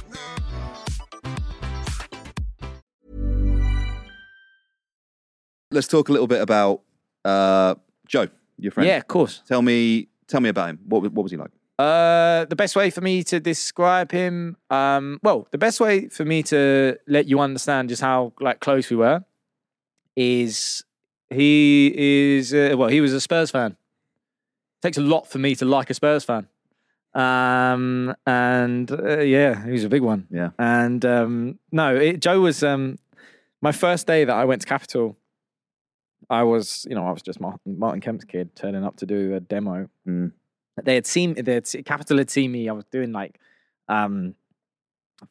Let's 5.70 5.88
talk 5.88 6.08
a 6.08 6.12
little 6.12 6.28
bit 6.28 6.40
about 6.40 6.82
uh, 7.24 7.74
Joe, 8.06 8.28
your 8.58 8.70
friend. 8.70 8.86
yeah, 8.86 8.98
of 8.98 9.08
course. 9.08 9.42
Tell 9.48 9.62
me, 9.62 10.08
tell 10.28 10.40
me 10.40 10.48
about 10.48 10.70
him. 10.70 10.78
What, 10.86 11.02
what 11.12 11.22
was 11.24 11.32
he 11.32 11.36
like? 11.38 11.50
Uh, 11.78 12.44
the 12.44 12.54
best 12.56 12.76
way 12.76 12.88
for 12.88 13.00
me 13.00 13.24
to 13.24 13.40
describe 13.40 14.12
him, 14.12 14.56
um, 14.70 15.18
well, 15.22 15.48
the 15.50 15.58
best 15.58 15.80
way 15.80 16.08
for 16.08 16.24
me 16.24 16.42
to 16.42 16.96
let 17.08 17.26
you 17.26 17.40
understand 17.40 17.88
just 17.88 18.00
how 18.00 18.32
like 18.40 18.60
close 18.60 18.90
we 18.90 18.96
were, 18.96 19.24
is 20.14 20.84
he 21.30 21.92
is 21.96 22.54
uh, 22.54 22.74
well, 22.76 22.88
he 22.88 23.00
was 23.00 23.12
a 23.12 23.20
Spurs 23.20 23.50
fan. 23.50 23.76
takes 24.82 24.98
a 24.98 25.00
lot 25.02 25.26
for 25.26 25.38
me 25.38 25.56
to 25.56 25.64
like 25.64 25.90
a 25.90 25.94
Spurs 25.94 26.22
fan, 26.22 26.46
um, 27.14 28.14
and 28.24 28.90
uh, 28.92 29.20
yeah, 29.20 29.64
he 29.64 29.72
was 29.72 29.82
a 29.82 29.88
big 29.88 30.02
one. 30.02 30.28
Yeah. 30.30 30.50
And 30.58 31.04
um, 31.04 31.58
no, 31.72 31.96
it, 31.96 32.20
Joe 32.20 32.40
was 32.40 32.62
um, 32.62 32.98
my 33.60 33.72
first 33.72 34.06
day 34.06 34.24
that 34.24 34.34
I 34.34 34.44
went 34.44 34.62
to 34.62 34.68
Capital. 34.68 35.16
I 36.30 36.42
was, 36.44 36.86
you 36.88 36.94
know, 36.94 37.06
I 37.06 37.10
was 37.10 37.20
just 37.20 37.40
Martin, 37.40 37.78
Martin 37.78 38.00
Kemp's 38.00 38.24
kid 38.24 38.54
turning 38.54 38.84
up 38.84 38.96
to 38.98 39.06
do 39.06 39.34
a 39.34 39.40
demo 39.40 39.88
Mm. 40.06 40.32
They 40.82 40.94
had 40.94 41.06
seen 41.06 41.36
had, 41.36 41.66
Capital 41.84 42.18
had 42.18 42.30
seen 42.30 42.50
me. 42.52 42.68
I 42.68 42.72
was 42.72 42.84
doing 42.86 43.12
like 43.12 43.38
um 43.88 44.34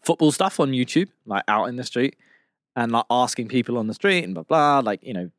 football 0.04 0.32
stuff 0.32 0.60
on 0.60 0.72
YouTube, 0.72 1.10
like 1.26 1.44
out 1.48 1.66
in 1.66 1.76
the 1.76 1.84
street, 1.84 2.16
and 2.76 2.92
like 2.92 3.06
asking 3.10 3.48
people 3.50 3.78
on 3.78 3.88
the 3.88 3.94
street 3.94 4.24
and 4.24 4.34
blah 4.34 4.44
blah, 4.44 4.80
like 4.80 5.04
you 5.04 5.14
know, 5.14 5.30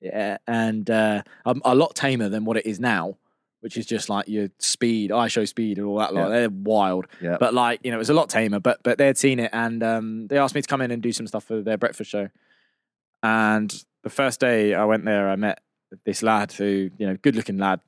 yeah, 0.00 0.38
and 0.46 0.88
uh, 0.90 1.22
a, 1.46 1.54
a 1.64 1.74
lot 1.74 1.94
tamer 1.94 2.28
than 2.28 2.44
what 2.44 2.56
it 2.58 2.66
is 2.66 2.78
now, 2.78 3.16
which 3.60 3.76
is 3.78 3.86
just 3.86 4.08
like 4.10 4.28
your 4.28 4.48
speed, 4.58 5.10
IShowSpeed 5.10 5.78
and 5.78 5.86
all 5.86 5.98
that. 5.98 6.12
Like 6.12 6.24
Yeah. 6.24 6.28
they're 6.28 6.50
wild, 6.50 7.06
Yeah. 7.22 7.36
but 7.40 7.54
like 7.54 7.80
you 7.82 7.90
know, 7.90 7.96
it 7.96 7.98
was 7.98 8.10
a 8.10 8.14
lot 8.14 8.28
tamer. 8.28 8.60
But 8.60 8.82
but 8.82 8.98
they 8.98 9.06
had 9.06 9.16
seen 9.16 9.40
it, 9.40 9.50
and 9.54 9.82
um, 9.82 10.26
they 10.28 10.36
asked 10.36 10.54
me 10.54 10.60
to 10.62 10.68
come 10.68 10.82
in 10.82 10.90
and 10.90 11.02
do 11.02 11.12
some 11.12 11.26
stuff 11.26 11.44
for 11.44 11.62
their 11.62 11.78
breakfast 11.78 12.10
show. 12.10 12.28
And 13.22 13.74
the 14.02 14.10
first 14.10 14.40
day 14.40 14.74
I 14.74 14.84
went 14.84 15.04
there, 15.06 15.30
I 15.30 15.36
met 15.36 15.60
this 16.04 16.22
lad 16.22 16.52
who 16.52 16.90
you 16.98 17.06
know, 17.06 17.16
good 17.16 17.34
looking 17.36 17.56
lad, 17.58 17.80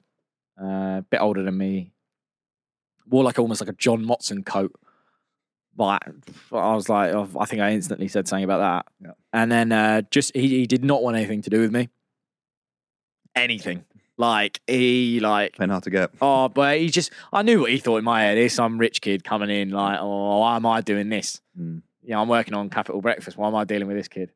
uh, 0.60 0.98
a 0.98 1.04
bit 1.08 1.20
older 1.20 1.42
than 1.42 1.56
me, 1.56 1.92
wore 3.08 3.24
like 3.24 3.38
almost 3.38 3.60
like 3.60 3.70
a 3.70 3.74
John 3.74 4.04
Motson 4.04 4.44
coat. 4.44 4.74
But 5.76 6.02
I 6.52 6.74
was 6.74 6.88
like, 6.88 7.12
oh, 7.12 7.28
I 7.38 7.44
think 7.44 7.60
I 7.60 7.72
instantly 7.72 8.08
said 8.08 8.26
something 8.26 8.44
about 8.44 8.58
that. 8.58 8.92
Yeah. 9.04 9.12
And 9.32 9.52
then 9.52 9.72
uh, 9.72 10.02
just 10.10 10.34
he, 10.34 10.48
he 10.48 10.66
did 10.66 10.82
not 10.82 11.02
want 11.02 11.16
anything 11.16 11.42
to 11.42 11.50
do 11.50 11.60
with 11.60 11.70
me. 11.70 11.90
Anything. 13.34 13.84
Like 14.16 14.60
he 14.66 15.20
like 15.20 15.56
Playing 15.56 15.70
hard 15.70 15.82
to 15.84 15.90
get. 15.90 16.10
oh, 16.22 16.48
but 16.48 16.78
he 16.78 16.88
just 16.88 17.12
I 17.32 17.42
knew 17.42 17.60
what 17.60 17.70
he 17.70 17.76
thought 17.76 17.98
in 17.98 18.04
my 18.04 18.22
head. 18.22 18.38
Here's 18.38 18.54
some 18.54 18.78
rich 18.78 19.02
kid 19.02 19.24
coming 19.24 19.50
in 19.50 19.70
like, 19.70 19.98
oh, 20.00 20.38
why 20.38 20.56
am 20.56 20.64
I 20.64 20.80
doing 20.80 21.10
this? 21.10 21.42
Mm. 21.58 21.82
You 22.02 22.10
know, 22.10 22.22
I'm 22.22 22.28
working 22.28 22.54
on 22.54 22.70
Capital 22.70 23.02
Breakfast. 23.02 23.36
Why 23.36 23.48
am 23.48 23.54
I 23.54 23.64
dealing 23.64 23.88
with 23.88 23.96
this 23.98 24.08
kid? 24.08 24.32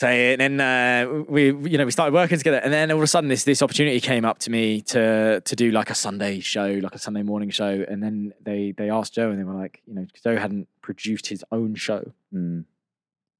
So 0.00 0.06
and 0.06 0.40
then 0.40 0.60
uh, 0.60 1.24
we, 1.28 1.46
you 1.46 1.76
know, 1.76 1.84
we 1.84 1.90
started 1.90 2.14
working 2.14 2.38
together, 2.38 2.58
and 2.58 2.72
then 2.72 2.92
all 2.92 2.98
of 2.98 3.02
a 3.02 3.08
sudden, 3.08 3.28
this 3.28 3.42
this 3.42 3.62
opportunity 3.62 4.00
came 4.00 4.24
up 4.24 4.38
to 4.40 4.50
me 4.50 4.80
to 4.82 5.40
to 5.40 5.56
do 5.56 5.72
like 5.72 5.90
a 5.90 5.94
Sunday 5.94 6.38
show, 6.38 6.78
like 6.82 6.94
a 6.94 6.98
Sunday 7.00 7.22
morning 7.22 7.50
show. 7.50 7.84
And 7.88 8.00
then 8.00 8.32
they 8.40 8.72
they 8.76 8.90
asked 8.90 9.14
Joe, 9.14 9.30
and 9.30 9.38
they 9.40 9.44
were 9.44 9.54
like, 9.54 9.82
you 9.86 9.94
know, 9.94 10.06
Joe 10.22 10.36
hadn't 10.36 10.68
produced 10.82 11.26
his 11.26 11.44
own 11.50 11.74
show, 11.74 12.12
Mm. 12.32 12.64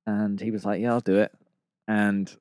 and 0.06 0.40
he 0.40 0.50
was 0.50 0.64
like, 0.64 0.80
yeah, 0.80 0.92
I'll 0.94 1.00
do 1.00 1.18
it. 1.18 1.32
And 1.86 2.34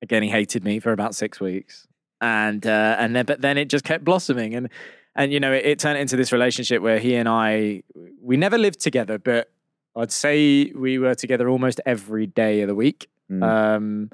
again, 0.00 0.22
he 0.22 0.30
hated 0.30 0.64
me 0.64 0.78
for 0.80 0.92
about 0.92 1.14
six 1.14 1.38
weeks, 1.38 1.86
and 2.22 2.66
uh, 2.66 2.96
and 2.98 3.14
then 3.14 3.26
but 3.26 3.42
then 3.42 3.58
it 3.58 3.68
just 3.68 3.84
kept 3.84 4.02
blossoming, 4.02 4.54
and 4.54 4.70
and 5.14 5.30
you 5.30 5.40
know, 5.40 5.52
it, 5.52 5.66
it 5.66 5.78
turned 5.78 5.98
into 5.98 6.16
this 6.16 6.32
relationship 6.32 6.80
where 6.80 6.98
he 6.98 7.16
and 7.16 7.28
I 7.28 7.82
we 8.22 8.38
never 8.38 8.56
lived 8.56 8.80
together, 8.80 9.18
but 9.18 9.50
I'd 9.94 10.10
say 10.12 10.72
we 10.74 10.98
were 10.98 11.14
together 11.14 11.50
almost 11.50 11.82
every 11.84 12.26
day 12.26 12.62
of 12.62 12.68
the 12.68 12.74
week. 12.74 13.08
Mm. 13.30 13.42
Um, 13.42 14.10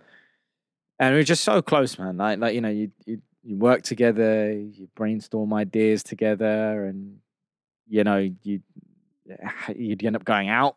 and 0.98 1.12
we 1.14 1.20
were 1.20 1.24
just 1.24 1.44
so 1.44 1.60
close, 1.62 1.98
man. 1.98 2.16
Like, 2.16 2.38
like 2.38 2.54
you 2.54 2.60
know, 2.60 2.68
you 2.68 2.90
you 3.04 3.20
you 3.42 3.56
work 3.56 3.82
together, 3.82 4.52
you 4.52 4.88
brainstorm 4.94 5.52
ideas 5.52 6.02
together, 6.02 6.84
and 6.86 7.18
you 7.88 8.04
know, 8.04 8.30
you 8.42 8.60
you'd 9.74 10.04
end 10.04 10.16
up 10.16 10.24
going 10.24 10.48
out 10.48 10.76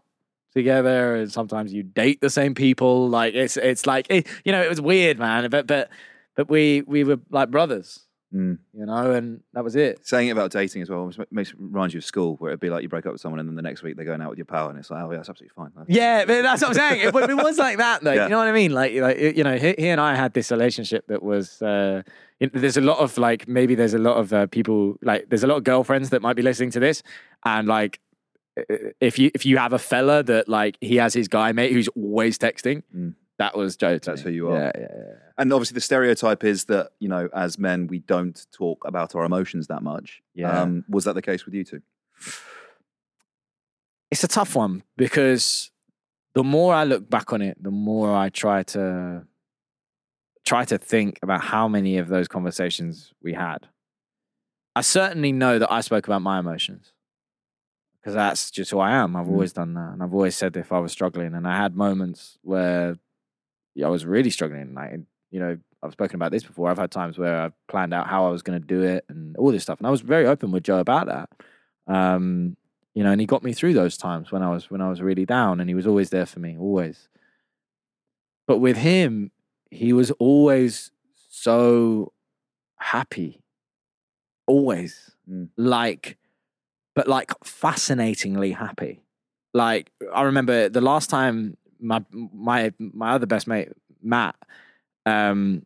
together, 0.54 1.16
and 1.16 1.32
sometimes 1.32 1.74
you 1.74 1.84
date 1.84 2.22
the 2.22 2.30
same 2.30 2.56
people. 2.56 3.10
Like 3.10 3.34
it's 3.36 3.58
it's 3.58 3.86
like 3.86 4.08
it, 4.10 4.28
you 4.44 4.52
know, 4.52 4.62
it 4.62 4.70
was 4.70 4.82
weird, 4.82 5.20
man. 5.20 5.50
But 5.50 5.68
but 5.68 5.90
but 6.36 6.50
we 6.50 6.82
we 6.82 7.04
were 7.04 7.20
like 7.30 7.52
brothers, 7.52 8.07
Mm. 8.34 8.58
you 8.74 8.86
know, 8.86 9.12
and 9.14 9.42
that 9.54 9.64
was 9.64 9.78
it. 9.78 10.06
Saying 10.06 10.28
it 10.28 10.32
about 10.32 10.52
dating 10.52 10.82
as 10.82 10.90
well 10.90 11.10
makes 11.32 11.54
reminds 11.56 11.94
you 11.94 12.00
of 12.00 12.04
school, 12.04 12.36
where 12.38 12.52
it'd 12.52 12.60
be 12.60 12.70
like 12.70 12.84
you 12.84 12.90
break 12.90 13.06
up 13.06 13.14
with 13.14 13.22
someone 13.22 13.40
and 13.40 13.48
then 13.48 13.56
the 13.56 13.62
next 13.62 13.84
week 13.84 13.96
they're 13.96 14.06
going 14.06 14.22
out 14.22 14.30
with 14.30 14.38
your 14.38 14.46
pal, 14.46 14.70
and 14.70 14.78
it's 14.78 14.92
like, 14.92 15.02
oh 15.02 15.12
yeah, 15.12 15.18
that's 15.18 15.30
absolutely 15.30 15.54
fine. 15.56 15.72
Yeah, 15.88 16.26
but 16.26 16.42
that's 16.42 16.62
what 16.62 16.70
I'm 16.70 16.74
saying. 16.74 17.02
It, 17.08 17.16
it 17.16 17.38
was 17.38 17.58
like 17.58 17.78
that, 17.78 18.04
though. 18.04 18.12
Yeah. 18.12 18.24
You 18.26 18.30
know 18.30 18.38
what 18.38 18.50
I 18.50 18.52
mean? 18.52 18.72
Like, 18.72 18.94
like 18.96 19.18
you 19.18 19.44
know, 19.44 19.58
he, 19.58 19.76
he 19.78 19.88
and 19.88 20.02
I 20.02 20.16
had 20.16 20.34
this 20.34 20.52
relationship 20.52 21.08
that 21.08 21.24
was. 21.24 21.62
Uh, 21.62 22.04
there's 22.54 22.78
a 22.78 22.82
lot 22.82 23.00
of 23.00 23.18
like 23.18 23.48
maybe 23.48 23.74
there's 23.74 23.96
a 23.96 23.98
lot 23.98 24.18
of 24.18 24.32
uh, 24.32 24.46
people 24.48 24.96
like 25.02 25.28
there's 25.30 25.44
a 25.44 25.48
lot 25.48 25.56
of 25.58 25.64
girlfriends 25.64 26.12
that 26.12 26.22
might 26.22 26.36
be 26.36 26.44
listening 26.44 26.70
to 26.72 26.80
this, 26.80 27.02
and 27.46 27.68
like 27.68 28.00
if 29.00 29.18
you 29.18 29.32
if 29.34 29.46
you 29.46 29.58
have 29.58 29.74
a 29.74 29.80
fella 29.80 30.22
that 30.24 30.48
like 30.48 30.78
he 30.82 30.98
has 30.98 31.14
his 31.14 31.28
guy 31.28 31.52
mate 31.52 31.72
who's 31.72 31.88
always 31.90 32.38
texting, 32.38 32.84
Mm. 32.96 33.14
That 33.40 33.56
was 33.58 33.76
Joe. 33.78 33.98
That's 34.00 34.22
who 34.22 34.30
you 34.32 34.50
are. 34.50 34.58
Yeah, 34.60 34.72
yeah, 34.76 34.88
yeah. 34.96 35.14
And 35.38 35.54
obviously, 35.54 35.76
the 35.76 35.82
stereotype 35.82 36.44
is 36.44 36.66
that 36.66 36.92
you 37.00 37.08
know, 37.10 37.30
as 37.34 37.58
men, 37.60 37.88
we 37.88 38.00
don't 38.00 38.46
talk 38.52 38.84
about 38.86 39.16
our 39.16 39.24
emotions 39.24 39.68
that 39.68 39.84
much. 39.84 40.22
Yeah. 40.34 40.62
Um, 40.62 40.84
was 40.90 41.04
that 41.06 41.14
the 41.14 41.22
case 41.22 41.46
with 41.46 41.54
you 41.54 41.64
two? 41.64 41.82
it's 44.10 44.24
a 44.24 44.28
tough 44.28 44.56
one 44.56 44.84
because 44.96 45.70
the 46.34 46.44
more 46.44 46.74
I 46.74 46.84
look 46.86 47.10
back 47.10 47.34
on 47.34 47.42
it, 47.42 47.62
the 47.62 47.72
more 47.72 48.16
I 48.16 48.30
try 48.30 48.64
to 48.64 49.24
try 50.46 50.64
to 50.66 50.78
think 50.78 51.20
about 51.22 51.42
how 51.44 51.68
many 51.68 51.98
of 51.98 52.08
those 52.08 52.28
conversations 52.30 53.14
we 53.22 53.34
had. 53.34 53.68
I 54.78 54.82
certainly 54.82 55.32
know 55.34 55.60
that 55.60 55.70
I 55.72 55.82
spoke 55.82 56.08
about 56.08 56.22
my 56.22 56.40
emotions 56.40 56.94
because 58.00 58.14
that's 58.14 58.50
just 58.50 58.72
who 58.72 58.80
I 58.80 58.92
am. 58.92 59.16
I've 59.18 59.26
Mm. 59.26 59.32
always 59.32 59.52
done 59.52 59.74
that, 59.74 59.92
and 59.94 60.02
I've 60.02 60.14
always 60.14 60.38
said 60.38 60.56
if 60.56 60.72
I 60.72 60.80
was 60.80 60.92
struggling, 60.94 61.34
and 61.34 61.46
I 61.48 61.58
had 61.58 61.76
moments 61.76 62.38
where 62.44 62.98
I 63.84 63.90
was 63.90 64.06
really 64.06 64.30
struggling. 64.30 64.74
Like 64.74 65.00
you 65.32 65.40
know, 65.40 65.58
I've 65.84 65.92
spoken 65.92 66.16
about 66.16 66.32
this 66.32 66.44
before. 66.44 66.70
I've 66.70 66.78
had 66.78 66.92
times 66.92 67.18
where 67.18 67.42
I've 67.42 67.68
planned 67.68 67.94
out 67.94 68.08
how 68.08 68.26
I 68.26 68.30
was 68.30 68.42
going 68.42 68.60
to 68.60 68.66
do 68.66 68.82
it 68.84 69.06
and 69.10 69.36
all 69.38 69.52
this 69.52 69.64
stuff, 69.64 69.80
and 69.80 69.88
I 69.88 69.92
was 69.92 70.02
very 70.02 70.26
open 70.26 70.52
with 70.52 70.64
Joe 70.64 70.80
about 70.80 71.08
that. 71.08 71.30
Um, 71.94 72.58
you 72.94 73.04
know, 73.04 73.12
and 73.12 73.22
he 73.22 73.28
got 73.28 73.44
me 73.44 73.54
through 73.54 73.74
those 73.74 73.98
times 73.98 74.32
when 74.32 74.42
I 74.42 74.50
was 74.50 74.72
when 74.72 74.82
I 74.82 74.90
was 74.90 75.02
really 75.02 75.26
down, 75.26 75.60
and 75.60 75.70
he 75.70 75.76
was 75.76 75.88
always 75.88 76.10
there 76.10 76.26
for 76.26 76.40
me, 76.40 76.58
always. 76.58 77.10
But 78.48 78.60
with 78.60 78.78
him, 78.78 79.32
he 79.70 79.92
was 79.94 80.12
always 80.12 80.92
so 81.30 82.14
happy, 82.78 83.42
always 84.46 85.12
Mm. 85.30 85.50
like, 85.58 86.18
but 86.96 87.08
like 87.10 87.34
fascinatingly 87.44 88.54
happy. 88.54 89.02
Like 89.54 89.92
I 90.14 90.22
remember 90.22 90.70
the 90.70 90.80
last 90.80 91.10
time 91.10 91.58
my 91.80 92.04
my 92.12 92.72
my 92.80 93.12
other 93.12 93.26
best 93.26 93.48
mate 93.48 93.70
Matt, 94.02 94.36
um, 95.06 95.66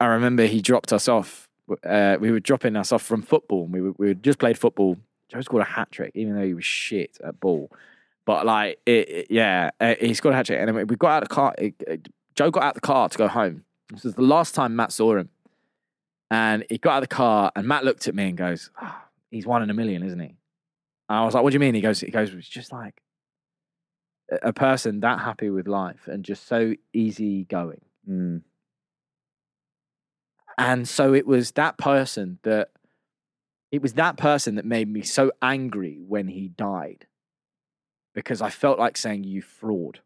I 0.00 0.06
remember 0.06 0.46
he 0.46 0.60
dropped 0.60 0.92
us 0.92 1.08
off. 1.08 1.48
Uh, 1.84 2.16
we 2.20 2.30
were 2.30 2.40
dropping 2.40 2.76
us 2.76 2.92
off 2.92 3.02
from 3.02 3.22
football. 3.22 3.66
We 3.66 3.80
were, 3.80 3.92
we 3.98 4.14
just 4.14 4.38
played 4.38 4.58
football. 4.58 4.96
Joe 5.30 5.40
scored 5.40 5.62
a 5.62 5.66
hat 5.66 5.90
trick, 5.90 6.12
even 6.14 6.34
though 6.36 6.44
he 6.44 6.54
was 6.54 6.64
shit 6.64 7.18
at 7.24 7.40
ball. 7.40 7.70
But 8.26 8.44
like, 8.46 8.78
it, 8.86 9.08
it- 9.08 9.26
yeah, 9.30 9.70
uh, 9.80 9.94
he 10.00 10.14
scored 10.14 10.34
a 10.34 10.36
hat 10.36 10.46
trick, 10.46 10.58
and 10.60 10.88
we 10.90 10.96
got 10.96 11.10
out 11.10 11.22
of 11.22 11.28
the 11.28 11.34
car. 11.34 11.54
it- 11.58 12.08
Joe 12.34 12.50
got 12.50 12.62
out 12.64 12.68
of 12.70 12.82
the 12.82 12.86
car 12.86 13.08
to 13.08 13.16
go 13.18 13.28
home. 13.28 13.64
This 13.90 14.04
was 14.04 14.14
the 14.14 14.22
last 14.22 14.54
time 14.54 14.74
Matt 14.76 14.90
saw 14.92 15.16
him, 15.16 15.28
and 16.30 16.64
he 16.68 16.78
got 16.78 16.94
out 16.94 17.02
of 17.02 17.08
the 17.08 17.14
car, 17.14 17.52
and 17.54 17.66
Matt 17.68 17.84
looked 17.84 18.08
at 18.08 18.14
me 18.14 18.28
and 18.28 18.36
goes, 18.36 18.70
"Ah, 18.80 19.04
"He's 19.30 19.46
one 19.46 19.62
in 19.62 19.70
a 19.70 19.74
million, 19.74 20.02
isn't 20.02 20.18
he?" 20.18 20.26
And 21.08 21.18
I 21.18 21.24
was 21.24 21.34
like, 21.34 21.42
"What 21.44 21.50
do 21.50 21.54
you 21.54 21.60
mean?" 21.60 21.74
He 21.74 21.80
goes, 21.80 22.00
"He 22.00 22.10
goes, 22.10 22.32
it's 22.34 22.48
just 22.48 22.72
like 22.72 23.00
a- 24.42 24.52
person 24.52 25.00
that 25.00 25.20
happy 25.20 25.50
with 25.50 25.66
life 25.68 26.08
and 26.08 26.24
just 26.24 26.46
so 26.46 26.74
easy 26.92 27.44
going." 27.44 27.80
Mm. 28.08 28.42
And 30.56 30.88
so 30.88 31.14
it 31.14 31.26
was 31.26 31.52
that 31.52 31.78
person 31.78 32.38
that 32.42 32.70
it 33.72 33.82
was 33.82 33.94
that 33.94 34.16
person 34.16 34.54
that 34.54 34.64
made 34.64 34.88
me 34.88 35.02
so 35.02 35.32
angry 35.42 35.98
when 36.06 36.28
he 36.28 36.48
died. 36.48 37.06
Because 38.14 38.40
I 38.40 38.50
felt 38.50 38.78
like 38.78 38.96
saying 38.96 39.24
you 39.24 39.42
fraud. 39.42 40.00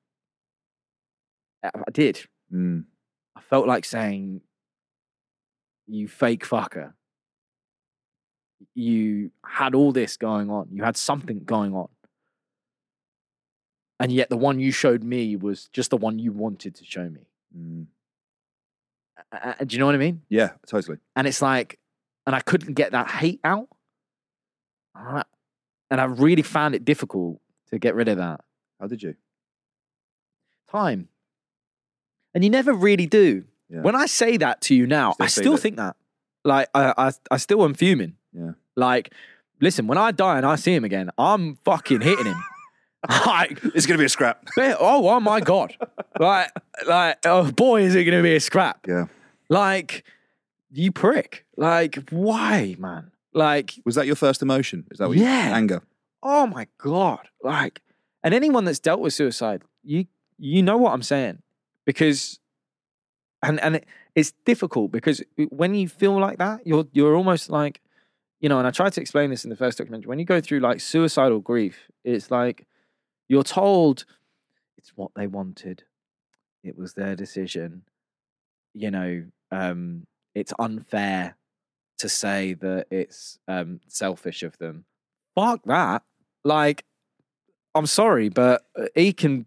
I 1.63 1.71
I 1.75 1.91
did. 1.93 2.27
Mm. 2.53 2.85
I 3.37 3.41
felt 3.43 3.67
like 3.67 3.85
saying 3.85 4.41
you 5.87 6.09
fake 6.09 6.47
fucker. 6.47 6.93
You 8.75 9.31
had 9.45 9.75
all 9.75 9.93
this 9.93 10.17
going 10.17 10.51
on. 10.51 10.69
You 10.73 10.83
had 10.83 10.97
something 10.97 11.45
going 11.45 11.75
on. 11.75 11.89
And 14.01 14.13
yet 14.13 14.31
the 14.31 14.37
one 14.37 14.61
you 14.61 14.71
showed 14.71 15.03
me 15.03 15.35
was 15.37 15.69
just 15.73 15.91
the 15.91 15.97
one 15.97 16.19
you 16.19 16.33
wanted 16.33 16.75
to 16.77 16.85
show 16.85 17.09
me. 17.09 17.21
Mm. 17.57 17.87
Uh, 19.33 19.55
do 19.65 19.75
you 19.75 19.81
know 19.81 19.87
what 19.87 19.95
I 19.95 19.99
mean? 19.99 20.23
Yeah, 20.29 20.51
totally. 20.67 20.99
and 21.17 21.27
it's 21.27 21.43
like, 21.43 21.79
and 22.27 22.37
I 22.37 22.41
couldn't 22.41 22.75
get 22.75 22.93
that 22.93 23.11
hate 23.11 23.41
out. 23.43 23.69
And 25.91 26.01
I 26.01 26.05
really 26.05 26.43
found 26.43 26.75
it 26.75 26.85
difficult 26.85 27.41
to 27.71 27.79
get 27.79 27.95
rid 27.95 28.09
of 28.09 28.19
that 28.19 28.41
How 28.81 28.87
did 28.87 29.03
you? 29.03 29.15
time. 30.71 31.09
And 32.35 32.45
you 32.45 32.51
never 32.51 32.73
really 32.75 33.07
do. 33.07 33.45
Yeah. 33.71 33.81
When 33.81 33.97
I 33.97 34.07
say 34.07 34.37
that 34.37 34.61
to 34.63 34.75
you 34.75 34.87
now, 34.87 35.13
Still 35.13 35.25
I 35.25 35.29
still 35.29 35.57
think 35.57 35.77
that. 35.77 35.97
Like, 36.45 36.69
I, 36.75 36.93
I, 36.97 37.13
I 37.31 37.37
still 37.39 37.65
am 37.65 37.75
fuming. 37.75 38.17
Yeah. 38.33 38.53
Like, 38.77 39.13
listen, 39.61 39.87
when 39.87 39.99
I 39.99 40.13
die 40.13 40.37
and 40.37 40.45
I 40.47 40.57
see 40.57 40.75
him 40.75 40.85
again, 40.85 41.11
I'm 41.17 41.57
fucking 41.65 42.03
hitting 42.03 42.27
him. 42.27 42.43
Like, 43.09 43.61
It's 43.75 43.87
going 43.87 43.97
to 43.97 44.03
be 44.03 44.05
a 44.05 44.09
scrap. 44.09 44.47
oh, 44.59 45.09
oh 45.09 45.21
my 45.21 45.41
God. 45.41 45.75
like, 46.19 46.51
like, 46.87 47.19
oh 47.25 47.51
boy, 47.53 47.83
is 47.83 47.95
it 47.95 48.05
going 48.05 48.17
to 48.19 48.23
be 48.23 48.35
a 48.37 48.41
scrap. 48.41 48.87
Yeah. 48.87 49.07
Like, 49.49 50.05
you 50.71 50.93
prick. 50.93 51.45
Like, 51.57 52.09
why, 52.11 52.77
man? 52.79 53.11
Like, 53.33 53.75
Was 53.85 53.95
that 53.95 54.07
your 54.07 54.17
first 54.17 54.43
emotion? 54.43 54.85
Is 54.91 54.99
that 54.99 55.09
what 55.09 55.17
Yeah. 55.17 55.49
you, 55.51 55.55
anger? 55.55 55.83
oh 56.21 56.49
my 56.49 56.67
god 56.79 57.29
like 57.45 57.81
and 58.25 58.35
anyone 58.35 58.65
that's 58.65 58.81
dealt 58.81 58.99
with 58.99 59.15
suicide 59.15 59.63
you 59.85 60.05
you 60.37 60.65
know 60.65 60.77
what 60.77 60.93
i'm 60.93 61.01
saying 61.05 61.41
because 61.87 62.41
and 63.41 63.61
and 63.61 63.77
it, 63.77 63.87
it's 64.17 64.33
difficult 64.45 64.91
because 64.91 65.23
when 65.51 65.77
you 65.77 65.87
feel 65.89 66.19
like 66.19 66.39
that 66.39 66.67
you're 66.67 66.89
you're 66.93 67.15
almost 67.15 67.51
like 67.51 67.81
you 68.41 68.49
know 68.49 68.59
and 68.59 68.67
i 68.67 68.71
tried 68.73 68.93
to 68.93 69.01
explain 69.01 69.31
this 69.31 69.45
in 69.45 69.51
the 69.51 69.55
first 69.55 69.79
documentary 69.79 70.09
when 70.09 70.19
you 70.19 70.25
go 70.25 70.41
through 70.41 70.59
like 70.59 70.81
suicidal 70.81 71.39
grief 71.39 71.89
it's 72.03 72.33
like 72.33 72.67
you're 73.29 73.43
told 73.43 74.05
it's 74.77 74.91
what 74.97 75.11
they 75.17 75.27
wanted 75.27 75.85
it 76.65 76.77
was 76.77 76.95
their 76.95 77.15
decision 77.17 77.83
you 78.75 78.91
know 78.91 79.25
um 79.51 80.07
it's 80.35 80.53
unfair 80.59 81.37
to 81.99 82.09
say 82.09 82.55
that 82.55 82.87
it's 82.91 83.39
um 83.49 83.81
selfish 83.89 84.43
of 84.43 84.57
them 84.59 84.85
fuck 85.37 85.63
that. 85.67 86.03
Like, 86.45 86.85
I'm 87.77 87.87
sorry, 87.87 88.29
but 88.29 88.65
uh, 88.77 88.87
he 88.97 89.13
can 89.13 89.47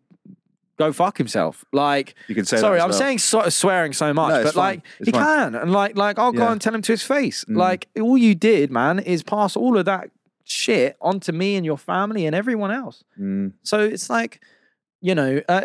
go 0.78 0.94
fuck 0.94 1.18
himself. 1.18 1.66
Like, 1.74 2.16
You 2.30 2.36
can 2.36 2.46
say 2.46 2.58
that 2.58 2.62
sorry, 2.62 2.80
I'm 2.80 2.90
well. 2.92 2.98
saying 2.98 3.18
so, 3.20 3.50
swearing 3.50 3.92
so 3.92 4.14
much, 4.14 4.30
No, 4.30 4.44
but 4.44 4.54
fine. 4.54 4.64
like, 4.76 4.82
It's 5.00 5.08
he 5.08 5.12
fine. 5.12 5.24
can, 5.24 5.56
and 5.56 5.72
like, 5.74 5.98
like 5.98 6.18
I'll 6.20 6.32
go 6.32 6.44
Yeah. 6.44 6.52
and 6.54 6.62
tell 6.62 6.74
him 6.74 6.82
to 6.84 6.92
his 6.94 7.04
face. 7.04 7.44
Mm. 7.46 7.58
Like, 7.58 7.88
all 8.00 8.18
you 8.18 8.36
did, 8.36 8.72
man, 8.72 9.00
is 9.00 9.22
pass 9.24 9.56
all 9.58 9.78
of 9.78 9.86
that 9.86 10.10
shit 10.52 10.98
onto 11.02 11.32
me 11.32 11.56
and 11.56 11.66
your 11.66 11.78
family 11.78 12.26
and 12.26 12.36
everyone 12.36 12.72
else. 12.72 13.04
Mm. 13.20 13.54
So 13.64 13.80
it's 13.80 14.10
like. 14.10 14.42
You 15.04 15.16
know, 15.16 15.42
uh, 15.50 15.64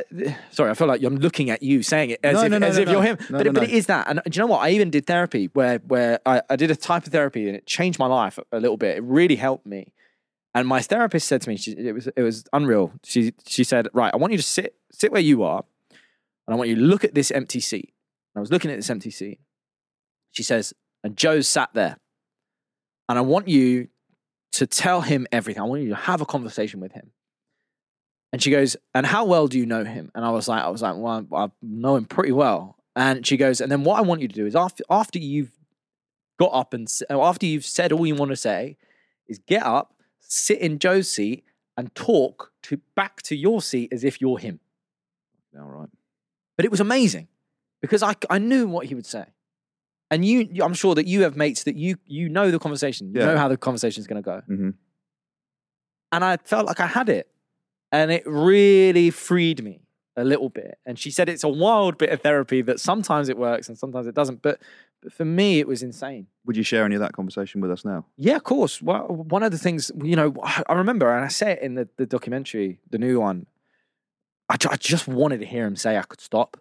sorry, 0.50 0.70
I 0.70 0.72
feel 0.72 0.86
like 0.86 1.02
I'm 1.02 1.16
looking 1.16 1.50
at 1.50 1.62
you 1.62 1.82
saying 1.82 2.08
it 2.08 2.20
as 2.24 2.36
No, 2.36 2.44
if, 2.44 2.50
no, 2.52 2.56
no, 2.56 2.66
as 2.68 2.78
if 2.78 2.88
you're 2.88 3.02
him. 3.02 3.18
But, 3.28 3.52
but 3.52 3.64
it 3.64 3.68
is 3.68 3.84
that. 3.84 4.08
And 4.08 4.22
do 4.24 4.30
you 4.34 4.40
know 4.40 4.50
what? 4.50 4.60
I 4.60 4.70
even 4.70 4.88
did 4.88 5.06
therapy 5.06 5.50
where 5.52 5.76
where 5.80 6.20
I, 6.24 6.40
I 6.48 6.56
did 6.56 6.70
a 6.70 6.74
type 6.74 7.04
of 7.06 7.12
therapy 7.12 7.46
and 7.46 7.54
it 7.54 7.66
changed 7.66 7.98
my 7.98 8.06
life 8.06 8.38
a 8.50 8.58
little 8.58 8.78
bit. 8.78 8.96
It 8.96 9.02
really 9.02 9.36
helped 9.36 9.66
me. 9.66 9.92
And 10.54 10.66
my 10.66 10.80
therapist 10.80 11.28
said 11.28 11.42
to 11.42 11.50
me, 11.50 11.58
she, 11.58 11.72
it 11.72 11.92
was 11.92 12.06
it 12.06 12.22
was 12.22 12.44
unreal. 12.54 12.94
She 13.04 13.34
she 13.46 13.62
said, 13.62 13.88
"Right, 13.92 14.10
I 14.14 14.16
want 14.16 14.32
you 14.32 14.38
to 14.38 14.42
sit 14.42 14.74
sit 14.90 15.12
where 15.12 15.20
you 15.20 15.42
are, 15.42 15.66
and 15.90 16.54
I 16.54 16.56
want 16.56 16.70
you 16.70 16.76
to 16.76 16.80
look 16.80 17.04
at 17.04 17.14
this 17.14 17.30
empty 17.30 17.60
seat." 17.60 17.92
And 18.34 18.40
I 18.40 18.40
was 18.40 18.50
looking 18.50 18.70
at 18.70 18.78
this 18.78 18.88
empty 18.88 19.10
seat. 19.10 19.38
She 20.30 20.42
says, 20.42 20.72
"And 21.04 21.14
Joe's 21.14 21.46
sat 21.46 21.68
there, 21.74 21.98
and 23.06 23.18
I 23.18 23.20
want 23.20 23.48
you 23.48 23.88
to 24.56 24.66
tell 24.66 25.00
him 25.00 25.26
everything. 25.32 25.62
I 25.62 25.66
want 25.66 25.82
you 25.82 25.88
to 25.90 25.94
have 25.94 26.20
a 26.20 26.26
conversation 26.26 26.80
with 26.80 26.92
him." 26.92 27.12
And 28.32 28.42
she 28.42 28.50
goes, 28.50 28.76
"And 28.94 29.06
how 29.06 29.24
well 29.24 29.48
do 29.48 29.58
you 29.58 29.66
know 29.66 29.84
him?" 29.84 30.10
And 30.14 30.24
I 30.24 30.30
was 30.30 30.48
like, 30.48 30.62
"I 30.62 30.68
was 30.68 30.82
like, 30.82 30.96
well, 30.96 31.26
I 31.32 31.48
know 31.62 31.96
him 31.96 32.04
pretty 32.04 32.32
well." 32.32 32.76
And 32.94 33.26
she 33.26 33.36
goes, 33.36 33.60
"And 33.60 33.70
then 33.70 33.84
what 33.84 33.98
I 33.98 34.02
want 34.02 34.20
you 34.20 34.28
to 34.28 34.34
do 34.34 34.46
is 34.46 34.56
after 34.56 34.84
after 34.90 35.18
you've 35.18 35.52
got 36.38 36.52
up 36.52 36.74
and 36.74 36.86
uh, 37.10 37.22
after 37.22 37.46
you've 37.46 37.64
said 37.64 37.92
all 37.92 38.06
you 38.06 38.14
want 38.14 38.30
to 38.30 38.36
say, 38.36 38.76
is 39.26 39.38
get 39.38 39.62
up." 39.62 39.92
sit 40.28 40.58
in 40.58 40.78
Joe's 40.78 41.10
seat 41.10 41.44
and 41.76 41.94
talk 41.94 42.52
to 42.64 42.80
back 42.94 43.22
to 43.22 43.36
your 43.36 43.62
seat 43.62 43.92
as 43.92 44.04
if 44.04 44.20
you're 44.20 44.38
him. 44.38 44.60
All 45.58 45.66
right. 45.66 45.88
But 46.56 46.64
it 46.64 46.70
was 46.70 46.80
amazing 46.80 47.28
because 47.80 48.02
I, 48.02 48.14
I 48.30 48.38
knew 48.38 48.66
what 48.66 48.86
he 48.86 48.94
would 48.94 49.06
say. 49.06 49.26
And 50.10 50.24
you, 50.24 50.48
I'm 50.62 50.74
sure 50.74 50.94
that 50.94 51.06
you 51.06 51.22
have 51.22 51.36
mates 51.36 51.64
that 51.64 51.74
you 51.76 51.96
you 52.06 52.28
know 52.28 52.50
the 52.50 52.58
conversation, 52.58 53.12
you 53.12 53.20
Yeah. 53.20 53.26
know 53.26 53.38
how 53.38 53.48
the 53.48 53.56
conversation 53.56 54.00
is 54.00 54.06
going 54.06 54.22
to 54.22 54.26
go. 54.26 54.40
hmm 54.46 54.70
And 56.12 56.24
I 56.24 56.36
felt 56.38 56.66
like 56.66 56.80
I 56.80 56.86
had 56.86 57.08
it, 57.08 57.28
and 57.92 58.10
it 58.10 58.22
really 58.26 59.10
freed 59.10 59.62
me 59.62 59.80
a 60.16 60.24
little 60.24 60.48
bit. 60.48 60.78
And 60.86 60.98
she 60.98 61.10
said 61.10 61.28
it's 61.28 61.44
a 61.44 61.48
wild 61.48 61.98
bit 61.98 62.10
of 62.10 62.20
therapy 62.22 62.62
that 62.62 62.80
sometimes 62.80 63.28
it 63.28 63.36
works 63.36 63.68
and 63.68 63.76
sometimes 63.76 64.06
it 64.06 64.14
doesn't. 64.14 64.40
But, 64.40 64.60
but 65.02 65.12
for 65.12 65.26
me, 65.26 65.58
it 65.60 65.68
was 65.68 65.82
insane. 65.82 66.28
Would 66.46 66.56
you 66.56 66.62
share 66.62 66.84
any 66.84 66.94
of 66.94 67.00
that 67.02 67.12
conversation 67.12 67.60
with 67.60 67.70
us 67.70 67.84
now? 67.84 68.06
Yeah, 68.16 68.36
of 68.36 68.44
course. 68.44 68.80
Well, 68.80 69.06
one 69.08 69.42
of 69.42 69.52
the 69.52 69.58
things, 69.58 69.90
you 70.02 70.16
know, 70.16 70.32
I 70.42 70.72
remember, 70.72 71.12
and 71.14 71.24
I 71.24 71.28
say 71.28 71.52
it 71.52 71.60
in 71.60 71.74
the, 71.74 71.88
the 71.98 72.06
documentary, 72.06 72.80
the 72.88 72.96
new 72.98 73.20
one, 73.20 73.46
I, 74.48 74.56
I 74.70 74.76
just 74.76 75.06
wanted 75.06 75.40
to 75.40 75.46
hear 75.46 75.66
him 75.66 75.76
say 75.76 75.98
I 75.98 76.02
could 76.02 76.20
stop. 76.20 76.56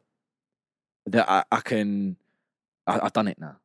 That 1.05 1.29
I, 1.29 1.43
I 1.51 1.61
can, 1.61 2.17
I, 2.87 2.99
I've 3.01 3.13
done 3.13 3.27
it 3.27 3.39
now. 3.39 3.47
Do 3.47 3.53
you 3.53 3.57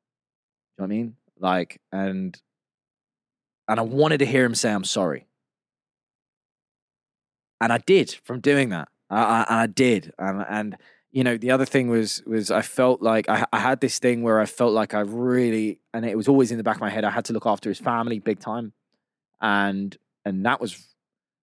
know 0.78 0.82
what 0.82 0.84
I 0.84 0.88
mean? 0.88 1.16
Like, 1.38 1.80
and, 1.92 2.40
and 3.68 3.80
I 3.80 3.82
wanted 3.82 4.18
to 4.18 4.26
hear 4.26 4.44
him 4.44 4.54
say, 4.54 4.72
I'm 4.72 4.84
sorry. 4.84 5.26
And 7.60 7.72
I 7.72 7.78
did 7.78 8.18
from 8.24 8.40
doing 8.40 8.70
that. 8.70 8.88
I, 9.10 9.22
I, 9.22 9.62
I 9.62 9.66
did. 9.66 10.12
And, 10.18 10.44
and, 10.48 10.76
you 11.12 11.24
know, 11.24 11.36
the 11.36 11.50
other 11.50 11.64
thing 11.66 11.88
was, 11.88 12.22
was 12.26 12.50
I 12.50 12.62
felt 12.62 13.02
like 13.02 13.28
I, 13.28 13.44
I 13.52 13.58
had 13.58 13.80
this 13.80 13.98
thing 13.98 14.22
where 14.22 14.40
I 14.40 14.46
felt 14.46 14.72
like 14.72 14.94
I 14.94 15.00
really, 15.00 15.80
and 15.92 16.06
it 16.06 16.16
was 16.16 16.28
always 16.28 16.50
in 16.50 16.56
the 16.56 16.62
back 16.62 16.76
of 16.76 16.80
my 16.80 16.90
head, 16.90 17.04
I 17.04 17.10
had 17.10 17.24
to 17.26 17.32
look 17.32 17.46
after 17.46 17.68
his 17.68 17.78
family 17.78 18.18
big 18.18 18.38
time. 18.38 18.72
And, 19.40 19.96
and 20.24 20.46
that 20.46 20.60
was 20.60 20.86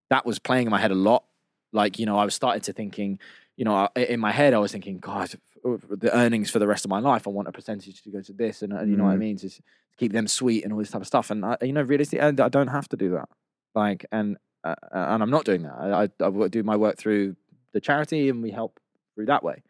that 0.10 0.26
was 0.26 0.40
playing 0.40 0.68
in 0.68 0.72
my 0.72 0.80
head 0.80 0.92
a 0.92 0.96
lot. 0.96 1.26
Like, 1.74 2.00
you 2.00 2.06
know, 2.06 2.18
I 2.18 2.24
was 2.24 2.34
starting 2.34 2.62
to 2.62 2.74
thinking, 2.74 3.20
you 3.58 3.66
know, 3.66 3.90
in 3.96 4.20
my 4.20 4.32
head, 4.32 4.54
I 4.54 4.60
was 4.60 4.72
thinking, 4.72 5.00
God, 5.00 5.30
the 5.64 6.10
earnings 6.14 6.50
for 6.50 6.60
the 6.60 6.68
rest 6.68 6.86
of 6.86 6.90
my 6.90 7.00
life, 7.00 7.28
I 7.28 7.32
want 7.32 7.48
a 7.48 7.52
percentage 7.52 8.02
to 8.04 8.10
go 8.10 8.22
to 8.22 8.34
this, 8.34 8.62
and 8.62 8.74
uh, 8.74 8.84
you 8.84 8.98
know 8.98 9.04
what 9.06 9.12
I 9.12 9.16
Mm. 9.16 9.20
mean, 9.20 9.38
to 9.38 9.50
keep 9.98 10.12
them 10.14 10.28
sweet 10.28 10.64
and 10.64 10.72
all 10.74 10.80
this 10.80 10.92
type 10.92 11.02
of 11.02 11.08
stuff. 11.08 11.32
And 11.32 11.44
I, 11.46 11.58
you 11.62 11.74
know, 11.74 11.82
realistically, 11.82 12.22
I 12.22 12.28
I 12.46 12.50
don't 12.50 12.68
have 12.68 12.88
to 12.90 12.98
do 12.98 13.10
that. 13.12 13.30
Like, 13.76 14.06
and 14.12 14.38
uh, 14.64 14.76
and 14.92 15.24
I'm 15.24 15.30
not 15.30 15.46
doing 15.46 15.64
that. 15.64 15.74
I, 15.74 16.04
I, 16.26 16.28
I 16.44 16.48
do 16.48 16.64
my 16.64 16.76
work 16.76 16.98
through 16.98 17.36
the 17.74 17.82
charity, 17.82 18.30
and 18.30 18.42
we 18.44 18.52
help 18.52 18.80
through 19.16 19.28
that 19.28 19.44
way. 19.44 19.64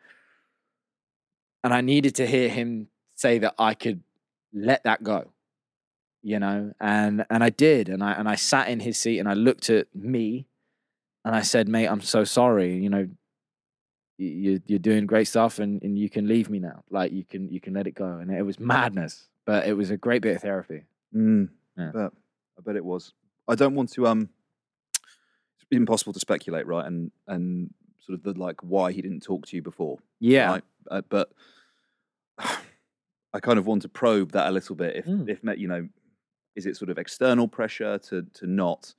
And 1.63 1.73
I 1.73 1.81
needed 1.81 2.15
to 2.15 2.25
hear 2.27 2.49
him 2.49 2.87
say 3.15 3.39
that 3.39 3.55
I 3.59 3.73
could 3.73 4.01
let 4.53 4.83
that 4.83 5.03
go, 5.03 5.31
you 6.23 6.39
know, 6.39 6.73
and 6.79 7.25
and 7.29 7.43
I 7.43 7.49
did, 7.49 7.89
and 7.89 8.03
I 8.03 8.13
and 8.13 8.27
I 8.29 8.35
sat 8.35 8.69
in 8.69 8.79
his 8.79 8.97
seat 8.97 9.19
and 9.19 9.27
I 9.27 9.33
looked 9.33 9.69
at 9.69 9.87
me, 9.93 10.47
and 11.25 11.35
I 11.35 11.41
said, 11.41 11.67
"Mate, 11.67 11.87
I'm 11.87 12.01
so 12.01 12.23
sorry. 12.23 12.75
You 12.75 12.89
know, 12.89 13.07
you 14.17 14.59
you're 14.65 14.79
doing 14.79 15.05
great 15.05 15.27
stuff, 15.27 15.59
and 15.59 15.81
and 15.83 15.97
you 15.97 16.09
can 16.09 16.27
leave 16.27 16.49
me 16.49 16.59
now. 16.59 16.83
Like 16.89 17.11
you 17.11 17.23
can 17.23 17.49
you 17.49 17.59
can 17.59 17.73
let 17.73 17.87
it 17.87 17.91
go." 17.95 18.05
And 18.19 18.31
it 18.31 18.41
was 18.43 18.59
madness, 18.59 19.27
but 19.45 19.67
it 19.67 19.73
was 19.73 19.91
a 19.91 19.97
great 19.97 20.21
bit 20.21 20.35
of 20.35 20.41
therapy. 20.41 20.83
Mm, 21.15 21.49
Yeah. 21.77 21.91
But 21.93 22.13
I 22.57 22.61
bet 22.63 22.75
it 22.75 22.85
was. 22.85 23.13
I 23.47 23.55
don't 23.55 23.75
want 23.75 23.91
to. 23.93 24.07
Um, 24.07 24.29
it's 25.55 25.65
impossible 25.71 26.13
to 26.13 26.19
speculate, 26.19 26.65
right? 26.67 26.85
And 26.85 27.11
and 27.27 27.73
sort 27.99 28.17
of 28.17 28.23
the 28.23 28.39
like 28.39 28.61
why 28.61 28.91
he 28.91 29.01
didn't 29.01 29.21
talk 29.23 29.45
to 29.47 29.55
you 29.55 29.61
before. 29.61 29.99
Yeah. 30.19 30.49
Right? 30.51 30.63
Uh, 30.89 31.01
but 31.09 31.31
I 32.39 33.39
kind 33.41 33.59
of 33.59 33.67
want 33.67 33.81
to 33.83 33.89
probe 33.89 34.31
that 34.31 34.47
a 34.47 34.51
little 34.51 34.75
bit. 34.75 34.95
If 34.95 35.05
Mm. 35.05 35.29
if 35.29 35.59
you 35.59 35.67
know, 35.67 35.87
is 36.55 36.65
it 36.65 36.75
sort 36.77 36.89
of 36.89 36.97
external 36.97 37.47
pressure 37.47 37.97
to 38.09 38.23
to 38.33 38.47
not, 38.47 38.93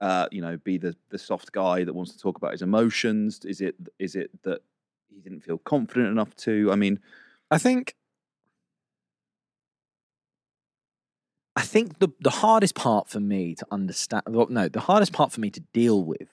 uh, 0.00 0.28
you 0.30 0.40
know, 0.40 0.56
be 0.56 0.78
the 0.78 0.96
the 1.10 1.18
soft 1.18 1.52
guy 1.52 1.84
that 1.84 1.94
wants 1.94 2.12
to 2.12 2.18
talk 2.18 2.36
about 2.36 2.52
his 2.52 2.62
emotions? 2.62 3.44
Is 3.44 3.60
it 3.60 3.76
is 3.98 4.14
it 4.16 4.30
that 4.42 4.60
he 5.08 5.20
didn't 5.20 5.42
feel 5.42 5.58
confident 5.58 6.08
enough 6.08 6.34
to? 6.36 6.70
I 6.70 6.76
mean, 6.76 7.00
I 7.50 7.58
think 7.58 7.94
I 11.56 11.62
think 11.62 11.98
the 11.98 12.08
the 12.20 12.30
hardest 12.30 12.74
part 12.74 13.08
for 13.08 13.20
me 13.20 13.54
to 13.54 13.66
understand 13.70 14.24
well, 14.28 14.46
no, 14.48 14.68
the 14.68 14.80
hardest 14.80 15.12
part 15.12 15.32
for 15.32 15.40
me 15.40 15.50
to 15.50 15.60
deal 15.72 16.02
with 16.04 16.28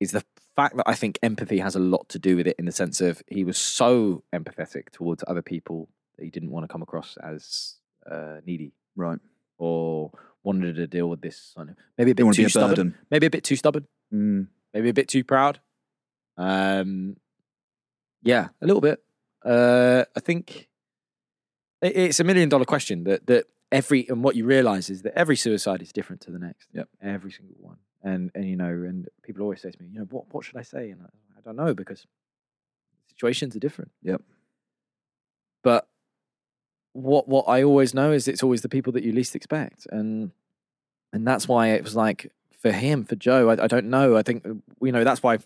is 0.00 0.12
the 0.12 0.24
fact 0.54 0.76
that 0.76 0.88
I 0.88 0.94
think 0.94 1.18
empathy 1.22 1.58
has 1.58 1.76
a 1.76 1.80
lot 1.80 2.08
to 2.10 2.18
do 2.18 2.36
with 2.36 2.46
it 2.46 2.56
in 2.58 2.64
the 2.64 2.72
sense 2.72 3.00
of 3.00 3.22
he 3.28 3.44
was 3.44 3.58
so 3.58 4.24
empathetic 4.34 4.90
towards 4.90 5.22
other 5.26 5.42
people 5.42 5.88
that 6.16 6.24
he 6.24 6.30
didn't 6.30 6.50
want 6.50 6.64
to 6.64 6.72
come 6.72 6.82
across 6.82 7.18
as 7.22 7.76
uh, 8.10 8.38
needy 8.46 8.72
right? 8.96 9.18
or 9.58 10.10
wanted 10.46 10.76
to 10.76 10.86
deal 10.86 11.08
with 11.10 11.20
this 11.20 11.54
maybe 11.98 12.12
a 12.12 12.14
bit 12.14 12.16
Didn't 12.16 12.26
want 12.26 12.36
to 12.36 12.42
too 12.42 12.46
a 12.46 12.50
stubborn, 12.50 12.70
burden. 12.70 12.94
maybe 13.10 13.26
a 13.26 13.30
bit 13.36 13.44
too 13.44 13.56
stubborn, 13.56 13.86
Mm, 14.14 14.46
maybe 14.72 14.88
a 14.88 14.94
bit 14.94 15.08
too 15.08 15.24
proud. 15.24 15.58
Um, 16.38 17.16
yeah, 18.22 18.48
a 18.62 18.66
little 18.66 18.80
bit. 18.80 19.02
Uh, 19.44 20.04
I 20.16 20.20
think 20.20 20.68
it- 21.82 21.96
it's 21.96 22.20
a 22.20 22.24
million 22.24 22.48
dollar 22.48 22.64
question 22.64 23.04
that 23.04 23.26
that 23.26 23.44
every 23.72 24.06
and 24.08 24.22
what 24.24 24.36
you 24.36 24.44
realize 24.46 24.88
is 24.90 25.02
that 25.02 25.14
every 25.18 25.36
suicide 25.36 25.82
is 25.82 25.92
different 25.92 26.20
to 26.22 26.30
the 26.30 26.38
next. 26.38 26.68
Yep. 26.72 26.88
every 27.00 27.32
single 27.32 27.56
one. 27.58 27.78
And 28.02 28.30
and 28.34 28.44
you 28.48 28.56
know, 28.56 28.70
and 28.90 29.08
people 29.22 29.42
always 29.42 29.60
say 29.60 29.70
to 29.70 29.82
me, 29.82 29.88
you 29.92 29.98
know, 29.98 30.06
what 30.14 30.24
what 30.32 30.44
should 30.44 30.56
I 30.56 30.62
say? 30.62 30.90
And 30.92 31.00
I, 31.02 31.10
I 31.38 31.40
don't 31.44 31.56
know 31.56 31.74
because 31.74 32.06
situations 33.08 33.56
are 33.56 33.60
different. 33.66 33.90
Yep. 34.02 34.22
What 36.96 37.28
what 37.28 37.44
I 37.46 37.62
always 37.62 37.92
know 37.92 38.12
is 38.12 38.26
it's 38.26 38.42
always 38.42 38.62
the 38.62 38.70
people 38.70 38.92
that 38.94 39.04
you 39.04 39.12
least 39.12 39.36
expect, 39.36 39.86
and 39.90 40.30
and 41.12 41.26
that's 41.26 41.46
why 41.46 41.68
it 41.68 41.84
was 41.84 41.94
like 41.94 42.32
for 42.58 42.72
him, 42.72 43.04
for 43.04 43.16
Joe. 43.16 43.50
I, 43.50 43.64
I 43.64 43.66
don't 43.66 43.90
know. 43.90 44.16
I 44.16 44.22
think 44.22 44.46
uh, 44.46 44.54
you 44.80 44.92
know 44.92 45.04
that's 45.04 45.22
why 45.22 45.38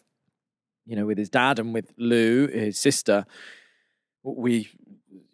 you 0.87 0.95
know 0.95 1.07
with 1.07 1.19
his 1.19 1.29
dad 1.29 1.59
and 1.59 1.75
with 1.75 1.93
Lou, 1.97 2.47
his 2.47 2.79
sister, 2.79 3.27
we 4.23 4.69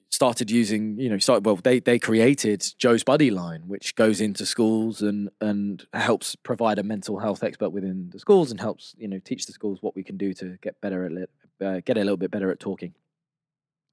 started 0.08 0.50
using 0.50 0.98
you 0.98 1.10
know 1.10 1.18
started 1.18 1.44
well 1.44 1.56
they 1.56 1.78
they 1.78 1.98
created 1.98 2.64
Joe's 2.78 3.04
Buddy 3.04 3.30
line, 3.30 3.64
which 3.66 3.94
goes 3.94 4.18
into 4.18 4.46
schools 4.46 5.02
and 5.02 5.28
and 5.42 5.86
helps 5.92 6.34
provide 6.34 6.78
a 6.78 6.82
mental 6.82 7.18
health 7.18 7.44
expert 7.44 7.70
within 7.70 8.08
the 8.10 8.18
schools 8.18 8.50
and 8.50 8.58
helps 8.58 8.94
you 8.96 9.06
know 9.06 9.18
teach 9.18 9.44
the 9.44 9.52
schools 9.52 9.82
what 9.82 9.94
we 9.94 10.02
can 10.02 10.16
do 10.16 10.32
to 10.32 10.56
get 10.62 10.80
better 10.80 11.04
at 11.04 11.66
uh, 11.66 11.80
get 11.84 11.98
a 11.98 12.00
little 12.00 12.16
bit 12.16 12.30
better 12.30 12.50
at 12.50 12.58
talking 12.58 12.94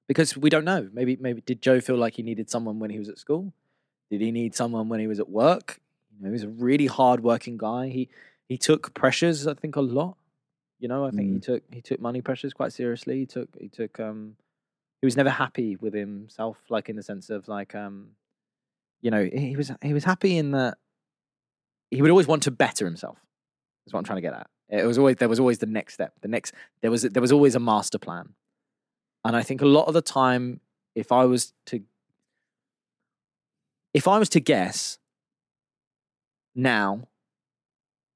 because 0.08 0.38
we 0.38 0.50
don't 0.50 0.66
know. 0.66 0.90
Maybe 0.94 1.18
maybe 1.20 1.42
did 1.42 1.62
Joe 1.62 1.80
feel 1.80 1.98
like 1.98 2.16
he 2.16 2.24
needed 2.24 2.50
someone 2.50 2.80
when 2.80 2.90
he 2.90 3.00
was 3.00 3.10
at 3.10 3.18
school? 3.18 3.54
Did 4.10 4.22
he 4.22 4.32
need 4.32 4.56
someone 4.56 4.90
when 4.90 5.00
he 5.00 5.08
was 5.08 5.20
at 5.20 5.30
work? 5.30 5.80
You 6.16 6.24
know, 6.24 6.30
he 6.30 6.34
was 6.34 6.44
a 6.44 6.50
really 6.50 6.88
hardworking 6.88 7.58
guy. 7.58 7.90
He 7.90 8.10
he 8.48 8.58
took 8.58 8.94
pressures, 8.94 9.48
I 9.48 9.54
think, 9.54 9.76
a 9.76 9.82
lot. 9.82 10.18
You 10.80 10.88
know, 10.90 11.06
I 11.06 11.12
think 11.12 11.34
he 11.34 11.40
took 11.40 11.64
he 11.72 11.82
took 11.82 12.00
money 12.00 12.22
pressures 12.22 12.54
quite 12.54 12.74
seriously. 12.74 13.20
He 13.20 13.26
took 13.26 13.50
he 13.60 13.70
took 13.70 14.00
um 14.00 14.36
he 15.02 15.06
was 15.06 15.18
never 15.18 15.30
happy 15.30 15.76
with 15.78 15.94
himself, 15.94 16.58
like 16.70 16.90
in 16.90 16.96
the 16.96 17.04
sense 17.04 17.30
of 17.30 17.48
like 17.48 17.74
um 17.74 18.10
you 19.02 19.12
know, 19.12 19.24
he 19.24 19.50
he 19.50 19.56
was 19.56 19.72
he 19.82 19.94
was 19.94 20.04
happy 20.04 20.38
in 20.38 20.52
that 20.52 20.78
he 21.90 22.02
would 22.02 22.12
always 22.12 22.28
want 22.28 22.44
to 22.44 22.52
better 22.52 22.86
himself. 22.86 23.18
Is 23.86 23.94
what 23.94 24.00
I'm 24.00 24.06
trying 24.06 24.18
to 24.18 24.22
get 24.22 24.34
at. 24.34 24.48
It 24.70 24.86
was 24.86 24.98
always 24.98 25.18
there 25.18 25.30
was 25.30 25.40
always 25.40 25.60
the 25.60 25.66
next 25.66 25.94
step. 25.94 26.14
The 26.22 26.28
next 26.28 26.54
there 26.82 26.92
was 26.92 27.04
there 27.04 27.22
was 27.22 27.32
always 27.32 27.56
a 27.56 27.60
master 27.60 27.98
plan. 27.98 28.34
And 29.24 29.36
I 29.36 29.42
think 29.42 29.62
a 29.62 29.66
lot 29.66 29.88
of 29.88 29.94
the 29.94 30.02
time, 30.02 30.60
if 30.96 31.12
I 31.12 31.26
was 31.26 31.54
to 31.68 31.82
if 33.94 34.08
I 34.08 34.18
was 34.18 34.30
to 34.30 34.40
guess 34.40 34.98
now 36.56 37.08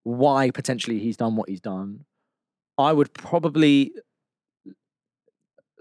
why 0.04 0.50
potentially 0.52 1.00
he's 1.00 1.18
done 1.18 1.36
what 1.36 1.50
he's 1.50 1.62
done, 1.62 2.06
I 2.78 2.94
would 2.94 3.14
probably 3.14 3.94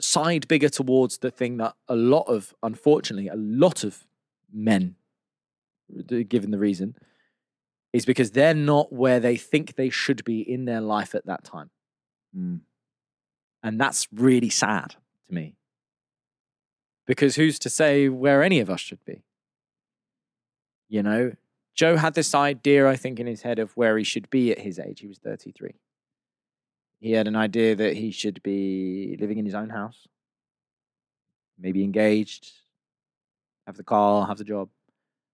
side 0.01 0.47
bigger 0.49 0.69
towards 0.69 1.19
the 1.19 1.31
thing 1.31 1.57
that 1.59 1.75
a 1.89 1.97
lot 1.97 2.25
of, 2.29 2.55
unfortunately, 2.63 3.29
a 3.29 3.37
lot 3.37 3.85
of 3.85 4.07
men, 4.53 4.97
given 6.29 6.51
the 6.51 6.59
reason, 6.59 6.97
is 7.93 8.05
because 8.05 8.33
they're 8.33 8.55
not 8.55 8.93
where 8.93 9.21
they 9.21 9.37
think 9.37 9.77
they 9.77 9.89
should 9.89 10.23
be 10.25 10.41
in 10.41 10.67
their 10.67 10.81
life 10.81 11.15
at 11.15 11.27
that 11.27 11.45
time. 11.45 11.71
mm, 12.37 12.61
And 13.63 13.81
that's 13.81 14.09
really 14.13 14.51
sad 14.51 14.97
to 15.29 15.35
me. 15.35 15.55
Because 17.07 17.37
who's 17.37 17.59
to 17.61 17.71
say 17.71 18.09
where 18.09 18.43
any 18.43 18.61
of 18.61 18.69
us 18.69 18.81
should 18.81 19.05
be? 19.05 19.23
You 20.89 21.03
know, 21.03 21.33
Joe 21.75 21.97
had 21.97 22.15
this 22.15 22.35
idea, 22.35 22.89
I 22.89 22.97
think, 22.97 23.21
in 23.21 23.27
his 23.27 23.43
head 23.43 23.59
of 23.59 23.77
where 23.77 23.99
he 23.99 24.05
should 24.05 24.31
be 24.31 24.51
at 24.51 24.61
his 24.61 24.79
age. 24.79 25.01
He 25.01 25.07
was 25.07 25.19
33. 25.19 25.75
He 27.01 27.13
had 27.13 27.29
an 27.29 27.37
idea 27.37 27.77
that 27.77 27.95
he 27.95 28.11
should 28.11 28.43
be 28.43 29.17
living 29.21 29.39
in 29.39 29.45
his 29.45 29.55
own 29.55 29.69
house, 29.69 30.07
maybe 31.59 31.85
engaged, 31.85 32.51
have 33.67 33.77
the 33.77 33.85
car, 33.85 34.27
have 34.27 34.39
the 34.39 34.45
job. 34.45 34.71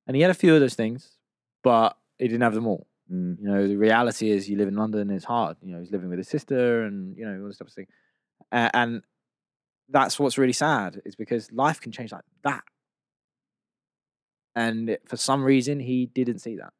And 0.06 0.16
he 0.16 0.22
had 0.22 0.30
a 0.30 0.34
few 0.34 0.54
of 0.54 0.60
those 0.60 0.74
things, 0.74 1.18
but 1.62 1.96
he 2.18 2.26
didn't 2.26 2.42
have 2.42 2.54
them 2.54 2.66
all. 2.66 2.88
mm. 3.10 3.38
You 3.40 3.48
know, 3.48 3.68
the 3.68 3.76
reality 3.76 4.30
is 4.30 4.50
you 4.50 4.56
live 4.56 4.68
in 4.68 4.76
London, 4.76 5.10
it's 5.10 5.24
hard. 5.24 5.56
You 5.62 5.72
know, 5.72 5.78
he's 5.78 5.92
living 5.92 6.08
with 6.08 6.18
his 6.18 6.28
sister 6.28 6.82
and, 6.82 7.16
you 7.16 7.24
know, 7.24 7.40
all 7.40 7.46
this 7.46 7.56
stuff. 7.56 7.68
of 7.68 7.74
thing. 7.74 7.86
Uh, 8.50 8.68
and 8.74 9.02
that's 9.88 10.18
what's 10.18 10.38
really 10.38 10.52
sad 10.52 11.02
is 11.04 11.16
because 11.16 11.50
life 11.52 11.80
can 11.80 11.92
change 11.92 12.12
like 12.12 12.24
that. 12.44 12.64
And 14.54 14.98
for 15.06 15.16
some 15.16 15.44
reason, 15.44 15.80
he 15.80 16.06
didn't 16.06 16.40
see 16.40 16.56
that. 16.56 16.72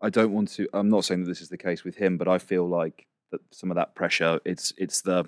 I 0.00 0.10
don't 0.10 0.32
want 0.32 0.48
to. 0.52 0.68
I'm 0.72 0.88
not 0.88 1.04
saying 1.04 1.22
that 1.24 1.28
this 1.28 1.40
is 1.40 1.48
the 1.48 1.58
case 1.58 1.84
with 1.84 1.96
him, 1.96 2.16
but 2.16 2.28
I 2.28 2.38
feel 2.38 2.68
like 2.68 3.06
that 3.32 3.40
some 3.50 3.70
of 3.70 3.76
that 3.76 3.94
pressure. 3.94 4.40
It's 4.44 4.72
it's 4.76 5.02
the 5.02 5.24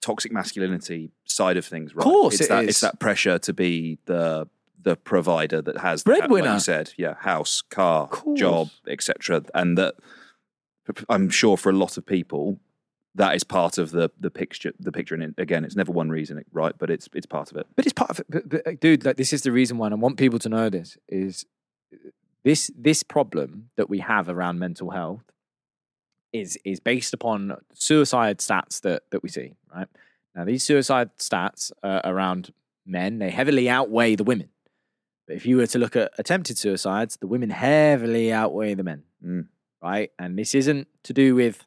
toxic 0.00 0.32
masculinity 0.32 1.12
side 1.24 1.56
of 1.56 1.64
things, 1.64 1.94
right? 1.94 2.04
Of 2.04 2.12
course 2.12 2.34
it's 2.34 2.44
it 2.44 2.48
that 2.48 2.62
is. 2.64 2.70
it's 2.70 2.80
that 2.80 2.98
pressure 2.98 3.38
to 3.38 3.52
be 3.52 3.98
the 4.06 4.48
the 4.80 4.96
provider 4.96 5.62
that 5.62 5.78
has 5.78 6.02
the 6.02 6.10
ha- 6.10 6.18
like 6.18 6.28
Breadwinner. 6.28 6.54
you 6.54 6.60
said, 6.60 6.92
yeah, 6.96 7.14
house, 7.14 7.62
car, 7.62 8.08
job, 8.34 8.68
etc. 8.88 9.42
And 9.54 9.78
that 9.78 9.94
I'm 11.08 11.30
sure 11.30 11.56
for 11.56 11.70
a 11.70 11.74
lot 11.74 11.96
of 11.96 12.04
people 12.04 12.58
that 13.14 13.34
is 13.34 13.44
part 13.44 13.78
of 13.78 13.90
the 13.90 14.10
the 14.18 14.30
picture. 14.30 14.72
The 14.80 14.92
picture, 14.92 15.14
and 15.14 15.34
again, 15.38 15.64
it's 15.64 15.76
never 15.76 15.92
one 15.92 16.08
reason, 16.10 16.42
right? 16.52 16.74
But 16.78 16.90
it's 16.90 17.08
it's 17.14 17.26
part 17.26 17.50
of 17.50 17.56
it. 17.58 17.66
But 17.76 17.86
it's 17.86 17.92
part 17.92 18.10
of 18.10 18.20
it. 18.20 18.26
But, 18.28 18.48
but, 18.48 18.80
dude, 18.80 19.04
like, 19.04 19.16
this 19.16 19.32
is 19.32 19.42
the 19.42 19.52
reason 19.52 19.78
why, 19.78 19.86
and 19.86 19.94
I 19.94 19.98
want 19.98 20.16
people 20.16 20.38
to 20.40 20.48
know 20.48 20.68
this, 20.70 20.96
is 21.08 21.44
this 22.44 22.70
this 22.76 23.02
problem 23.02 23.70
that 23.76 23.88
we 23.90 23.98
have 23.98 24.28
around 24.28 24.58
mental 24.58 24.90
health 24.90 25.24
is 26.32 26.58
is 26.64 26.80
based 26.80 27.12
upon 27.12 27.56
suicide 27.74 28.38
stats 28.38 28.80
that 28.80 29.02
that 29.10 29.22
we 29.22 29.28
see, 29.28 29.54
right? 29.74 29.88
Now, 30.34 30.44
these 30.46 30.64
suicide 30.64 31.10
stats 31.18 31.72
uh, 31.82 32.00
around 32.04 32.52
men, 32.86 33.18
they 33.18 33.30
heavily 33.30 33.68
outweigh 33.68 34.14
the 34.16 34.24
women. 34.24 34.48
But 35.26 35.36
if 35.36 35.44
you 35.44 35.58
were 35.58 35.66
to 35.66 35.78
look 35.78 35.94
at 35.94 36.10
attempted 36.18 36.56
suicides, 36.56 37.18
the 37.18 37.26
women 37.26 37.50
heavily 37.50 38.32
outweigh 38.32 38.74
the 38.74 38.82
men, 38.82 39.02
Mm. 39.24 39.46
right? 39.82 40.10
And 40.18 40.38
this 40.38 40.54
isn't 40.54 40.88
to 41.04 41.12
do 41.12 41.34
with 41.34 41.64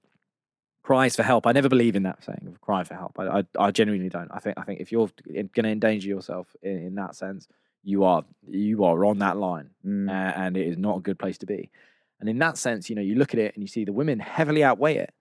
cries 0.86 1.16
for 1.16 1.24
help. 1.24 1.48
I 1.48 1.52
never 1.52 1.68
believe 1.68 1.96
in 1.96 2.04
that 2.04 2.24
saying 2.24 2.46
of 2.48 2.62
cry 2.62 2.84
for 2.84 2.94
help. 2.94 3.14
I, 3.18 3.40
I, 3.40 3.44
I 3.68 3.72
genuinely 3.72 4.10
don't. 4.10 4.30
I 4.32 4.40
think 4.40 4.56
I 4.60 4.64
think 4.64 4.82
if 4.82 4.92
you're 4.92 5.10
going 5.34 5.50
to 5.64 5.70
endanger 5.70 6.08
yourself 6.08 6.56
in, 6.62 6.78
in 6.88 6.96
that 6.96 7.16
sense, 7.16 7.48
you 7.84 8.04
are 8.04 8.24
you 8.48 8.84
are 8.84 9.04
on 9.06 9.18
that 9.20 9.36
line, 9.38 9.72
Mm. 9.84 10.10
uh, 10.10 10.34
and 10.42 10.56
it 10.56 10.68
is 10.68 10.78
not 10.78 10.98
a 10.98 11.02
good 11.02 11.18
place 11.18 11.40
to 11.40 11.48
be. 11.48 11.72
And 12.20 12.30
in 12.30 12.38
that 12.40 12.58
sense, 12.58 12.88
you 12.90 12.96
know, 12.96 13.02
you 13.02 13.16
look 13.16 13.34
at 13.34 13.40
it 13.40 13.56
and 13.56 13.64
you 13.64 13.68
see 13.68 13.84
the 13.84 13.94
women 13.94 14.20
heavily 14.20 14.64
outweigh 14.64 14.98
it. 14.98 15.12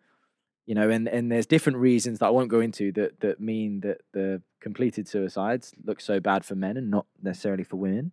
You 0.66 0.74
know, 0.74 0.88
and, 0.90 1.08
and 1.08 1.30
there's 1.30 1.46
different 1.46 1.78
reasons 1.78 2.18
that 2.18 2.26
I 2.26 2.30
won't 2.30 2.48
go 2.50 2.60
into 2.60 2.92
that 2.92 3.20
that 3.20 3.40
mean 3.40 3.80
that 3.80 4.02
the 4.12 4.42
completed 4.60 5.08
suicides 5.08 5.72
look 5.82 6.00
so 6.00 6.20
bad 6.20 6.44
for 6.44 6.54
men 6.54 6.76
and 6.76 6.90
not 6.90 7.06
necessarily 7.22 7.64
for 7.64 7.76
women. 7.76 8.12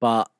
But 0.00 0.30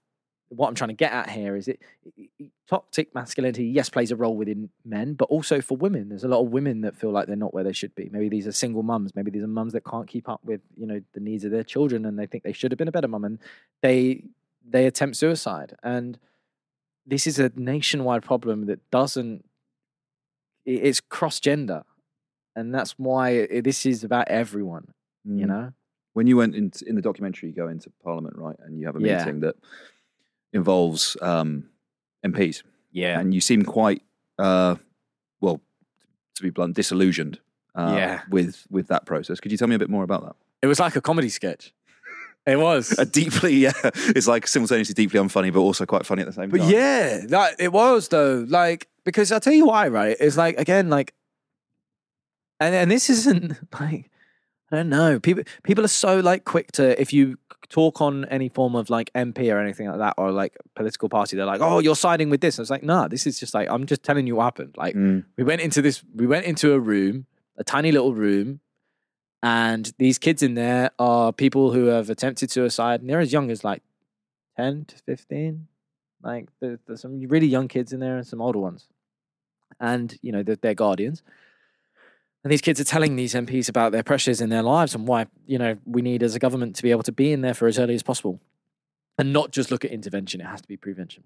what 0.54 0.68
I'm 0.68 0.74
trying 0.74 0.88
to 0.88 0.94
get 0.94 1.12
at 1.12 1.30
here 1.30 1.56
is 1.56 1.66
it, 1.68 1.80
it- 2.16 2.50
toxic 2.68 3.14
masculinity, 3.14 3.64
yes, 3.66 3.88
plays 3.90 4.10
a 4.10 4.16
role 4.16 4.36
within 4.36 4.68
men, 4.84 5.14
but 5.14 5.26
also 5.26 5.60
for 5.60 5.76
women. 5.76 6.08
There's 6.08 6.24
a 6.24 6.28
lot 6.28 6.40
of 6.42 6.48
women 6.50 6.80
that 6.82 6.96
feel 6.96 7.10
like 7.10 7.26
they're 7.26 7.36
not 7.36 7.52
where 7.54 7.64
they 7.64 7.72
should 7.72 7.94
be. 7.94 8.08
Maybe 8.12 8.28
these 8.28 8.46
are 8.46 8.52
single 8.52 8.82
mums. 8.82 9.14
Maybe 9.14 9.30
these 9.30 9.42
are 9.42 9.46
mums 9.46 9.72
that 9.74 9.84
can't 9.84 10.06
keep 10.08 10.28
up 10.28 10.40
with 10.44 10.60
you 10.76 10.86
know 10.86 11.00
the 11.14 11.20
needs 11.20 11.44
of 11.44 11.50
their 11.50 11.64
children, 11.64 12.04
and 12.06 12.18
they 12.18 12.26
think 12.26 12.44
they 12.44 12.52
should 12.52 12.70
have 12.72 12.78
been 12.78 12.88
a 12.88 12.92
better 12.92 13.08
mum, 13.08 13.24
and 13.24 13.38
they 13.82 14.24
they 14.64 14.86
attempt 14.86 15.16
suicide. 15.16 15.74
And 15.82 16.18
this 17.06 17.26
is 17.26 17.38
a 17.38 17.50
nationwide 17.56 18.22
problem 18.22 18.66
that 18.66 18.80
doesn't. 18.90 19.44
It's 20.64 21.00
cross 21.00 21.40
gender, 21.40 21.82
and 22.54 22.74
that's 22.74 22.92
why 22.98 23.30
it, 23.30 23.64
this 23.64 23.84
is 23.84 24.04
about 24.04 24.28
everyone. 24.28 24.92
You 25.24 25.46
Mm. 25.46 25.48
know. 25.48 25.72
when 26.14 26.26
you 26.26 26.36
went 26.36 26.54
into 26.54 26.86
in 26.86 26.94
the 26.94 27.00
documentary, 27.00 27.48
you 27.48 27.54
go 27.54 27.68
into 27.68 27.88
Parliament, 28.04 28.36
right, 28.36 28.56
and 28.66 28.78
you 28.78 28.84
have 28.86 28.96
a 28.96 29.00
Yeah. 29.00 29.24
meeting 29.24 29.40
that 29.40 29.56
involves 30.52 31.16
um, 31.22 31.68
MPs, 32.24 32.62
Yeah. 32.92 33.18
and 33.18 33.32
you 33.34 33.40
seem 33.40 33.62
quite, 33.64 34.02
uh, 34.38 34.76
well, 35.40 35.60
to 36.36 36.42
be 36.42 36.50
blunt, 36.50 36.76
disillusioned. 36.76 37.38
Uh, 37.74 37.94
Yeah. 37.96 38.20
with 38.28 38.66
with 38.70 38.88
that 38.88 39.06
process. 39.06 39.40
Could 39.40 39.50
you 39.50 39.56
tell 39.56 39.66
me 39.68 39.74
a 39.74 39.78
bit 39.78 39.88
more 39.88 40.04
about 40.04 40.22
that? 40.26 40.36
It 40.60 40.66
was 40.66 40.78
like 40.78 40.94
a 40.94 41.00
comedy 41.00 41.30
sketch. 41.30 41.72
It 42.44 42.58
was. 42.58 42.92
a 42.98 43.06
deeply, 43.06 43.54
yeah, 43.66 43.72
it's 43.84 44.26
like 44.28 44.46
simultaneously 44.46 44.92
deeply 44.94 45.18
unfunny, 45.18 45.50
but 45.50 45.60
also 45.60 45.86
quite 45.86 46.04
funny 46.04 46.20
at 46.20 46.26
the 46.26 46.34
same 46.34 46.50
But 46.50 46.58
time. 46.60 46.70
yeah, 46.70 47.20
that 47.28 47.54
it 47.58 47.72
was 47.72 48.08
though. 48.08 48.44
Like 48.46 48.88
because 49.04 49.32
I'll 49.32 49.40
tell 49.40 49.54
you 49.54 49.64
why, 49.66 49.88
right? 49.88 50.14
It's 50.20 50.36
like 50.36 50.58
again, 50.58 50.90
like 50.90 51.14
and 52.60 52.74
and 52.74 52.90
this 52.90 53.08
isn't 53.08 53.56
like 53.80 54.10
I 54.72 54.76
don't 54.76 54.88
know. 54.88 55.20
People 55.20 55.44
people 55.62 55.84
are 55.84 55.88
so 55.88 56.18
like 56.20 56.44
quick 56.44 56.72
to 56.72 57.00
if 57.00 57.12
you 57.12 57.36
talk 57.68 58.00
on 58.00 58.24
any 58.26 58.48
form 58.48 58.74
of 58.74 58.90
like 58.90 59.10
MP 59.14 59.52
or 59.54 59.58
anything 59.58 59.88
like 59.88 59.98
that 59.98 60.14
or 60.18 60.30
like 60.32 60.56
political 60.74 61.08
party, 61.08 61.36
they're 61.36 61.46
like, 61.46 61.60
Oh, 61.60 61.78
you're 61.78 61.94
siding 61.96 62.30
with 62.30 62.40
this. 62.40 62.58
I 62.58 62.62
was 62.62 62.70
like, 62.70 62.82
"Nah, 62.82 63.06
this 63.08 63.26
is 63.26 63.38
just 63.38 63.54
like 63.54 63.68
I'm 63.70 63.86
just 63.86 64.02
telling 64.02 64.26
you 64.26 64.36
what 64.36 64.44
happened. 64.44 64.74
Like 64.76 64.94
Mm. 64.94 65.24
we 65.36 65.44
went 65.44 65.60
into 65.60 65.82
this 65.82 66.02
we 66.14 66.26
went 66.26 66.46
into 66.46 66.72
a 66.72 66.80
room, 66.80 67.26
a 67.58 67.64
tiny 67.64 67.92
little 67.92 68.14
room, 68.14 68.60
and 69.42 69.92
these 69.98 70.18
kids 70.18 70.42
in 70.42 70.54
there 70.54 70.90
are 70.98 71.32
people 71.32 71.72
who 71.72 71.86
have 71.86 72.08
attempted 72.10 72.50
suicide 72.50 73.00
and 73.00 73.10
they're 73.10 73.20
as 73.20 73.32
young 73.32 73.50
as 73.50 73.62
like 73.64 73.82
10 74.56 74.84
to 74.86 74.96
15 75.06 75.66
like 76.22 76.48
there's, 76.60 76.78
there's 76.86 77.00
some 77.00 77.20
really 77.28 77.46
young 77.46 77.68
kids 77.68 77.92
in 77.92 78.00
there 78.00 78.16
and 78.16 78.26
some 78.26 78.40
older 78.40 78.58
ones 78.58 78.86
and 79.80 80.18
you 80.22 80.30
know 80.30 80.42
they're, 80.42 80.56
they're 80.56 80.74
guardians 80.74 81.22
and 82.44 82.52
these 82.52 82.60
kids 82.60 82.80
are 82.80 82.84
telling 82.84 83.16
these 83.16 83.34
mps 83.34 83.68
about 83.68 83.92
their 83.92 84.02
pressures 84.02 84.40
in 84.40 84.50
their 84.50 84.62
lives 84.62 84.94
and 84.94 85.06
why 85.06 85.26
you 85.46 85.58
know 85.58 85.76
we 85.84 86.02
need 86.02 86.22
as 86.22 86.34
a 86.34 86.38
government 86.38 86.76
to 86.76 86.82
be 86.82 86.90
able 86.90 87.02
to 87.02 87.12
be 87.12 87.32
in 87.32 87.40
there 87.40 87.54
for 87.54 87.66
as 87.66 87.78
early 87.78 87.94
as 87.94 88.02
possible 88.02 88.40
and 89.18 89.32
not 89.32 89.52
just 89.52 89.70
look 89.70 89.84
at 89.84 89.90
intervention 89.90 90.40
it 90.40 90.46
has 90.46 90.60
to 90.60 90.68
be 90.68 90.76
prevention 90.76 91.24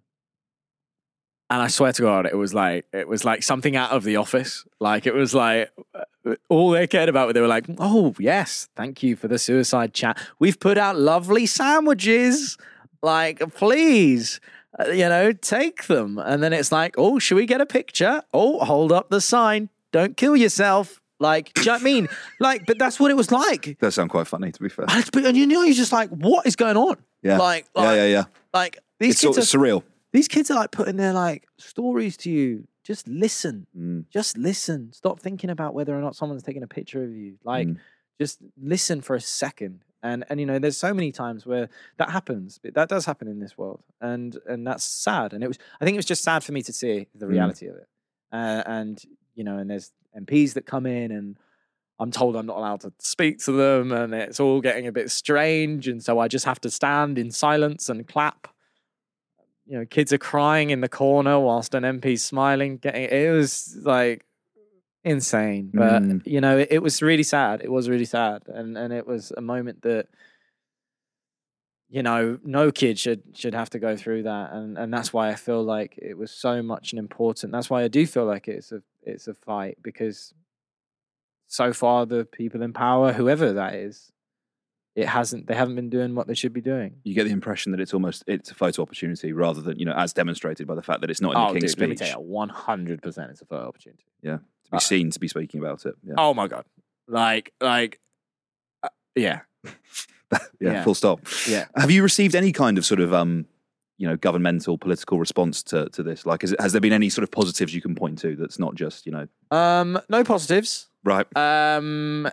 and 1.49 1.63
I 1.63 1.69
swear 1.69 1.93
to 1.93 2.03
God, 2.03 2.27
it 2.27 2.37
was 2.37 2.55
like 2.55 2.87
it 2.93 3.07
was 3.07 3.25
like 3.25 3.43
something 3.43 3.77
out 3.77 3.93
of 3.93 4.03
the 4.03 4.17
office. 4.17 4.65
Like 4.81 5.07
it 5.07 5.15
was 5.15 5.33
like 5.33 5.71
uh, 5.95 6.35
all 6.49 6.71
they 6.71 6.89
cared 6.89 7.09
about. 7.09 7.33
They 7.35 7.41
were 7.41 7.47
like, 7.47 7.67
"Oh 7.79 8.15
yes, 8.19 8.69
thank 8.75 9.03
you 9.03 9.15
for 9.15 9.29
the 9.29 9.39
suicide 9.39 9.95
chat. 9.95 10.19
We've 10.41 10.59
put 10.59 10.77
out 10.77 10.99
lovely 10.99 11.47
sandwiches. 11.47 12.59
Like 13.01 13.39
please, 13.55 14.41
uh, 14.79 14.91
you 14.91 15.09
know, 15.09 15.31
take 15.33 15.85
them." 15.87 16.19
And 16.19 16.43
then 16.43 16.53
it's 16.53 16.73
like, 16.73 16.97
"Oh, 16.99 17.21
should 17.21 17.37
we 17.37 17.47
get 17.47 17.61
a 17.61 17.67
picture? 17.67 18.23
Oh, 18.35 18.65
hold 18.65 18.91
up 18.91 19.11
the 19.11 19.21
sign. 19.21 19.69
Don't 19.93 20.17
kill 20.17 20.37
yourself." 20.37 21.01
Like, 21.19 21.53
do 21.55 21.63
you 21.63 21.67
know 21.67 21.73
what 21.75 21.81
I 21.81 21.85
mean? 21.85 22.09
Like, 22.41 22.67
but 22.67 22.79
that's 22.79 23.01
what 23.01 23.11
it 23.11 23.15
was 23.17 23.31
like. 23.33 23.77
That 23.81 23.93
sound 23.93 24.11
quite 24.11 24.27
funny, 24.27 24.53
to 24.53 24.63
be 24.63 24.69
fair. 24.69 24.85
And, 24.89 25.09
but- 25.13 25.25
and 25.25 25.37
you 25.37 25.47
know, 25.47 25.63
you're 25.63 25.75
just 25.75 25.93
like, 25.93 26.11
what 26.11 26.47
is 26.47 26.57
going 26.57 26.77
on? 26.77 26.97
Yeah, 27.23 27.39
Like, 27.39 27.67
yeah, 27.75 27.83
like, 27.83 27.97
yeah, 27.97 28.07
yeah. 28.07 28.25
like 28.53 28.79
these 29.01 29.13
It's 29.15 29.21
kids 29.23 29.35
sort 29.37 29.39
of 29.39 29.43
are 29.43 29.67
surreal. 29.79 29.83
these 30.13 30.29
kids 30.29 30.51
are 30.51 30.55
like 30.55 30.71
putting 30.71 30.97
their 30.97 31.13
like 31.13 31.47
stories 31.59 32.17
to 32.19 32.31
you. 32.31 32.69
Just 32.85 33.09
listen. 33.09 33.67
Mm. 33.77 34.05
Just 34.11 34.37
listen. 34.39 34.93
Stop 34.93 35.19
thinking 35.21 35.51
about 35.51 35.75
whether 35.75 35.97
or 35.99 36.01
not 36.01 36.15
someone's 36.15 36.43
taking 36.45 36.63
a 36.63 36.69
picture 36.69 37.03
of 37.03 37.11
you. 37.11 37.37
Like, 37.45 37.67
Mm. 37.69 37.79
just 38.21 38.39
listen 38.63 39.01
for 39.01 39.17
a 39.17 39.21
second. 39.21 39.81
And 40.03 40.25
and 40.29 40.39
you 40.39 40.47
know, 40.47 40.59
there's 40.61 40.77
so 40.77 40.95
many 40.95 41.11
times 41.11 41.45
where 41.47 41.69
that 41.97 42.11
happens. 42.11 42.59
But 42.63 42.75
that 42.75 42.89
does 42.89 43.07
happen 43.07 43.27
in 43.27 43.41
this 43.41 43.59
world, 43.59 43.83
and 44.01 44.37
and 44.47 44.65
that's 44.67 44.85
sad. 44.85 45.33
And 45.33 45.43
it 45.43 45.49
was. 45.49 45.59
I 45.81 45.85
think 45.85 45.95
it 45.97 45.99
was 45.99 46.05
just 46.07 46.23
sad 46.23 46.45
for 46.45 46.53
me 46.53 46.63
to 46.63 46.73
see 46.73 47.09
the 47.15 47.27
Mm. 47.27 47.31
reality 47.31 47.67
of 47.67 47.75
it. 47.77 47.89
Uh, 48.31 48.63
and 48.67 49.03
you 49.37 49.45
know, 49.45 49.59
and 49.59 49.71
there's 49.71 49.93
MPs 50.19 50.55
that 50.55 50.67
come 50.67 50.87
in 50.87 51.11
and. 51.13 51.37
I'm 51.99 52.11
told 52.11 52.37
I'm 52.37 52.45
not 52.45 52.59
allowed 52.59 52.83
to 52.83 52.93
speak 52.99 53.39
to 53.47 53.53
them, 53.53 53.91
and 53.91 54.13
it's 54.13 54.39
all 54.39 54.61
getting 54.61 54.87
a 54.87 54.93
bit 54.93 55.11
strange. 55.11 55.89
And 55.89 56.05
so 56.05 56.19
I 56.19 56.29
just 56.29 56.45
have 56.45 56.61
to 56.61 56.71
stand 56.71 57.17
in 57.17 57.31
silence 57.31 57.89
and 57.89 58.07
clap 58.07 58.49
you 59.67 59.79
know, 59.79 59.85
kids 59.85 60.13
are 60.13 60.19
crying 60.19 60.71
in 60.71 60.81
the 60.81 60.89
corner 60.89 61.41
whilst 61.41 61.75
an 61.75 61.83
MP's 61.85 62.23
smiling. 62.23 62.77
Getting 62.79 63.05
it 63.05 63.31
was 63.31 63.77
like 63.83 64.25
insane, 65.05 65.71
but 65.75 66.03
Mm. 66.03 66.23
you 66.27 66.41
know, 66.41 66.59
it, 66.59 66.69
it 66.71 66.83
was 66.83 67.03
really 67.03 67.23
sad. 67.23 67.63
It 67.63 67.71
was 67.71 67.89
really 67.89 68.05
sad, 68.05 68.43
and 68.47 68.79
and 68.79 68.93
it 68.93 69.07
was 69.07 69.33
a 69.37 69.41
moment 69.41 69.83
that 69.83 70.09
you 71.89 72.03
know 72.03 72.39
no 72.45 72.71
kid 72.71 72.99
should 72.99 73.23
should 73.35 73.55
have 73.55 73.71
to 73.71 73.79
go 73.79 73.97
through 73.97 74.25
that, 74.25 74.53
and 74.53 74.79
and 74.79 74.93
that's 74.93 75.13
why 75.13 75.31
I 75.31 75.35
feel 75.35 75.63
like 75.63 75.99
it 75.99 76.17
was 76.17 76.31
so 76.31 76.63
much 76.63 76.93
an 76.93 76.99
important. 76.99 77.53
That's 77.53 77.71
why 77.71 77.83
I 77.83 77.89
do 77.89 78.07
feel 78.07 78.25
like 78.25 78.49
it's 78.49 78.71
a 78.71 78.83
it's 79.07 79.29
a 79.29 79.35
fight 79.35 79.79
because 79.83 80.35
so 81.47 81.73
far 81.73 82.07
the 82.07 82.25
people 82.25 82.63
in 82.63 82.73
power, 82.73 83.13
whoever 83.13 83.53
that 83.55 83.75
is. 83.75 84.11
It 84.97 85.07
hasn't. 85.09 85.47
They 85.47 85.55
haven't 85.55 85.75
been 85.77 85.91
doing 85.91 86.15
what 86.15 86.27
they 86.27 86.33
should 86.33 86.55
be 86.55 86.63
doing. 86.63 86.97
You 87.05 87.13
get 87.13 87.25
the 87.25 87.31
impression 87.31 87.71
that 87.73 87.81
it's 87.83 87.93
almost 87.93 88.25
it's 88.27 88.51
a 88.51 88.55
photo 88.55 88.81
opportunity 88.81 89.31
rather 89.35 89.61
than 89.61 89.79
you 89.79 89.85
know 89.85 89.93
as 89.93 90.15
demonstrated 90.15 90.67
by 90.67 90.75
the 90.75 90.81
fact 90.83 91.03
that 91.03 91.11
it's 91.11 91.21
not 91.21 91.33
in 91.33 91.37
Oh, 91.37 91.53
the 91.53 91.61
King's 91.61 91.75
dude, 91.75 91.81
let 91.83 91.91
me 91.91 91.97
speech. 91.97 92.11
tell 92.13 92.23
you, 92.23 92.27
one 92.27 92.49
hundred 92.49 93.03
percent, 93.03 93.31
it's 93.31 93.43
a 93.43 93.45
photo 93.45 93.69
opportunity. 93.69 94.05
Yeah, 94.23 94.37
to 94.39 94.71
be 94.71 94.77
Uh, 94.77 94.79
seen 94.81 95.11
to 95.11 95.21
be 95.21 95.29
speaking 95.29 95.61
about 95.61 95.85
it. 95.85 95.97
Yeah, 96.03 96.15
Oh 96.17 96.33
my 96.33 96.49
god, 96.49 96.65
like, 97.07 97.53
like, 97.61 98.01
uh, 98.83 98.89
yeah, 99.15 99.41
yeah, 100.33 100.39
yeah. 100.63 100.83
full 100.83 100.95
stop. 100.95 101.21
yeah. 101.47 101.67
Have 101.77 101.91
you 101.91 102.03
received 102.03 102.35
any 102.35 102.51
kind 102.53 102.79
of 102.79 102.87
sort 102.87 103.01
of 103.01 103.13
um, 103.13 103.45
you 103.99 104.07
know, 104.07 104.17
governmental 104.17 104.77
political 104.79 105.19
response 105.19 105.63
to 105.65 105.89
to 105.91 106.03
this? 106.03 106.27
Like, 106.27 106.45
is 106.45 106.53
it, 106.53 106.61
has 106.61 106.73
there 106.73 106.81
been 106.81 106.93
any 106.93 107.09
sort 107.11 107.23
of 107.23 107.31
positives 107.31 107.75
you 107.75 107.81
can 107.81 107.95
point 107.95 108.19
to 108.21 108.37
that's 108.37 108.59
not 108.59 108.75
just 108.75 109.07
you 109.07 109.13
know, 109.13 109.27
Um, 109.57 109.99
no 110.09 110.23
positives. 110.25 110.89
right? 111.05 111.27
Um, 111.37 112.27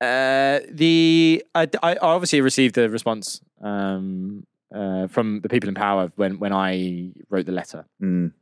uh, 0.00 0.60
the 0.70 1.44
I, 1.54 1.68
I 1.82 1.96
obviously 1.96 2.40
received 2.40 2.78
a 2.78 2.88
response 2.88 3.40
um 3.60 4.46
uh 4.72 5.08
from 5.08 5.40
the 5.40 5.48
people 5.48 5.68
in 5.68 5.74
power 5.74 6.12
when 6.16 6.38
when 6.38 6.52
I 6.52 7.12
wrote 7.30 7.46
the 7.46 7.52
letter, 7.52 7.86
Mm, 8.02 8.32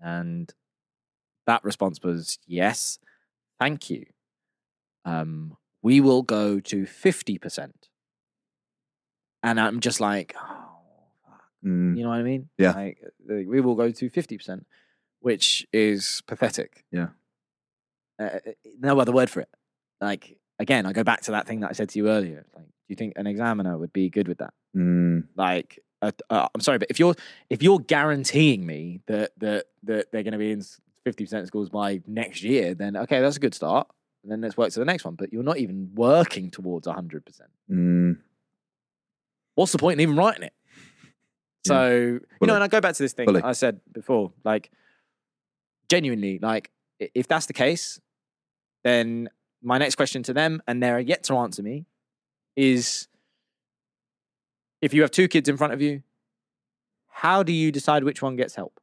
and 0.00 0.52
that 1.46 1.62
response 1.64 2.00
was 2.02 2.38
yes, 2.46 2.98
thank 3.60 3.90
you. 3.90 4.06
Um, 5.04 5.56
we 5.82 6.00
will 6.00 6.22
go 6.22 6.60
to 6.60 6.86
fifty 6.86 7.38
percent, 7.38 7.88
and 9.42 9.60
I'm 9.60 9.80
just 9.80 10.00
like. 10.00 10.34
Mm, 11.66 11.96
You 11.96 12.02
know 12.04 12.10
what 12.10 12.18
I 12.18 12.22
mean? 12.22 12.48
Yeah. 12.58 12.72
Like, 12.72 12.98
uh, 13.04 13.34
we 13.46 13.60
will 13.60 13.74
go 13.74 13.90
to 13.90 14.10
50%, 14.10 14.64
which 15.20 15.66
is 15.72 16.22
pathetic. 16.26 16.84
Yeah. 16.92 17.08
Uh, 18.18 18.38
no 18.80 18.98
other 19.00 19.12
word 19.12 19.28
for 19.28 19.40
it. 19.40 19.48
Like, 20.00 20.38
again, 20.58 20.86
I 20.86 20.92
go 20.92 21.04
back 21.04 21.22
to 21.22 21.32
that 21.32 21.46
thing 21.46 21.60
that 21.60 21.70
I 21.70 21.72
said 21.72 21.88
to 21.90 21.98
you 21.98 22.08
earlier. 22.08 22.46
Like, 22.54 22.64
do 22.66 22.70
you 22.88 22.96
think 22.96 23.14
an 23.16 23.26
examiner 23.26 23.76
would 23.76 23.92
be 23.92 24.08
good 24.08 24.28
with 24.28 24.38
that? 24.38 24.54
mm, 24.74 25.24
Like, 25.36 25.78
uh, 26.02 26.12
uh, 26.30 26.48
I'm 26.54 26.60
sorry, 26.60 26.78
but 26.78 26.88
if 26.90 26.98
you're 26.98 27.14
if 27.50 27.62
you're 27.62 27.78
guaranteeing 27.80 28.64
me 28.66 29.00
that 29.06 29.32
that 29.38 29.64
that 29.84 30.12
they're 30.12 30.22
going 30.22 30.32
to 30.32 30.38
be 30.38 30.52
in 30.52 30.60
50% 30.60 31.40
of 31.40 31.46
schools 31.46 31.70
by 31.70 32.00
next 32.06 32.42
year, 32.42 32.74
then 32.74 32.96
okay, 32.96 33.20
that's 33.20 33.36
a 33.36 33.40
good 33.40 33.54
start. 33.54 33.88
And 34.22 34.30
then 34.32 34.40
let's 34.40 34.56
work 34.56 34.70
to 34.72 34.78
the 34.78 34.84
next 34.84 35.04
one. 35.04 35.14
But 35.14 35.32
you're 35.32 35.42
not 35.42 35.56
even 35.58 35.90
working 35.94 36.50
towards 36.50 36.86
100%. 36.86 37.22
mm. 37.70 38.18
what's 39.54 39.72
the 39.72 39.78
point 39.78 39.94
in 39.94 40.00
even 40.02 40.16
writing 40.16 40.42
it? 40.42 40.52
So, 41.66 42.20
you 42.40 42.46
know, 42.46 42.54
and 42.54 42.64
I 42.64 42.68
go 42.68 42.80
back 42.80 42.94
to 42.94 43.02
this 43.02 43.12
thing 43.12 43.26
Fully. 43.26 43.42
I 43.42 43.52
said 43.52 43.80
before, 43.92 44.32
like, 44.44 44.70
genuinely, 45.88 46.38
like, 46.38 46.70
if 46.98 47.28
that's 47.28 47.46
the 47.46 47.52
case, 47.52 48.00
then 48.84 49.28
my 49.62 49.78
next 49.78 49.96
question 49.96 50.22
to 50.24 50.32
them, 50.32 50.62
and 50.66 50.82
they're 50.82 51.00
yet 51.00 51.24
to 51.24 51.36
answer 51.36 51.62
me, 51.62 51.86
is 52.56 53.08
if 54.80 54.94
you 54.94 55.02
have 55.02 55.10
two 55.10 55.28
kids 55.28 55.48
in 55.48 55.56
front 55.56 55.72
of 55.72 55.82
you, 55.82 56.02
how 57.08 57.42
do 57.42 57.52
you 57.52 57.72
decide 57.72 58.04
which 58.04 58.22
one 58.22 58.36
gets 58.36 58.54
help? 58.54 58.80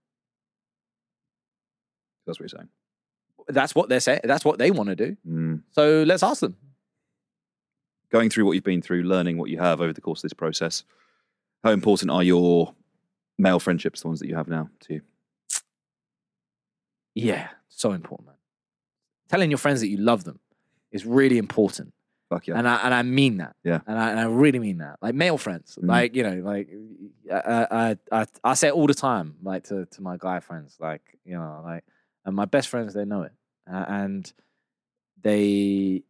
That's 2.26 2.40
what 2.40 2.52
you're 2.52 2.60
saying. 2.60 2.70
That's 3.48 3.76
what 3.76 3.90
they're 3.90 4.00
saying. 4.00 4.22
That's 4.24 4.46
what 4.46 4.58
they 4.58 4.72
want 4.72 4.90
to 4.90 4.96
do. 4.96 5.18
Mm. 5.28 5.62
So 5.72 6.04
let's 6.06 6.24
ask 6.24 6.42
them. 6.42 6.56
Going 8.12 8.30
through 8.30 8.46
what 8.46 8.54
you've 8.54 8.64
been 8.64 8.82
through, 8.82 9.04
learning 9.04 9.38
what 9.38 9.50
you 9.50 9.58
have 9.60 9.82
over 9.82 9.92
the 9.92 10.02
course 10.02 10.20
of 10.20 10.24
this 10.24 10.34
process, 10.34 10.84
how 11.64 11.72
important 11.72 12.12
are 12.12 12.24
your 12.24 12.74
male 13.38 13.60
friendships, 13.60 14.02
the 14.02 14.08
ones 14.08 14.20
that 14.20 14.28
you 14.28 14.36
have 14.36 14.48
now, 14.48 14.70
to 14.82 14.96
you? 14.96 15.02
Yeah, 17.16 17.50
so 17.70 17.92
important, 17.92 18.28
man. 18.28 18.36
Telling 19.30 19.52
your 19.52 19.58
friends 19.58 19.82
that 19.82 19.88
you 19.88 19.98
love 19.98 20.24
them 20.24 20.40
is 20.92 21.06
really 21.06 21.38
important. 21.38 21.94
Fuck 22.30 22.48
yeah. 22.48 22.58
And 22.58 22.68
I 22.68 22.78
and 22.78 22.94
I 22.94 23.04
mean 23.04 23.38
that. 23.38 23.56
Yeah. 23.64 23.80
And 23.86 23.98
I, 24.00 24.10
and 24.12 24.20
I 24.20 24.24
really 24.26 24.60
mean 24.60 24.80
that. 24.80 24.98
Like 25.02 25.14
male 25.16 25.38
friends. 25.38 25.78
Mhm. 25.82 25.88
Like, 25.88 26.16
you 26.16 26.24
know, 26.24 26.42
like 26.44 26.70
I, 27.32 27.68
I 27.72 27.98
I 28.22 28.26
I 28.44 28.54
say 28.56 28.70
it 28.70 28.74
all 28.74 28.88
the 28.88 28.94
time, 28.94 29.36
like 29.44 29.66
to, 29.66 29.86
to 29.86 30.02
my 30.02 30.18
guy 30.18 30.40
friends. 30.40 30.78
Like, 30.80 31.02
you 31.26 31.36
know, 31.36 31.62
like 31.64 31.84
and 32.26 32.36
my 32.36 32.46
best 32.46 32.70
friends, 32.70 32.94
they 32.94 33.06
know 33.06 33.24
it. 33.24 33.32
Uh, 33.72 33.86
and 33.88 34.34
they 35.22 36.04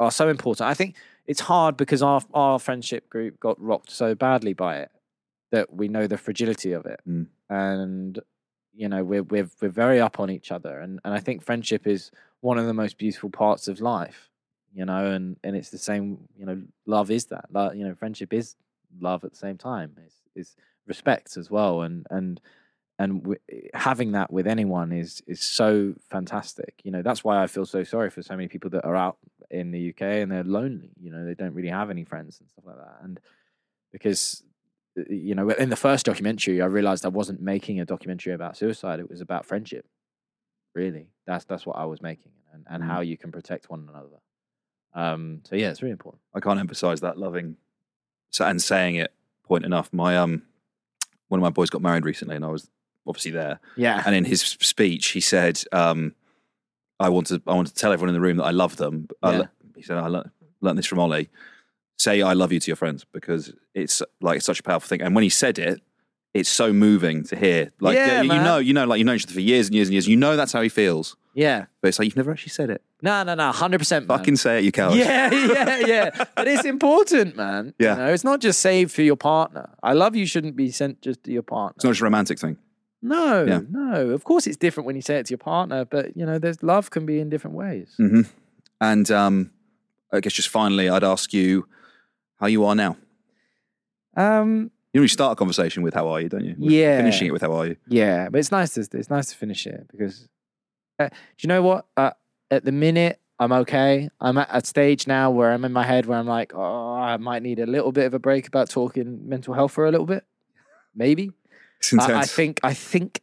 are 0.00 0.10
so 0.10 0.28
important. 0.28 0.68
I 0.68 0.74
think 0.74 0.96
it's 1.26 1.40
hard 1.40 1.76
because 1.76 2.02
our 2.02 2.22
our 2.32 2.58
friendship 2.58 3.08
group 3.08 3.40
got 3.40 3.60
rocked 3.60 3.90
so 3.90 4.14
badly 4.14 4.52
by 4.52 4.78
it 4.78 4.90
that 5.50 5.72
we 5.72 5.88
know 5.88 6.06
the 6.06 6.18
fragility 6.18 6.72
of 6.72 6.86
it. 6.86 7.00
Mm. 7.08 7.26
And 7.48 8.18
you 8.72 8.88
know, 8.88 9.04
we're 9.04 9.22
we're 9.22 9.50
we're 9.60 9.68
very 9.68 10.00
up 10.00 10.20
on 10.20 10.30
each 10.30 10.50
other. 10.52 10.80
And 10.80 11.00
and 11.04 11.14
I 11.14 11.20
think 11.20 11.42
friendship 11.42 11.86
is 11.86 12.10
one 12.40 12.58
of 12.58 12.66
the 12.66 12.74
most 12.74 12.98
beautiful 12.98 13.30
parts 13.30 13.68
of 13.68 13.80
life 13.80 14.30
you 14.74 14.84
know, 14.84 15.06
and 15.06 15.36
and 15.44 15.56
it's 15.56 15.70
the 15.70 15.78
same, 15.78 16.18
you 16.36 16.44
know, 16.44 16.60
love 16.84 17.10
is 17.10 17.26
that, 17.26 17.46
Lo- 17.52 17.70
you 17.72 17.86
know, 17.86 17.94
friendship 17.94 18.32
is 18.32 18.56
love 19.00 19.24
at 19.24 19.30
the 19.30 19.36
same 19.36 19.56
time. 19.56 19.96
It's, 20.04 20.16
it's 20.34 20.56
respect 20.86 21.36
as 21.36 21.48
well, 21.48 21.82
and 21.82 22.06
and 22.10 22.40
and 22.98 23.22
w- 23.22 23.40
having 23.72 24.12
that 24.12 24.32
with 24.32 24.48
anyone 24.48 24.92
is 24.92 25.22
is 25.28 25.48
so 25.54 25.94
fantastic. 26.10 26.80
You 26.82 26.90
know, 26.90 27.02
that's 27.02 27.22
why 27.22 27.40
I 27.40 27.46
feel 27.46 27.64
so 27.64 27.84
sorry 27.84 28.10
for 28.10 28.22
so 28.22 28.34
many 28.34 28.48
people 28.48 28.70
that 28.70 28.84
are 28.84 28.96
out 28.96 29.16
in 29.50 29.70
the 29.70 29.90
UK 29.90 30.02
and 30.02 30.30
they're 30.30 30.44
lonely. 30.44 30.90
You 31.00 31.10
know, 31.10 31.24
they 31.24 31.34
don't 31.34 31.54
really 31.54 31.68
have 31.68 31.90
any 31.90 32.04
friends 32.04 32.40
and 32.40 32.48
stuff 32.48 32.64
like 32.66 32.76
that, 32.76 32.98
and 33.02 33.20
because 33.92 34.42
uh, 34.98 35.02
you 35.08 35.34
know, 35.34 35.50
in 35.50 35.70
the 35.70 35.76
first 35.76 36.06
documentary, 36.06 36.60
I 36.62 36.66
realized 36.66 37.04
I 37.04 37.08
wasn't 37.08 37.40
making 37.40 37.80
a 37.80 37.84
documentary 37.84 38.32
about 38.32 38.56
suicide; 38.56 39.00
it 39.00 39.10
was 39.10 39.20
about 39.20 39.46
friendship. 39.46 39.86
Really, 40.74 41.08
that's 41.26 41.44
that's 41.44 41.66
what 41.66 41.76
I 41.76 41.84
was 41.84 42.02
making, 42.02 42.32
and, 42.52 42.64
and 42.68 42.82
how 42.82 43.00
you 43.00 43.16
can 43.16 43.32
protect 43.32 43.70
one 43.70 43.88
another. 43.88 44.20
Um, 44.94 45.40
so 45.44 45.56
yeah, 45.56 45.70
it's 45.70 45.82
really 45.82 45.92
important. 45.92 46.22
I 46.34 46.40
can't 46.40 46.60
emphasize 46.60 47.00
that 47.00 47.18
loving 47.18 47.56
and 48.40 48.62
saying 48.62 48.96
it 48.96 49.12
point 49.44 49.64
enough. 49.64 49.92
My 49.92 50.16
um, 50.16 50.42
one 51.28 51.38
of 51.38 51.42
my 51.42 51.50
boys 51.50 51.70
got 51.70 51.82
married 51.82 52.04
recently, 52.04 52.36
and 52.36 52.44
I 52.44 52.48
was 52.48 52.68
obviously 53.06 53.32
there. 53.32 53.60
Yeah. 53.76 54.02
And 54.04 54.14
in 54.14 54.24
his 54.24 54.40
speech, 54.42 55.08
he 55.08 55.20
said, 55.20 55.62
um, 55.72 56.14
"I 57.00 57.08
want 57.08 57.26
to, 57.28 57.42
I 57.46 57.54
want 57.54 57.68
to 57.68 57.74
tell 57.74 57.92
everyone 57.92 58.08
in 58.10 58.14
the 58.14 58.20
room 58.26 58.36
that 58.38 58.44
I 58.44 58.50
love 58.50 58.76
them." 58.76 59.08
Yeah. 59.22 59.30
le- 59.30 59.50
he 59.76 59.82
said, 59.82 59.96
"I 59.98 60.06
le- 60.08 60.30
learned 60.60 60.78
this 60.78 60.86
from 60.86 60.98
Ollie. 61.00 61.28
Say 61.98 62.22
I 62.22 62.32
love 62.32 62.52
you 62.52 62.60
to 62.60 62.66
your 62.68 62.76
friends 62.76 63.04
because 63.12 63.52
it's 63.74 64.02
like 64.20 64.36
it's 64.36 64.46
such 64.46 64.60
a 64.60 64.62
powerful 64.62 64.88
thing." 64.88 65.02
And 65.02 65.14
when 65.14 65.22
he 65.24 65.30
said 65.30 65.58
it, 65.58 65.80
it's 66.34 66.48
so 66.48 66.72
moving 66.72 67.22
to 67.24 67.36
hear. 67.36 67.70
Like 67.80 67.94
Yeah, 67.96 68.22
you, 68.22 68.32
you 68.32 68.40
know, 68.40 68.58
you 68.58 68.72
know, 68.72 68.84
like 68.86 68.98
you 68.98 69.04
know 69.04 69.14
each 69.14 69.24
other 69.24 69.32
for 69.34 69.40
years 69.40 69.66
and 69.68 69.74
years 69.76 69.88
and 69.88 69.92
years. 69.92 70.08
You 70.08 70.16
know 70.16 70.36
that's 70.36 70.52
how 70.52 70.62
he 70.62 70.68
feels, 70.68 71.14
Yeah. 71.34 71.66
but 71.80 71.88
it's 71.88 71.98
like 72.00 72.06
you've 72.06 72.16
never 72.16 72.32
actually 72.32 72.50
said 72.50 72.70
it. 72.70 72.82
No, 73.00 73.22
no, 73.22 73.34
no, 73.36 73.52
hundred 73.52 73.78
percent. 73.78 74.08
Fucking 74.08 74.34
say 74.36 74.58
it, 74.58 74.64
you 74.64 74.72
coward. 74.72 74.96
Yeah, 74.96 75.30
yeah, 75.32 75.78
yeah. 75.86 76.24
but 76.34 76.48
it's 76.48 76.64
important, 76.64 77.36
man. 77.36 77.72
Yeah. 77.78 77.92
You 77.94 77.98
know, 78.00 78.12
it's 78.12 78.24
not 78.24 78.40
just 78.40 78.58
saved 78.60 78.90
for 78.92 79.02
your 79.02 79.14
partner. 79.16 79.70
I 79.82 79.92
love 79.92 80.16
you 80.16 80.26
shouldn't 80.26 80.56
be 80.56 80.70
sent 80.72 81.00
just 81.02 81.22
to 81.24 81.30
your 81.32 81.42
partner. 81.42 81.74
It's 81.76 81.84
not 81.84 81.90
just 81.90 82.00
a 82.00 82.04
romantic 82.04 82.40
thing. 82.40 82.56
No, 83.04 83.44
Yeah. 83.44 83.60
no. 83.70 84.10
Of 84.10 84.24
course, 84.24 84.46
it's 84.48 84.56
different 84.56 84.86
when 84.86 84.96
you 84.96 85.02
say 85.02 85.16
it 85.20 85.26
to 85.26 85.30
your 85.32 85.38
partner, 85.38 85.84
but 85.84 86.16
you 86.16 86.24
know, 86.26 86.38
there's 86.38 86.62
love 86.62 86.90
can 86.90 87.04
be 87.06 87.20
in 87.20 87.28
different 87.30 87.56
ways. 87.56 87.94
hmm 87.96 88.22
And 88.80 89.10
um, 89.10 89.50
I 90.12 90.20
guess 90.20 90.32
just 90.32 90.48
finally, 90.48 90.88
I'd 90.88 91.04
ask 91.04 91.32
you 91.32 91.66
how 92.40 92.46
you 92.48 92.64
are 92.64 92.74
now. 92.74 92.96
Um, 94.16 94.70
You 94.92 94.98
normally 95.00 95.08
start 95.08 95.32
a 95.32 95.36
conversation 95.36 95.82
with 95.82 95.94
"How 95.94 96.08
are 96.08 96.20
you?" 96.20 96.28
don't 96.28 96.44
you? 96.44 96.54
With 96.58 96.72
Yeah. 96.72 96.96
Finishing 96.98 97.26
it 97.28 97.32
with 97.32 97.42
"How 97.42 97.52
are 97.52 97.66
you?" 97.66 97.76
yeah, 97.88 98.28
but 98.30 98.38
it's 98.38 98.52
nice 98.52 98.74
to 98.74 98.80
it's 98.98 99.10
nice 99.10 99.30
to 99.30 99.36
finish 99.36 99.66
it 99.66 99.86
because 99.90 100.28
uh, 100.98 101.08
do 101.08 101.14
you 101.40 101.48
know 101.48 101.62
what? 101.62 101.86
Uh, 101.96 102.10
at 102.50 102.64
the 102.64 102.70
minute, 102.72 103.18
I'm 103.40 103.52
okay. 103.62 104.08
I'm 104.20 104.38
at 104.38 104.48
a 104.50 104.64
stage 104.64 105.06
now 105.08 105.30
where 105.32 105.50
I'm 105.52 105.64
in 105.64 105.72
my 105.72 105.84
head 105.84 106.06
where 106.06 106.18
I'm 106.18 106.26
like, 106.28 106.52
oh, 106.54 106.94
I 106.94 107.16
might 107.16 107.42
need 107.42 107.58
a 107.58 107.66
little 107.66 107.90
bit 107.90 108.06
of 108.06 108.14
a 108.14 108.18
break 108.20 108.46
about 108.46 108.70
talking 108.70 109.28
mental 109.28 109.54
health 109.54 109.72
for 109.72 109.86
a 109.86 109.90
little 109.90 110.06
bit, 110.06 110.24
maybe. 110.94 111.32
It's 111.92 112.04
I, 112.04 112.20
I 112.20 112.24
think 112.24 112.60
I 112.62 112.74
think 112.74 113.20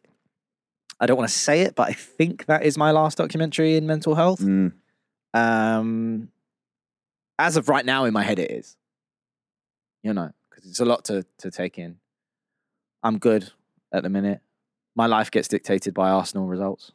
I 0.99 1.05
don't 1.05 1.17
want 1.17 1.29
to 1.29 1.35
say 1.35 1.61
it, 1.61 1.75
but 1.75 1.89
I 1.89 1.93
think 1.93 2.45
that 2.45 2.63
is 2.63 2.77
my 2.77 2.91
last 2.91 3.17
documentary 3.17 3.75
in 3.75 3.87
mental 3.87 4.15
health. 4.15 4.39
Mm. 4.39 4.73
Um, 5.33 6.29
as 7.39 7.57
of 7.57 7.69
right 7.69 7.85
now, 7.85 8.05
in 8.05 8.13
my 8.13 8.23
head, 8.23 8.37
it 8.37 8.51
is. 8.51 8.77
You 10.03 10.13
know, 10.13 10.31
because 10.49 10.65
it's 10.65 10.79
a 10.79 10.85
lot 10.85 11.05
to 11.05 11.25
to 11.39 11.51
take 11.51 11.77
in. 11.77 11.97
I'm 13.03 13.17
good 13.17 13.51
at 13.91 14.03
the 14.03 14.09
minute. 14.09 14.41
My 14.95 15.07
life 15.07 15.31
gets 15.31 15.47
dictated 15.47 15.93
by 15.93 16.09
Arsenal 16.09 16.47
results. 16.47 16.91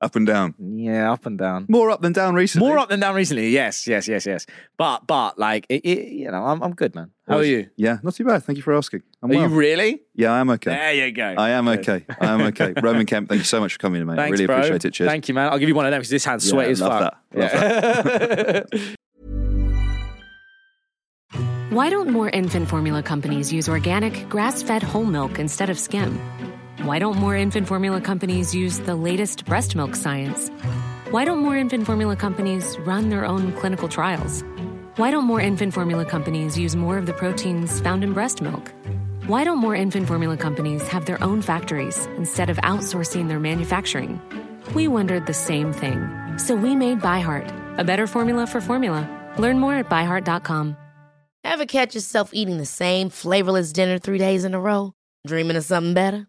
Up 0.00 0.14
and 0.14 0.24
down. 0.26 0.54
Yeah, 0.60 1.10
up 1.12 1.26
and 1.26 1.36
down. 1.36 1.66
More 1.68 1.90
up 1.90 2.00
than 2.02 2.12
down 2.12 2.34
recently. 2.36 2.68
More 2.68 2.78
up 2.78 2.88
than 2.88 3.00
down 3.00 3.16
recently. 3.16 3.50
Yes, 3.50 3.86
yes, 3.88 4.06
yes, 4.06 4.26
yes. 4.26 4.46
But 4.76 5.08
but 5.08 5.38
like 5.40 5.66
it, 5.68 5.84
it, 5.84 6.12
you 6.12 6.30
know, 6.30 6.44
I'm 6.44 6.62
I'm 6.62 6.72
good, 6.72 6.94
man. 6.94 7.10
How 7.26 7.38
are 7.38 7.44
you? 7.44 7.68
Yeah, 7.76 7.98
not 8.04 8.14
too 8.14 8.24
bad. 8.24 8.44
Thank 8.44 8.58
you 8.58 8.62
for 8.62 8.74
asking. 8.76 9.02
I'm 9.22 9.30
Are 9.32 9.34
well. 9.34 9.48
you 9.50 9.56
really? 9.56 10.02
Yeah, 10.14 10.30
I 10.32 10.38
am 10.38 10.50
okay. 10.50 10.70
There 10.70 10.94
you 11.06 11.10
go. 11.12 11.34
I 11.36 11.50
am 11.50 11.64
Good. 11.64 11.80
okay. 11.80 12.06
I 12.20 12.26
am 12.26 12.40
okay. 12.42 12.74
Roman 12.82 13.06
Kemp, 13.06 13.28
thank 13.28 13.40
you 13.40 13.44
so 13.44 13.58
much 13.58 13.72
for 13.72 13.78
coming 13.80 14.00
in, 14.00 14.06
mate. 14.06 14.14
I 14.14 14.16
Thanks, 14.16 14.32
really 14.38 14.46
bro. 14.46 14.56
appreciate 14.56 14.84
it. 14.84 14.92
Cheers. 14.92 15.08
Thank 15.10 15.26
you, 15.28 15.34
man. 15.34 15.48
I'll 15.50 15.58
give 15.58 15.68
you 15.68 15.74
one 15.74 15.84
of 15.86 15.90
them 15.90 15.98
because 16.00 16.10
this 16.10 16.24
hand's 16.24 16.46
Yeah, 16.46 16.50
sweaty 16.52 16.70
as 16.70 16.80
love 16.80 17.00
fuck. 17.02 17.16
that. 17.32 18.64
Love 18.72 18.72
Yeah. 18.80 18.94
Why 21.70 21.90
don't 21.90 22.08
more 22.10 22.30
infant 22.30 22.68
formula 22.68 23.02
companies 23.02 23.52
use 23.52 23.68
organic, 23.68 24.28
grass 24.28 24.62
fed 24.62 24.82
whole 24.82 25.04
milk 25.04 25.38
instead 25.38 25.68
of 25.70 25.78
skim? 25.78 26.18
Why 26.82 27.00
don't 27.00 27.16
more 27.16 27.34
infant 27.34 27.66
formula 27.66 28.00
companies 28.00 28.54
use 28.54 28.78
the 28.78 28.94
latest 28.94 29.44
breast 29.44 29.74
milk 29.74 29.96
science? 29.96 30.48
Why 31.10 31.24
don't 31.24 31.38
more 31.38 31.56
infant 31.56 31.84
formula 31.84 32.14
companies 32.14 32.78
run 32.86 33.08
their 33.08 33.24
own 33.24 33.52
clinical 33.54 33.88
trials? 33.88 34.44
Why 34.94 35.10
don't 35.10 35.24
more 35.24 35.40
infant 35.40 35.74
formula 35.74 36.04
companies 36.04 36.56
use 36.56 36.76
more 36.76 36.96
of 36.96 37.06
the 37.06 37.12
proteins 37.12 37.80
found 37.80 38.04
in 38.04 38.12
breast 38.12 38.40
milk? 38.40 38.72
Why 39.26 39.42
don't 39.42 39.58
more 39.58 39.74
infant 39.74 40.06
formula 40.06 40.36
companies 40.36 40.86
have 40.86 41.04
their 41.04 41.20
own 41.20 41.42
factories 41.42 42.06
instead 42.16 42.48
of 42.48 42.58
outsourcing 42.58 43.26
their 43.26 43.40
manufacturing? 43.40 44.22
We 44.72 44.86
wondered 44.86 45.26
the 45.26 45.34
same 45.34 45.72
thing. 45.72 46.08
So 46.38 46.54
we 46.54 46.76
made 46.76 47.00
ByHeart, 47.00 47.78
a 47.78 47.82
better 47.82 48.06
formula 48.06 48.46
for 48.46 48.60
formula. 48.60 49.02
Learn 49.36 49.58
more 49.58 49.74
at 49.74 49.88
byheart.com. 49.88 50.76
Ever 51.42 51.66
catch 51.66 51.96
yourself 51.96 52.30
eating 52.32 52.58
the 52.58 52.66
same 52.66 53.10
flavorless 53.10 53.72
dinner 53.72 53.98
three 53.98 54.18
days 54.18 54.44
in 54.44 54.54
a 54.54 54.60
row? 54.60 54.92
Dreaming 55.26 55.56
of 55.56 55.64
something 55.64 55.94
better? 55.94 56.28